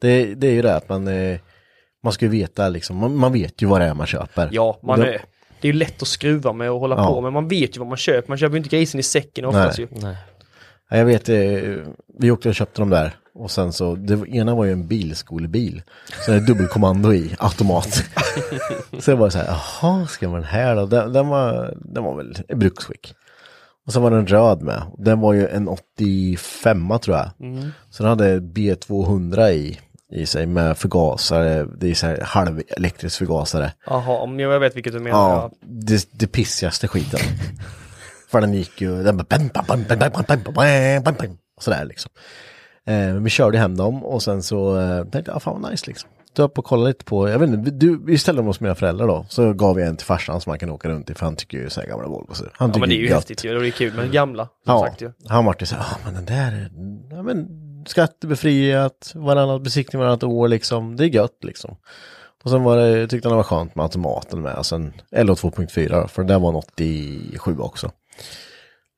[0.00, 1.38] Det, det är ju det att man, eh,
[2.02, 4.48] man ska ju veta liksom, man, man vet ju vad det är man köper.
[4.52, 5.20] Ja, man det, är,
[5.60, 7.06] det är ju lätt att skruva med och hålla Ja.
[7.06, 8.28] på men man vet ju vad man köper.
[8.28, 9.88] Man köper ju inte grisen i säcken oftast Nej.
[9.92, 10.00] ju.
[10.06, 10.16] Nej.
[10.90, 11.36] Ja, Jag vet, eh,
[12.18, 13.16] vi åkte och köpte dem där.
[13.34, 15.82] Och sen så, det ena var ju en bilskolebil.
[16.24, 18.02] Så det är dubbelkommando i, automat.
[18.98, 20.86] så det var så här, jaha, ska man den här då?
[20.86, 23.14] Den, den, var, den var väl i bruksskick.
[23.86, 24.82] Och så var den röd med.
[24.98, 27.30] Den var ju en 85 tror jag.
[27.90, 29.78] Så den hade B200 i,
[30.12, 33.72] i sig med förgasare, det är så här halvelektrisk förgasare.
[33.86, 35.18] Jaha, om jag vet vilket du menar.
[35.18, 35.50] Ja.
[35.60, 37.20] Det, det pissigaste skiten.
[38.30, 39.26] För den gick ju, den bara
[41.60, 42.10] sådär liksom.
[42.86, 46.10] Eh, vi körde hem dem och sen så eh, tänkte jag, fan vad nice liksom.
[46.32, 49.26] Du upp och kollade lite på, jag vet inte, du, istället hos mina föräldrar då,
[49.28, 51.58] så gav vi en till farsan som man kan åka runt i, för han tycker
[51.58, 52.34] ju så här gamla Volvo.
[52.34, 53.14] Så han ja men det är ju gött.
[53.14, 54.48] häftigt ju, det är kul med gamla.
[54.66, 55.12] Ja, sagt, ju.
[55.28, 56.70] han vart ju så här, ja men den där,
[57.10, 61.76] ja men skattebefriat, varannat besiktning varannat år liksom, det är gött liksom.
[62.44, 65.34] Och sen var det, tyckte han det var skönt med automaten med, och sen LO
[65.34, 67.90] 2.4 då, för den var en 87 också.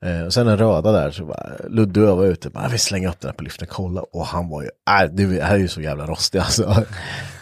[0.04, 3.20] Eh, och sen den röda där så bara, Ludde var ute, bara, vi slänger upp
[3.20, 4.68] den här på liften, kolla, och han var ju,
[5.02, 6.62] äh, det här är ju så jävla rostig alltså.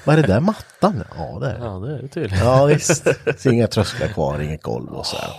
[0.05, 1.05] Vad är det där mattan?
[1.17, 1.65] Ja det är det.
[1.65, 2.45] Ja, det är det tydligen.
[2.45, 3.07] Ja visst.
[3.39, 5.31] Så inga trösklar kvar, inget golv och så här.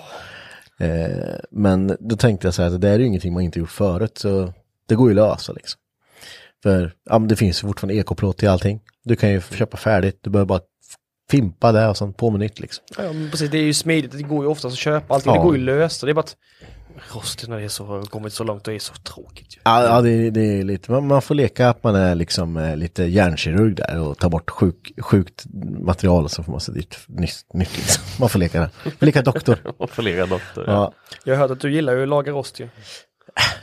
[0.79, 3.59] Eh, men då tänkte jag så här, att det där är ju ingenting man inte
[3.59, 4.53] gjort förut, så
[4.87, 5.79] det går ju lösa liksom.
[6.63, 8.79] För ja, men det finns ju fortfarande ekoplåt till allting.
[9.03, 10.59] Du kan ju köpa färdigt, du behöver bara
[11.31, 12.83] fimpa det och sen på med nytt liksom.
[12.97, 15.39] Ja, men precis, det är ju smidigt, det går ju oftast att köpa allting, Ja.
[15.39, 16.05] det går ju lösa.
[16.05, 16.35] Det är bara att
[17.13, 19.61] rosten när det är så, kommit så långt och är så tråkigt ju.
[19.63, 22.75] Ja, ja det, det är lite, man, man får leka att man är liksom eh,
[22.77, 25.45] lite hjärnkirurg där och ta bort sjuk, sjukt
[25.85, 28.03] material och så får man se dit nytt, nytt liksom.
[28.19, 28.69] Man får leka där.
[28.99, 29.59] Får leka doktor.
[29.77, 30.63] Och förlega doktor.
[30.67, 30.73] Ja.
[30.73, 30.93] Ja.
[31.23, 32.69] Jag har hört att du gillar ju att laga rost ju.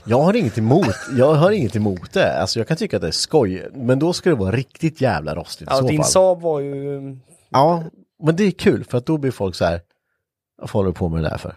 [0.04, 2.40] Jag har inget emot, jag har inget emot det.
[2.40, 5.34] Alltså jag kan tycka att det är skoj, men då ska det vara riktigt jävla
[5.34, 6.06] rostigt i Ja, så din fall.
[6.06, 7.16] Saab var ju...
[7.48, 7.82] Ja,
[8.22, 9.80] men det är kul för att då blir folk så här,
[10.60, 11.54] vad håller du på med det där för?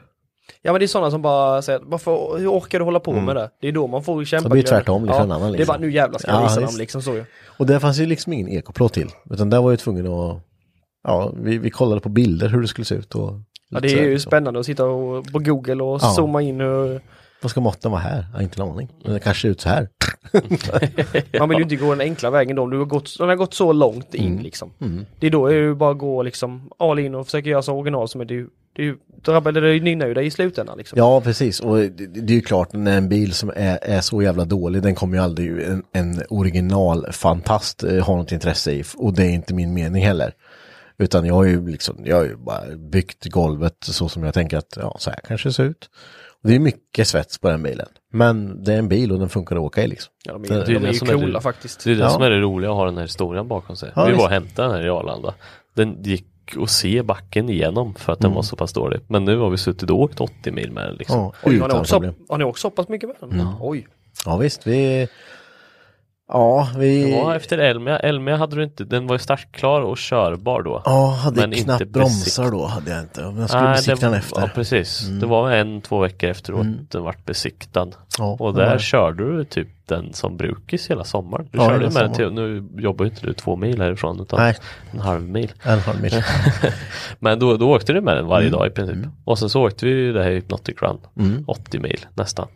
[0.62, 3.36] Ja men det är sådana som bara säger, varför, hur orkar du hålla på med
[3.36, 3.50] det?
[3.62, 4.44] Det är då man får kämpa.
[4.44, 4.82] Så blir det grejer.
[4.82, 5.74] tvärtom, det en annan, Det är liksom.
[5.74, 7.26] bara, nu jävlar ska jag Ja, visa dem liksom så ju.
[7.58, 10.40] Och där fanns ju liksom ingen ekoplåt till, utan där var jag tvungen att,
[11.04, 13.34] ja, vi, vi kollade på bilder hur det skulle se ut och
[13.70, 14.30] Ja det så är ju liksom.
[14.30, 16.14] spännande att sitta och, på google och Ja.
[16.16, 17.02] zooma in och
[17.42, 18.26] Vad ska måtten vara här?
[18.32, 18.90] Jag har inte en aning.
[19.04, 19.90] Men det kanske ser ut så här.
[21.40, 23.54] Man vill ju inte gå den enkla vägen då, om du har gått, har gått
[23.54, 24.44] så långt in Mm.
[24.44, 24.72] liksom.
[25.20, 27.74] Det är då är det bara att gå liksom all in och försöka göra så
[27.74, 30.98] original som är ju, det drabbar det är nynnar ju dig i slutändan liksom.
[30.98, 31.60] Ja, precis.
[31.60, 34.82] Och det, det är ju klart, när en bil som är, är så jävla dålig,
[34.82, 38.84] den kommer ju aldrig en, en originalfantast eh, ha något intresse i.
[38.98, 40.34] Och det är inte min mening heller.
[40.98, 44.58] Utan jag har ju liksom, jag har ju bara byggt golvet så som jag tänker
[44.58, 45.90] att, ja, så här kanske det ser ut.
[46.44, 47.88] Och det är mycket svets på den bilen.
[48.14, 50.14] Men det är en bil och den funkar att åka i liksom.
[50.26, 51.84] Ja, de är, Det- de det är är, det ju som är coola det- faktiskt.
[51.84, 52.10] Det är det Ja.
[52.10, 53.92] som är det roliga att ha den här historien bakom sig.
[53.96, 54.20] Ja, vi visst.
[54.20, 55.34] var och hämtade den här i Arlanda.
[55.74, 56.28] Den gick
[56.62, 58.36] att se backen igenom för att den Mm.
[58.36, 59.00] var så pass dålig.
[59.08, 61.20] Men nu har vi suttit och åkt 80 mil med den liksom.
[61.20, 62.14] Ja, Oj, har, ni åkt problem.
[62.30, 63.48] har ni åkt så pass mycket med den?
[63.60, 63.88] Oj.
[64.26, 64.68] Ja, visst.
[64.68, 65.08] Vi...
[66.30, 67.12] Ja, vi...
[67.12, 68.00] Det var efter Elmia.
[68.00, 70.82] Elmia hade du inte, den var ju startklar och körbar då.
[70.86, 73.22] Ja, hade men knappt bromsar då, hade jag inte.
[73.22, 74.42] Men jag skulle Nej, besikta den efter.
[74.42, 75.00] Ja precis.
[75.08, 77.88] Det var en, två veckor efteråt den vart besiktad.
[78.20, 81.48] Ja, och där var körde du typ den som brukis hela sommaren.
[81.52, 84.40] Du Ja, körde med den till, nu jobbar ju inte du två mil härifrån utan
[84.40, 84.56] Nej.
[84.92, 85.52] en halv mil.
[85.64, 86.24] En halv mil.
[87.20, 88.30] Men då, då åkte du med den Mm.
[88.30, 88.98] varje dag i princip.
[89.26, 90.98] Och sen så åkte vi det här Hypnotic Run.
[91.48, 92.48] 80 mil nästan.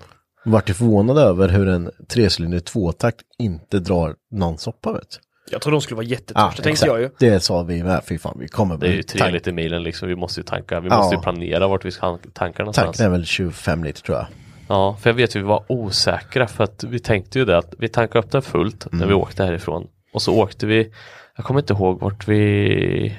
[0.45, 5.17] Vart ju förvånad över hur en trecylindrig tvåtakt inte drar någon soppa vet du.
[5.51, 7.09] Jag tror de skulle vara jättetörstiga, tänkte jag ju.
[7.19, 9.83] Det sa vi med, fy fan vi kommer Det är ju bli tre liter milen
[9.83, 10.97] liksom, vi måste ju tanka, vi Ja.
[10.97, 12.85] måste ju planera vart vi ska tanka någonstans.
[12.85, 14.27] Tanken är väl 25 liter tror jag.
[14.67, 17.73] Ja, för jag vet ju vi var osäkra för att vi tänkte ju det att
[17.79, 19.07] vi tankade upp den fullt när Mm.
[19.07, 19.87] vi åkte härifrån.
[20.13, 20.91] Och så åkte vi,
[21.35, 23.17] jag kommer inte ihåg vart vi,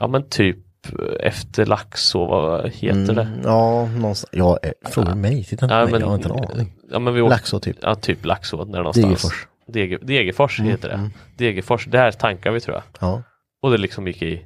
[0.00, 0.56] ja men typ
[1.20, 3.22] efter Laxå, vad heter det?
[3.22, 4.26] Mm, ja, någonstans.
[4.32, 5.44] Ja, eh, frågar du mig?
[5.44, 6.72] Titta inte Ja, mig, men- jag har inte en aning.
[6.90, 7.76] Ja men vi åkte, Laxå typ.
[7.82, 9.04] ja typ Laxå, där någonstans.
[9.06, 9.46] Degerfors.
[9.66, 11.10] Dege, Degerfors heter det.
[11.36, 12.82] Degerfors, där tankade vi tror jag.
[13.00, 13.22] Ja.
[13.62, 14.44] Och det liksom gick i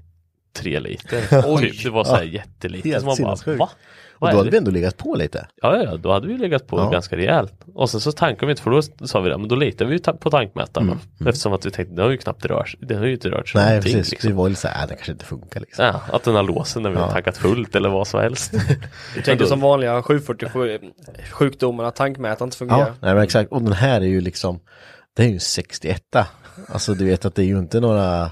[0.56, 1.20] tre liter.
[1.60, 1.82] typ.
[1.82, 2.88] Det var så här jättelite.
[2.88, 3.58] Helt Så man bara, sinnessjukt.
[3.60, 3.68] va?
[4.22, 4.50] Och då hade det?
[4.50, 5.46] vi ändå legat på lite.
[5.62, 6.90] Ja, ja, då hade vi legat på Ja.
[6.90, 7.54] ganska rejält.
[7.74, 9.92] Och sen så tankade vi inte för då sa vi det, men då litar vi
[9.92, 10.98] ju på tankmätaren.
[11.18, 11.28] då.
[11.28, 13.48] Eftersom att vi tänkte, den har ju knappt rört sig, den har ju inte rört
[13.48, 13.92] sig Mm, Nej, någonting.
[13.94, 14.10] precis.
[14.12, 14.30] Liksom.
[14.30, 15.84] Det var ju så här, äh, det kanske inte funkar liksom.
[15.84, 18.52] Ja, att den har låsen när vi har tankat fullt eller vad som helst.
[19.14, 20.78] Du tänker då- som vanliga 747
[21.32, 22.78] sjukdomar att tankmätaren inte fungerar.
[22.80, 23.52] Ja, nej men exakt.
[23.52, 24.60] Och den här är ju liksom,
[25.16, 26.02] det är ju en 61
[26.68, 28.30] Alltså du vet att det är ju inte några,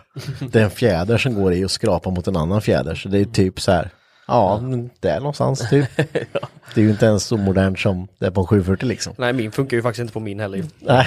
[0.52, 2.94] det är en fjäder som går i och skrapar mot en annan fjäder.
[2.94, 3.90] Så det är typ så här,
[4.30, 4.62] ja,
[5.00, 5.86] där någonstans typ.
[6.74, 9.14] Det är ju inte ens så modernt som det är på en 740 liksom.
[9.18, 10.64] Nej, min funkar ju faktiskt inte på min heller.
[10.78, 11.06] Nej,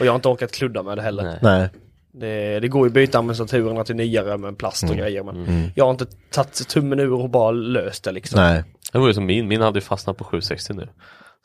[0.00, 1.22] Och jag har inte orkat kludda med det heller.
[1.22, 1.38] Nej.
[1.42, 1.68] nej.
[2.16, 5.00] Det, det går ju att byta armaturen till nyare med plast och Mm.
[5.02, 5.22] grejer.
[5.22, 8.40] Men jag har inte tagit tummen ur och bara löst det liksom.
[8.40, 10.88] Nej, Det var ju som min, min hade ju fastnat på 760 nu.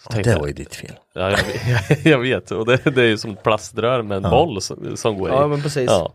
[0.04, 0.92] Så tänkte det var ju ditt fel.
[1.14, 4.62] Ja, jag, vet- jag vet, och det, det är ju som plaströr med en boll
[4.62, 5.32] som, som går i.
[5.34, 5.90] Ja, men precis.
[5.90, 6.14] Ja.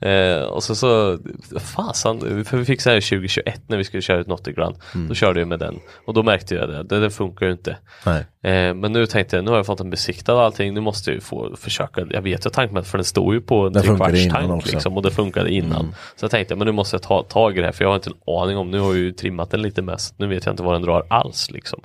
[0.00, 1.18] Eh, och så så,
[1.60, 5.08] fasen, för vi fick så här 2021 när vi skulle köra ut Nottingham, Mm.
[5.08, 5.78] då körde jag med den.
[6.04, 7.76] Och då märkte jag det, det, det funkar ju inte.
[8.06, 8.24] Nej.
[8.42, 11.10] Eh, men nu tänkte jag, nu har jag fått den besiktad och allting, nu måste
[11.10, 14.44] jag ju få försöka, jag vet ju tankmätaren för den stod ju på en trekvartstank.
[14.44, 14.60] Mm.
[14.64, 15.94] liksom och det funkade innan.
[16.16, 17.96] Så jag tänkte, men nu måste jag ta tag i det här för jag har
[17.96, 20.52] inte en aning om, nu har jag ju trimmat den lite mest, nu vet jag
[20.52, 21.80] inte vad den drar alls liksom.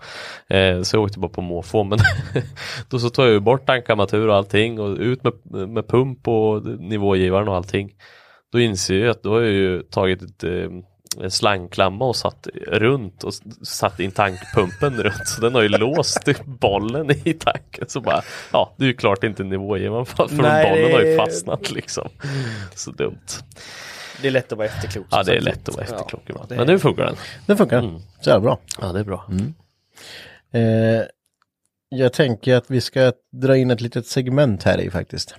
[0.47, 1.99] Eh, så jag åkte bara på måfå, men
[2.89, 5.34] då så tog jag ju bort tankarmatur och allting och ut med,
[5.70, 7.91] med pump och nivågivaren och allting.
[8.51, 10.70] Då inser jag att då har jag ju tagit ett eh,
[11.30, 13.34] slangklamma och satt runt och
[13.64, 18.74] satt in tankpumpen runt så den har ju låst bollen i tanken så bara ja
[18.78, 22.10] det är ju klart inte nivågivaren för för Nej, bollen har ju fastnat liksom.
[22.76, 23.28] Så dumt.
[24.22, 25.06] Det är lätt att vara efterklok.
[25.12, 27.16] Ja det är lätt att vara efterklok Ja, Men nu funkar den.
[27.45, 27.80] Det funkar.
[27.80, 27.99] Mm.
[28.22, 28.60] Så jävla bra.
[28.82, 29.26] Ja det är bra.
[30.51, 31.01] Eh,
[31.89, 35.36] jag tänker att vi ska dra in ett litet segment här i faktiskt.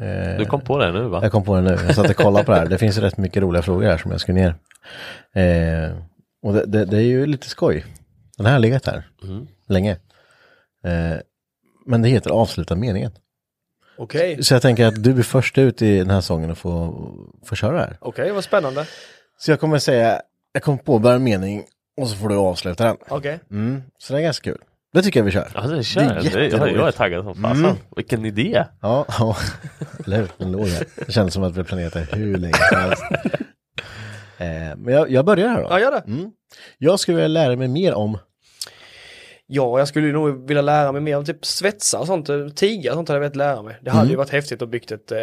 [0.00, 1.18] Eh, Du kom på det nu va?
[1.22, 2.66] Jag kom på det nu, jag satt och kollade på det här.
[2.66, 4.54] Det finns rätt mycket roliga frågor här som jag ska ner.
[5.34, 5.96] Eh,
[6.42, 7.84] och det, det, det är ju lite skoj.
[8.36, 9.46] Den här har legat här Mm.
[9.68, 9.90] länge.
[10.84, 11.16] Eh,
[11.86, 13.12] men det heter avsluta meningen.
[13.98, 16.94] Okej, Så jag tänker att du är först ut i den här sången och får,
[17.44, 17.96] får köra det här.
[18.00, 18.86] okej vad spännande.
[19.38, 20.22] Så jag kommer säga,
[20.52, 21.64] jag kommer påbörja en mening
[21.96, 22.96] och så får du avsluta den.
[23.08, 23.40] Okej.
[23.50, 24.58] Mm, så det är ganska kul.
[24.94, 25.48] Det tycker jag vi kör.
[25.54, 26.32] Ja det Det kör är jag.
[26.32, 27.64] Det, jag, är taggad som fasen.
[27.64, 27.76] Mm.
[27.96, 28.64] Vilken idé.
[28.80, 29.36] Ja, ja.
[30.04, 30.28] eller hur?
[30.38, 30.84] Den låg här.
[31.06, 33.02] Det känns som att vi har planerat det hur länge som helst.
[34.38, 35.68] Eh, men jag, jag börjar här då.
[35.70, 36.02] Ja, gör det.
[36.06, 36.30] Mm.
[36.78, 38.18] Jag skulle vilja lära mig mer om
[39.46, 42.90] Ja, jag skulle nog vilja lära mig mer om typ svetsa och sånt, eh, tiga
[42.90, 43.76] och sånt hade jag velat lära mig.
[43.82, 44.10] Det hade Mm.
[44.10, 45.18] ju varit häftigt att byggt ett, eh,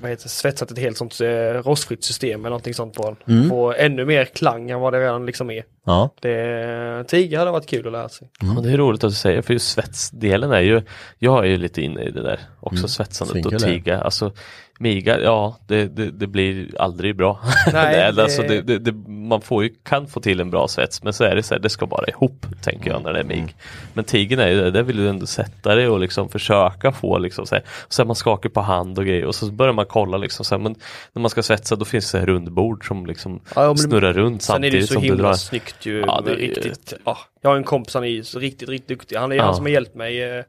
[0.00, 1.26] vad heter det, svetsat ett helt sånt eh,
[1.62, 3.36] rostfritt system eller någonting sånt på den.
[3.38, 3.48] Mm.
[3.50, 5.64] Få ännu mer klang än vad det redan liksom är.
[5.86, 8.30] Ja, Det, tiga hade varit kul att lära sig.
[8.40, 10.82] Ja, det är roligt att du säger för just svetsdelen är ju,
[11.18, 13.82] jag är ju lite inne i det där också svetsandet och Svinkul är det.
[13.82, 14.00] tiga.
[14.00, 14.32] Alltså
[14.78, 17.40] miga, ja det, det, det blir aldrig bra.
[17.72, 21.24] Nej, det, alltså, det, man får ju, kan få till en bra svets men så
[21.24, 23.54] är det så här, det ska bara ihop tänker jag när det är mig.
[23.94, 27.18] Men tigen är ju det, där vill du ändå sätta det och liksom försöka få
[27.18, 29.86] liksom så här, så här man skakar på hand och grejer och så börjar man
[29.86, 30.74] kolla liksom så här, men
[31.12, 34.70] när man ska svetsa då finns det rundbord som liksom Ja, snurrar runt Sen är
[34.70, 35.32] det samtidigt så himla drar.
[35.34, 36.00] snyggt ju.
[36.00, 36.92] Ja, det riktigt.
[37.04, 39.16] Ja, jag har en kompis, han är så riktigt, riktigt duktig.
[39.16, 39.44] Han är Ja.
[39.44, 40.44] han som har hjälpt mig eh,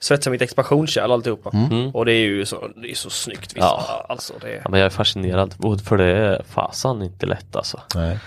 [0.00, 1.50] svetsa mitt expansionskärl och alltihopa.
[1.54, 1.90] Mm.
[1.90, 3.56] Och det är ju så, det är så snyggt.
[3.56, 4.06] Vissa, Ja.
[4.08, 4.60] Alltså, det.
[4.64, 7.80] Ja, men jag är fascinerad för det är fasan inte lätt alltså.
[7.94, 8.18] nej.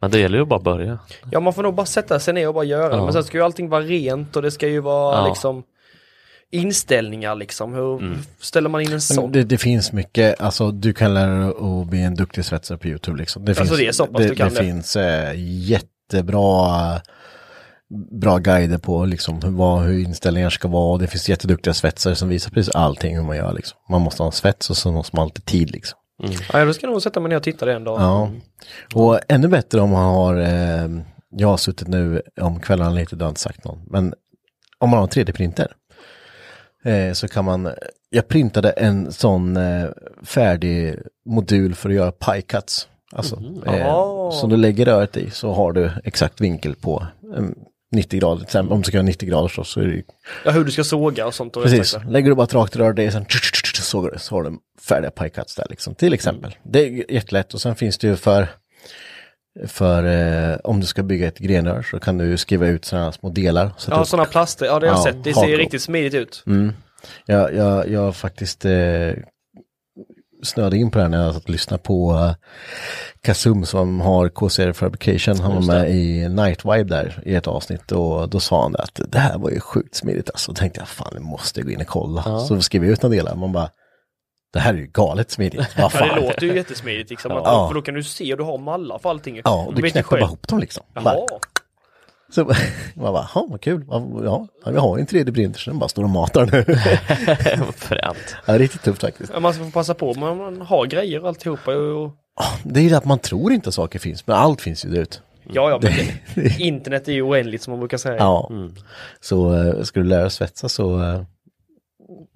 [0.00, 0.98] Men det gäller ju att bara börja.
[1.32, 2.96] Ja man får nog bara sätta sig ner och bara göra det.
[2.96, 3.04] Ja.
[3.04, 5.28] Men sen ska ju allting vara rent och det ska ju vara Ja.
[5.28, 5.62] liksom
[6.50, 7.74] inställningar liksom.
[7.74, 8.18] Hur Mm.
[8.40, 9.32] ställer man in en sån?
[9.32, 12.86] det, det finns mycket, alltså du kan lära dig att bli en duktig svetsare på
[12.88, 13.44] YouTube liksom.
[13.44, 14.60] Det, Alltså, finns, det är så pass det, du kan det det.
[14.64, 17.00] finns eh, jättebra
[18.20, 20.92] bra guider på liksom hur, vad, hur inställningar ska vara.
[20.92, 23.78] Och det finns jätteduktiga svetsare som visar precis allting hur man gör liksom.
[23.90, 25.98] Man måste ha en svets och så måste man lite tid liksom.
[26.52, 28.00] Ja då ska jag nog sätta mig ner och titta det en dag.
[28.00, 28.30] Ja.
[28.94, 30.88] Och ännu bättre om man har, eh,
[31.30, 34.14] jag har suttit nu om kvällarna lite, det har inte sagt någon, men
[34.78, 35.68] om man har en 3D-printer
[36.84, 37.70] eh, så kan man,
[38.10, 39.86] jag printade en sån eh,
[40.22, 42.88] färdig modul för att göra pie cuts.
[43.12, 44.30] Alltså, eh, Ah.
[44.30, 47.06] som du lägger röret i så har du exakt vinkel på
[47.36, 47.54] en
[47.96, 50.02] 90 grader, till exempel, om du ska göra 90 grader så, så är det
[50.44, 51.56] Ja, hur du ska såga och sånt.
[51.56, 52.10] Och Precis, rätt sagt.
[52.10, 53.26] lägger du bara ett rakt rör det sen
[53.82, 54.58] sågar du, så har du
[54.88, 56.54] färdiga pie cuts där liksom, till exempel.
[56.62, 58.48] Det är jättelätt och sen finns det ju för,
[59.66, 60.04] för
[60.52, 63.70] eh, om du ska bygga ett grenrör så kan du skriva ut sådana små delar.
[63.88, 64.66] Ja, sådana plaster.
[64.66, 65.24] Ja, det har jag Ja, sett.
[65.24, 65.56] Det ser hardcore.
[65.58, 66.42] riktigt smidigt ut.
[66.46, 66.72] Mm.
[67.26, 68.70] Jag, jag, jag har faktiskt eh,
[70.42, 72.34] snöade in på det här när jag satt och lyssnade på uh,
[73.22, 75.40] Kasum som har KCR Fabrication.
[75.40, 79.00] Han var med i Night Vibe där i ett avsnitt och då sa han att
[79.08, 80.52] det här var ju sjukt smidigt alltså.
[80.52, 82.40] Då tänkte jag fan det måste jag gå in och kolla.
[82.40, 83.34] Så skrev jag ut några delar.
[83.34, 83.70] Man bara
[84.52, 85.68] det här är ju galet smidigt.
[85.76, 87.32] Ja, det låter ju jättesmidigt liksom.
[87.32, 87.68] Att, Ja.
[87.68, 89.40] För då kan du se och du har mallar för allting.
[89.44, 90.84] Ja, och du knäpper bara ihop dem liksom.
[90.94, 91.26] Bara, Jaha.
[92.28, 92.44] Så
[92.94, 93.84] man bara, ja vad kul.
[93.88, 96.64] Ja, vi har ju en 3D-printer så den bara står och matar nu.
[97.76, 98.36] Fränt.
[98.46, 99.32] ja, riktigt tufft faktiskt.
[99.34, 101.76] Ja, Man ska få passa på, men man har grejer och alltihopa.
[101.76, 102.10] Och,
[102.64, 104.88] Det är ju det att man tror inte att saker finns, men allt finns ju
[104.90, 105.18] där ute.
[105.52, 105.92] ja, ja, men
[106.34, 108.16] det, internet är ju oändligt som man brukar säga.
[108.16, 108.50] Ja,
[109.20, 111.22] så uh, ska du lära dig svetsa så uh,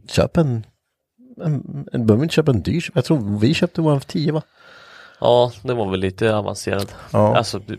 [0.09, 0.67] köp en,
[1.45, 4.43] en, en behöver inte köpa en dyr, jag tror vi köpte vår för 10 va?
[5.21, 6.87] Ja, det var väl lite avancerad.
[7.13, 7.37] Ja.
[7.37, 7.77] Alltså, det,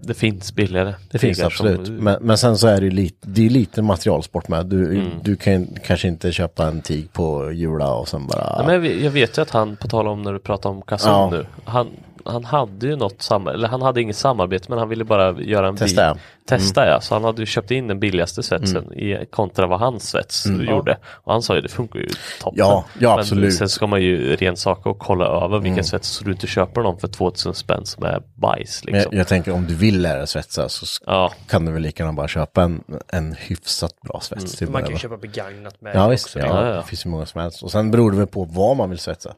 [0.00, 0.94] det finns billigare.
[1.10, 3.82] Det finns absolut, som- men, men sen så är det ju lite, det är lite
[3.82, 4.66] materialsport med.
[4.66, 5.10] Du, Mm.
[5.22, 8.62] du kan kanske inte köpa en TIG på Jula och sen bara...
[8.66, 11.10] Nej, men jag vet- ju att han, på tal om när du pratar om Kazoo
[11.12, 11.30] Ja.
[11.30, 11.88] nu, han,
[12.26, 15.68] han hade ju något samarbete, eller han hade inget samarbete men han ville bara göra
[15.68, 16.22] en Testa, bil.
[16.48, 20.08] Testa ja, så han hade ju köpt in den billigaste svetsen i, kontra vad hans
[20.08, 20.96] svets gjorde.
[21.06, 22.08] Och han sa ju det funkar ju
[22.40, 22.58] toppen.
[22.58, 23.54] Ja, ja, Men absolut.
[23.54, 26.98] sen ska man ju rensaka och kolla över vilken svets så du inte köper någon
[27.00, 29.10] för 2000 spänn som är bajs Men liksom.
[29.12, 32.02] jag, jag tänker om du vill lära dig svetsa så Ja, kan du väl lika
[32.02, 34.56] gärna bara köpa en, en hyfsat bra svets.
[34.56, 36.38] till Man kan ju köpa begagnat med Ja visst, också.
[36.38, 36.74] ja, Ja, ja.
[36.76, 37.62] det finns ju många som helst.
[37.62, 39.34] Och sen beror det väl på vad man vill svetsa.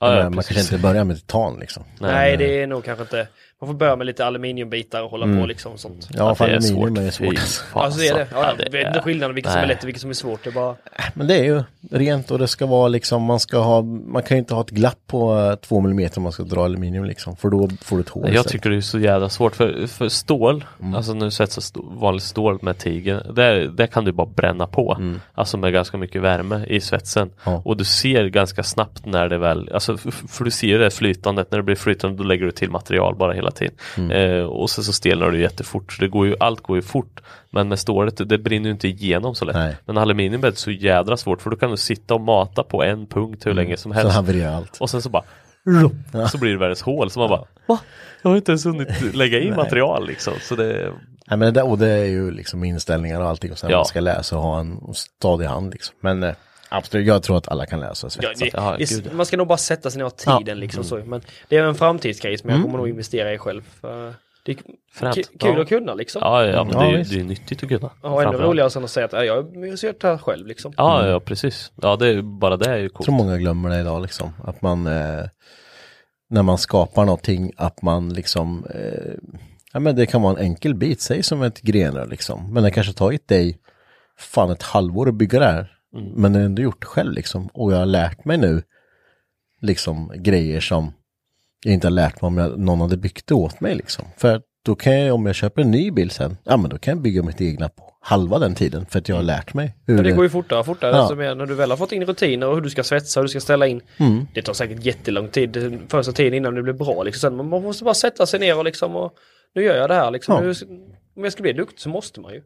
[0.00, 0.56] ja, ja, Men man precis.
[0.56, 1.84] kanske inte börjar med titan liksom.
[2.00, 3.28] Nej, det är nog kanske inte.
[3.62, 6.08] Man får börja med lite aluminiumbitar och hålla på liksom sånt.
[6.10, 7.06] Ja, Ja, fan, det är aluminium svårt.
[7.06, 7.28] är svårt.
[7.38, 7.64] Alltså.
[7.64, 8.26] fan, Alltså det är det.
[8.32, 9.74] Ja, Ja, jag vet inte skillnaden vilket som är Nej.
[9.74, 10.44] lätt och vilket som är svårt.
[10.44, 10.74] Det är bara...
[11.14, 14.36] Men det är ju rent och det ska vara liksom, man ska ha, man kan
[14.36, 17.36] ju inte ha ett glapp på eh, två millimeter om man ska dra aluminium liksom.
[17.36, 18.48] För då får du ett hål Jag istället.
[18.52, 20.94] tycker det är så jävla svårt för, för stål, Mm.
[20.94, 24.98] alltså nu sätts stå, vanligt stål med tigen, där, där kan du bara bränna på.
[25.34, 27.22] Alltså med ganska mycket värme i svetsen.
[27.22, 27.34] Mm.
[27.44, 27.62] Ja.
[27.64, 31.50] Och du ser ganska snabbt när det väl, alltså f- för du ser det flytandet,
[31.50, 33.74] när det blir flytande då lägger du till material bara hela tiden.
[33.96, 34.10] Mm.
[34.10, 37.20] Eh, och sen så stelnar du jättefort, så det går ju, allt går ju fort.
[37.50, 39.56] Men med stålet, det brinner ju inte igenom så lätt.
[39.56, 39.76] Nej.
[39.86, 43.06] Men aluminium är så jädra svårt för då kan du sitta och mata på en
[43.06, 44.02] punkt hur länge som Mm.
[44.02, 44.16] Så helst.
[44.16, 44.76] havererar allt.
[44.80, 45.24] Och sen så bara
[46.32, 47.78] så blir det världens hål så man bara Va?
[48.22, 50.92] Jag har inte ens hunnit lägga in material liksom så det
[51.26, 53.76] Nej men det där, och det är ju liksom inställningar och allting och sen Ja.
[53.76, 55.94] man ska läsa och ha en stadig hand liksom.
[56.00, 56.34] Men eh,
[56.76, 59.90] absolut, jag tror att alla kan läsa och Ja, Ja, man ska nog bara sätta
[59.90, 60.96] sig ner och tiden liksom så.
[60.96, 63.62] Men det är en framtidsgrej som jag kommer nog investera i själv.
[64.44, 64.56] Det är
[65.12, 65.62] kul Ja.
[65.62, 66.22] att kunna liksom.
[66.24, 68.84] Ja, ja men Ja, det, är det är nyttigt att kunna Ja, ännu roligare sen
[68.84, 70.72] att säga att ja, jag jag ska göra det här själv liksom.
[70.76, 73.38] Ja, ja precis Ja, det är ju bara det är ju Jag coolt tror många
[73.38, 74.32] glömmer det idag liksom.
[74.44, 75.24] Att man, eh,
[76.30, 79.12] när man skapar någonting, att man liksom, eh,
[79.72, 82.52] ja men det kan vara en enkel bit, säg som ett grenrör liksom.
[82.54, 83.58] Men det kanske tagit dig,
[84.18, 85.72] fan ett halvår att bygga det här.
[85.92, 87.46] Men du har ändå gjort det själv liksom.
[87.46, 88.62] Och jag har lärt mig nu,
[89.60, 90.92] liksom grejer som
[91.64, 94.04] jag inte har lärt mig om jag, någon hade byggt det åt mig liksom.
[94.16, 96.94] För då kan jag, om jag köper en ny bil sen, ja men då kan
[96.94, 98.86] jag bygga mitt egna på halva den tiden.
[98.86, 99.76] För att jag har lärt mig.
[99.86, 100.90] Hur Ja, det går ju fortare och fortare.
[100.90, 100.98] Ja.
[100.98, 103.24] Alltså, när du väl har fått in rutiner och hur du ska svetsa och hur
[103.24, 103.80] du ska ställa in.
[103.96, 104.26] Mm.
[104.34, 107.02] Det tar säkert jättelång tid, första tiden innan det blir bra.
[107.02, 107.20] Liksom.
[107.20, 109.12] Sen, man måste bara sätta sig ner och liksom, och,
[109.54, 110.46] nu gör jag det här liksom.
[110.46, 110.54] Ja.
[111.16, 112.42] Om jag ska bli duktig så måste man ju.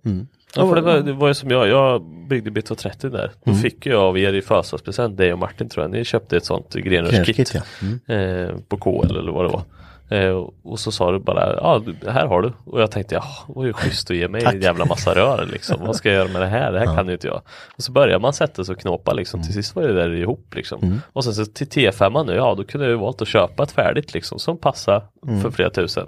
[0.56, 3.30] Ja, för det var, det var ju som jag, jag byggde BT30 där.
[3.44, 3.62] Då Mm.
[3.62, 6.74] fick jag av er i födelsedagspresent, dig och Martin tror jag, ni köpte ett sånt
[6.74, 7.60] grenrörskit ja.
[7.82, 8.48] Mm.
[8.50, 9.62] eh, På KL eller vad det var.
[10.08, 12.52] Eh, Och så sa du bara, ja du, här har du.
[12.64, 15.48] Och jag tänkte, ja det var ju schysst att ge mig en jävla massa rör
[15.52, 15.80] liksom.
[15.86, 16.72] Vad ska jag göra med det här?
[16.72, 17.42] Det här kan ju inte jag.
[17.76, 19.42] Och så börjar man sätta sig och knåpa liksom.
[19.42, 21.00] Till sist var det där ihop liksom.
[21.12, 23.72] Och sen så till T5 nu, ja då kunde jag ju valt att köpa ett
[23.72, 25.02] färdigt liksom Som passar
[25.42, 26.06] för flera tusen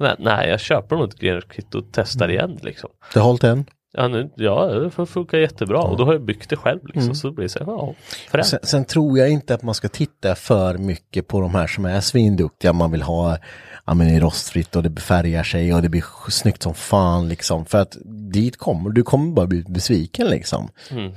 [0.00, 3.64] Nej, nej jag köper nog ett grenrörskit och testar igen liksom Det har hållit än.
[3.98, 7.14] Ja, nu, ja det får funka jättebra och då har jag byggt det själv liksom,
[7.14, 7.94] så det blir så här,
[8.32, 8.42] ja.
[8.42, 11.84] Sen, sen tror jag inte att man ska titta för mycket på de här som
[11.84, 12.72] är svinduktiga.
[12.72, 13.38] Man vill ha
[13.86, 17.28] ja, men det är rostfritt och det befärgar sig och det blir snyggt som fan
[17.28, 17.64] liksom.
[17.66, 17.96] För att
[18.32, 20.68] dit kommer du kommer bara bli besviken liksom.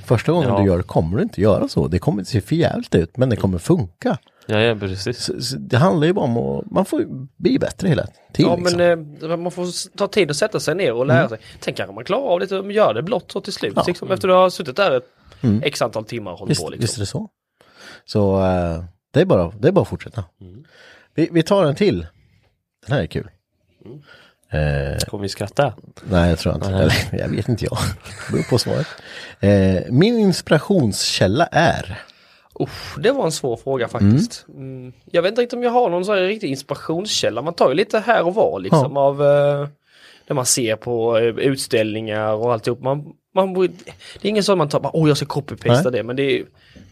[0.05, 0.59] Första gången Ja.
[0.59, 1.87] du gör det kommer du inte göra så.
[1.87, 4.17] Det kommer inte se för jävligt ut men det kommer funka.
[4.49, 5.23] Ja, ja precis.
[5.23, 7.05] Så, så det handlar ju bara om att man får
[7.37, 8.51] bli bättre hela tiden.
[8.51, 8.77] Ja liksom.
[8.77, 11.37] men eh, man får ta tid att sätta sig ner och lära sig.
[11.59, 13.73] Sen kanske man klarar av det och gör det blott så till slut.
[13.75, 13.83] Ja.
[13.87, 15.03] Liksom, efter du har suttit där ett
[15.63, 16.69] x antal timmar och hållit Visst, på.
[16.77, 16.99] visst Liksom.
[16.99, 17.29] är det så.
[18.05, 20.23] Så eh, det, är bara, det är bara att fortsätta.
[21.15, 22.07] Vi, vi tar en till.
[22.87, 23.29] Den här är kul.
[24.51, 25.73] Eh, Kommer vi skratta?
[26.09, 26.67] nej, jag tror inte.
[26.67, 27.77] Eller, jag vet inte jag.
[28.27, 28.87] Det beror på svaret.
[29.39, 32.01] Eh, min inspirationskälla är.
[32.59, 34.45] Uff, det var en svår fråga faktiskt.
[34.55, 34.93] Mm.
[35.11, 37.41] Jag vet inte riktigt om jag har någon sån här riktig inspirationskälla.
[37.41, 39.67] Man tar ju lite här och var liksom av eh,
[40.27, 42.81] det man ser på eh, utställningar och alltihop.
[42.81, 43.05] Man,
[43.35, 43.65] man, det
[44.21, 46.03] är ingen sån man tar, åh jag ska copy-pasta det.
[46.03, 46.43] Men det, är,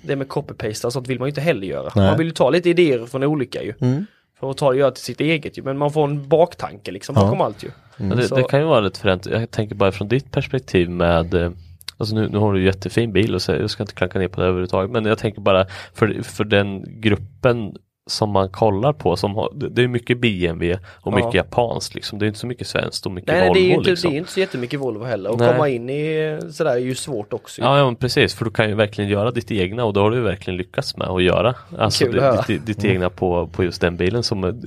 [0.01, 1.91] det med copy-pasta och sånt vill man ju inte heller göra.
[1.95, 2.07] Nej.
[2.07, 3.73] Man vill ju ta lite idéer från olika ju.
[3.81, 4.05] Mm.
[4.39, 5.63] För att ta och göra till sitt eget ju.
[5.63, 7.21] Men man får en baktanke liksom Ja.
[7.23, 7.69] bakom allt ju.
[7.97, 9.25] Men det, Så- det kan ju vara lite fränt.
[9.25, 11.51] Jag tänker bara från ditt perspektiv med eh,
[11.97, 14.41] Alltså nu, nu har du jättefin bil och så, jag ska inte klanka ner på
[14.41, 17.75] det överhuvudtaget men jag tänker bara för, för den gruppen
[18.09, 21.15] som man kollar på som har, det är mycket BMW och Ja.
[21.15, 22.19] mycket japanskt liksom.
[22.19, 24.11] Det är inte så mycket svenskt och mycket Nej, Volvo det är inte, liksom.
[24.11, 25.31] det är inte så jättemycket Volvo heller.
[25.31, 25.51] Och Nej.
[25.51, 27.61] komma in i sådär är ju svårt också.
[27.61, 30.11] Ja, ja men precis, för du kan ju verkligen göra ditt egna och det har
[30.11, 31.55] du verkligen lyckats med att göra.
[31.77, 34.61] Alltså Kul att ditt, ditt, ditt egna på, på just den bilen som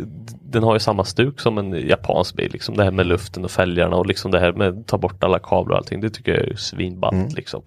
[0.52, 2.50] den har ju samma stuk som en japansk bil.
[2.52, 5.24] Liksom det här med luften och fälgarna och liksom det här med att ta bort
[5.24, 6.00] alla kablar och allting.
[6.00, 7.28] Det tycker jag är svinballt Mm.
[7.36, 7.62] liksom.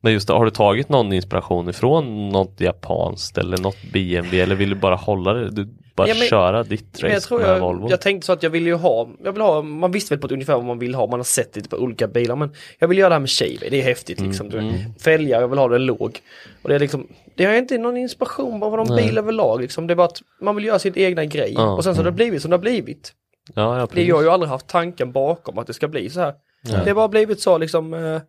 [0.00, 4.54] Men just det, har du tagit någon inspiration ifrån något japanskt eller något BMW eller
[4.54, 5.50] vill du bara hålla det?
[5.50, 7.90] Du bara Ja, men- köra ditt Men jag race tror med jag, Volvo?
[7.90, 10.26] jag tänkte så att jag ville ju ha, jag vill ha, man visste väl på
[10.26, 12.88] ett ungefär vad man vill ha, man har sett lite på olika bilar men jag
[12.88, 14.50] vill göra det här med Chevy, det är häftigt Mm, liksom.
[14.50, 16.18] Du, Fälgar, jag vill ha den låg.
[16.62, 19.92] Och det är liksom, det har inte någon inspiration bara från bil överlag liksom, det
[19.92, 21.52] är bara att man vill göra sin egna grej.
[21.54, 23.12] Ja, och sen så har det blivit som det har blivit.
[23.54, 26.20] ja, ja, Det, jag har ju aldrig haft tanken bakom att det ska bli så
[26.20, 26.34] här.
[26.62, 28.20] Det har bara blivit så liksom eh,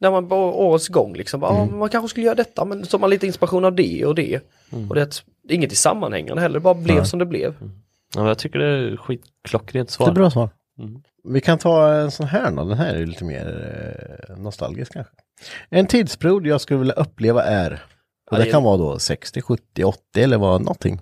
[0.00, 0.36] när man på
[0.68, 1.74] årets gång liksom, bara, Mm.
[1.74, 4.14] ah, man kanske skulle göra detta men så har man lite inspiration av det och
[4.14, 4.40] det.
[4.72, 4.88] Mm.
[4.88, 7.54] Och det är ett, inget i sammanhängande heller, det bara blev som det blev.
[8.14, 10.06] Ja, men jag tycker det är skitklockrent svar.
[10.06, 10.50] Det är bra svar.
[10.78, 11.02] Mm.
[11.28, 12.64] Vi kan ta en sån här då.
[12.64, 13.46] Den här är lite mer
[14.28, 15.12] eh, nostalgisk kanske.
[15.70, 17.72] En tidsperiod jag skulle vilja uppleva är.
[17.72, 17.78] Och
[18.30, 21.00] Ja, det det- kan vara då 60, 70, 80 eller vad någonting.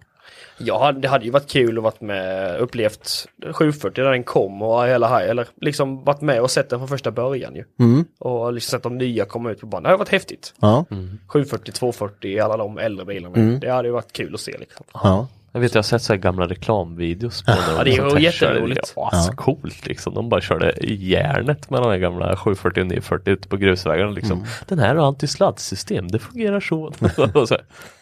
[0.59, 4.87] Ja, det hade ju varit kul att varit med, upplevt 740 när den kom och
[4.87, 7.65] hela här, eller liksom varit med och sett den från första början ju.
[7.79, 8.05] Mm.
[8.19, 9.83] Och liksom sett de nya komma ut på banan.
[9.83, 10.55] Det hade varit häftigt.
[10.61, 10.85] Ja.
[11.27, 13.37] 740, 240, alla de äldre bilarna.
[13.37, 13.61] Mm.
[13.61, 14.85] Det hade ju varit kul att se liksom.
[14.93, 15.29] ja.
[15.55, 18.11] Jag vet jag har sett så här gamla reklamvideos på när Ja, det är de
[18.13, 18.95] här jätteroligt.
[18.97, 20.15] ascoolt liksom.
[20.15, 24.11] De bara körde i järnet med de här gamla 740 och 940 ute på grusvägarna
[24.11, 24.39] liksom.
[24.39, 24.49] Mm.
[24.69, 26.93] Den här har antisladdsystem, det fungerar så.
[27.47, 27.57] så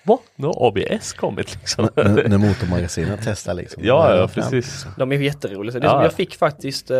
[0.05, 0.19] Va?
[0.37, 1.89] Nu har ABS kommit liksom.
[1.97, 3.83] När, när motormagasinet testar liksom.
[3.85, 4.45] ja, ja fram.
[4.51, 4.87] De precis.
[4.99, 5.79] är ju jätteroliga.
[5.81, 5.91] Det Ja.
[5.93, 6.97] som jag fick faktiskt, eh,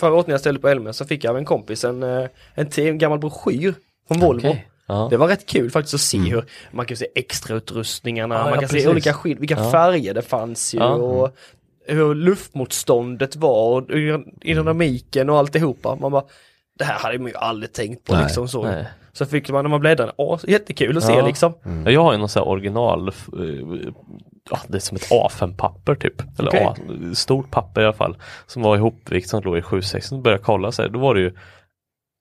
[0.00, 2.26] förra året när jag ställde på Elmen så fick jag av en kompis en, eh,
[2.54, 3.74] en, en gammal broschyr
[4.08, 4.56] från Volvo.
[4.90, 5.06] Ja.
[5.10, 8.54] Det var rätt kul faktiskt att se hur man kan se extrautrustningarna, Ja, man ja,
[8.54, 8.82] kan precis.
[8.82, 9.70] se olika skil, vilka Ja.
[9.70, 10.88] färger det fanns ju Ja.
[10.94, 11.36] och
[11.86, 15.96] hur luftmotståndet var och aerodynamiken och alltihopa.
[16.00, 16.24] Man bara,
[16.78, 18.62] det här hade man ju aldrig tänkt på Nej, liksom så.
[18.64, 18.86] nej.
[19.12, 21.26] Så fick man när man bläddrade, åh, jättekul att se Ja.
[21.26, 21.52] liksom.
[21.84, 23.14] Ja, Jag har ju någon sån här original, eh,
[24.50, 26.38] ja, det är som ett A5-papper typ.
[26.38, 26.64] Eller Okej.
[26.64, 26.74] A,
[27.14, 28.16] stort papper i alla fall.
[28.46, 30.14] Som var ihopvikt som låg i 760.
[30.14, 31.32] Då började kolla så här, då var det ju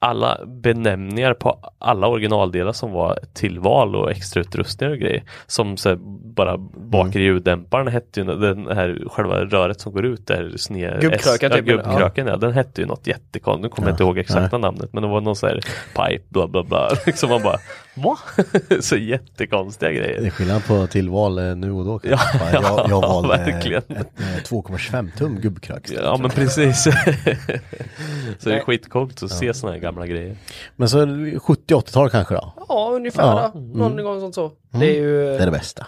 [0.01, 5.23] alla benämningar på alla originaldelar som var tillval och extrautrustningar och grejer.
[5.47, 5.95] Som så
[6.35, 11.01] bara bakre ljuddämparen hette ju den här själva röret som går ut där sned.
[11.01, 11.83] Gubbkröken ja, typ, eller?
[11.83, 12.37] gubbkröken ja.
[12.37, 13.63] Den hette ju något jättekonstigt.
[13.63, 15.59] Nu kommer jag inte ihåg exakta namnet men det var någon så här
[15.93, 16.89] pipe bla bla bla.
[17.05, 17.57] Liksom man bara
[18.01, 18.17] va?
[18.79, 20.25] så jättekonstiga Det grejer.
[20.25, 21.99] är skillnad på tillval eh, nu och då.
[22.03, 22.19] Ja,
[22.53, 23.83] jag, jag ja, valde verkligen.
[23.87, 25.89] ett, ett 2,25 tum gubbkrök.
[26.03, 26.83] Ja men precis.
[28.39, 30.37] så det är skitcoolt att se sådana här gamla grejer.
[30.75, 32.53] Men så 70-80-tal kanske då?
[32.69, 33.51] Ja, ungefär Ja.
[33.53, 33.59] där.
[33.61, 34.51] någon gång sånt så.
[34.71, 35.87] Det är ju, Det är det bästa.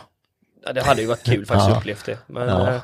[0.65, 1.73] ja, det hade ju varit kul faktiskt Ja.
[1.75, 2.17] att upplevt det.
[2.27, 2.79] Men Ja.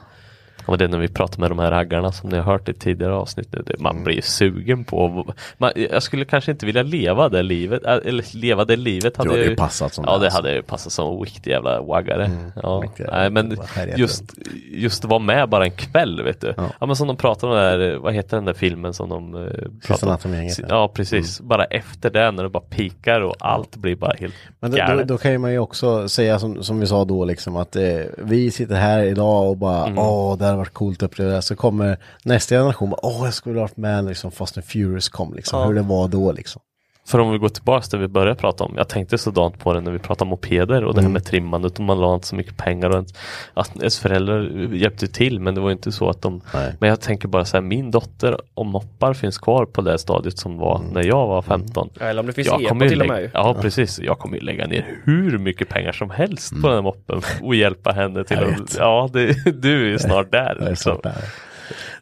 [0.67, 2.73] Och det är när vi pratar med de här raggarna som ni har hört i
[2.73, 3.47] tidigare avsnitt.
[3.51, 5.25] nu, Man blir ju sugen på
[5.57, 7.85] man, Jag skulle kanske inte vilja leva det livet.
[7.85, 9.17] äh, Eller leva det livet.
[9.17, 12.31] Hade det ju, passat som Ja det, hade ju passat som riktig jävla waggare.
[12.63, 12.81] Ja.
[12.83, 13.57] riktig Nej, men
[13.95, 14.23] just,
[14.71, 16.53] just vara med bara en kväll vet du.
[16.57, 16.63] Ja.
[16.79, 16.85] Ja.
[16.85, 19.41] men som de pratar om där, vad heter den där filmen som de eh,
[19.87, 20.33] pratar om?
[20.33, 20.65] Ja.
[20.69, 24.71] Ja precis, bara efter det när det bara pikar och allt blir bara helt Men
[24.71, 27.75] då, då, då kan man ju också säga som, som vi sa då liksom att
[27.75, 27.83] eh,
[28.17, 29.97] vi sitter här idag och bara Mm.
[29.99, 31.41] åh det hade varit coolt att uppleva det.
[31.41, 35.33] Så kommer nästa generation åh jag skulle vilja varit med liksom Fast and Furious kom
[35.33, 35.59] liksom.
[35.59, 35.65] Ja.
[35.65, 36.61] Hur det var då liksom.
[37.07, 38.73] För om vi går tillbaka till det vi började prata om.
[38.77, 41.85] Jag tänkte sådant på det när vi pratade mopeder och det här med trimmandet och
[41.85, 43.05] man la inte så mycket pengar och
[43.53, 46.73] att ens föräldrar hjälpte till men det var inte så att de Nej.
[46.79, 50.37] Men jag tänker bara så här, min dotter om moppar finns kvar på det stadiet
[50.37, 51.89] som var när jag var 15.
[51.99, 54.67] eller om det finns Jag epa till och med ja precis, jag kommer ju lägga
[54.67, 58.77] ner hur mycket pengar som helst på den här moppen och hjälpa henne till att,
[58.77, 60.57] ja det, du är ju snart där.
[60.59, 60.75] Liksom.
[60.75, 61.46] sånt där.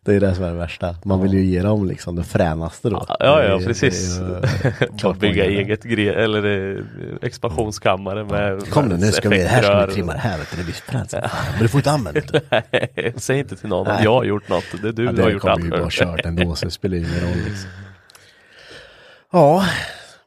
[0.01, 0.95] Det är det som är det värsta.
[1.05, 3.05] Man vill ju ge dem liksom det fränaste då.
[3.07, 4.17] Ja, ja, Det är- precis.
[4.17, 4.41] det
[4.79, 5.49] Bara klart bygga det.
[5.49, 6.81] eget gre eller eh,
[7.21, 10.57] expansionskammare med Kom nu, nu ska vi, här ska vi trimma det här vet du,
[10.57, 11.13] det blir fränt.
[11.51, 13.13] Men du får inte använda det.
[13.21, 14.65] Säg inte till någon att jag har gjort något.
[14.81, 15.79] Det är du Ja, som har det gjort kommer ju allt.
[15.81, 17.69] vara kört ändå så det spelar ingen roll liksom.
[19.31, 19.65] Ja,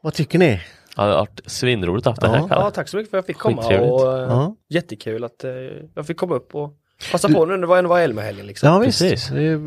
[0.00, 0.60] vad tycker ni?
[0.96, 2.64] Ja, det har varit svinroligt att ha haft det här Ja.
[2.66, 4.56] Ja, tack så mycket för att jag fick komma och Ja.
[4.68, 5.50] jättekul att eh,
[5.94, 6.72] jag fick komma upp och
[7.12, 8.68] passa på nu när det var Elmo-helgen liksom.
[8.68, 9.28] Ja visst, Precis.
[9.28, 9.60] det är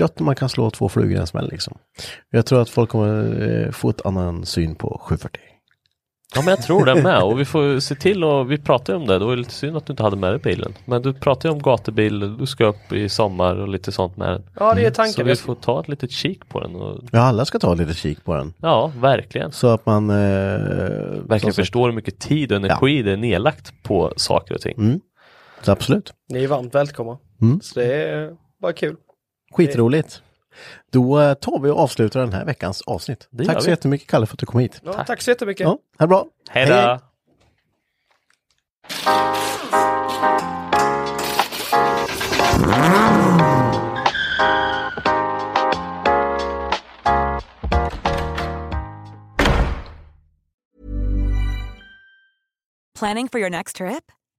[0.00, 1.78] gött när man kan slå två flugor i en smäll liksom.
[2.30, 5.40] Jag tror att folk kommer eh, få ett annan syn på 740.
[6.34, 9.06] Ja men jag tror det med och vi får se till och vi pratade om
[9.06, 10.74] det, det var lite synd att du inte hade med dig bilen.
[10.84, 14.28] Men du pratade ju om gatubil, du ska upp i sommar och lite sånt med
[14.28, 14.42] den.
[14.58, 15.24] Ja, det är Så tanken.
[15.24, 16.76] vi Jag- får ta ett litet kik på den.
[16.76, 18.52] Och, Ja, alla ska ta lite kik på den.
[18.60, 19.52] ja, verkligen.
[19.52, 20.10] Så att man...
[20.10, 20.16] Eh,
[21.28, 24.74] Verkligen förstår hur mycket tid och energi det är nedlagt på saker och ting.
[24.78, 25.00] Mm.
[25.62, 26.12] Så absolut.
[26.28, 27.18] Ni är varmt välkomna.
[27.42, 27.60] Mm.
[27.60, 28.96] Så det är bara kul.
[29.54, 30.22] Skitroligt.
[30.92, 33.28] Då eh, tar vi och avslutar den här veckans avsnitt.
[33.30, 33.70] Det Tack så vi.
[33.70, 34.80] jättemycket Kalle för att du kom hit.
[34.84, 35.06] Ja, Tack.
[35.06, 35.22] tack.
[35.22, 35.64] så jättemycket.
[35.64, 36.26] Ja, ha det bra.
[36.50, 36.98] Hej då!
[52.98, 54.04] Planning for your next trip?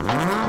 [0.00, 0.47] Mm.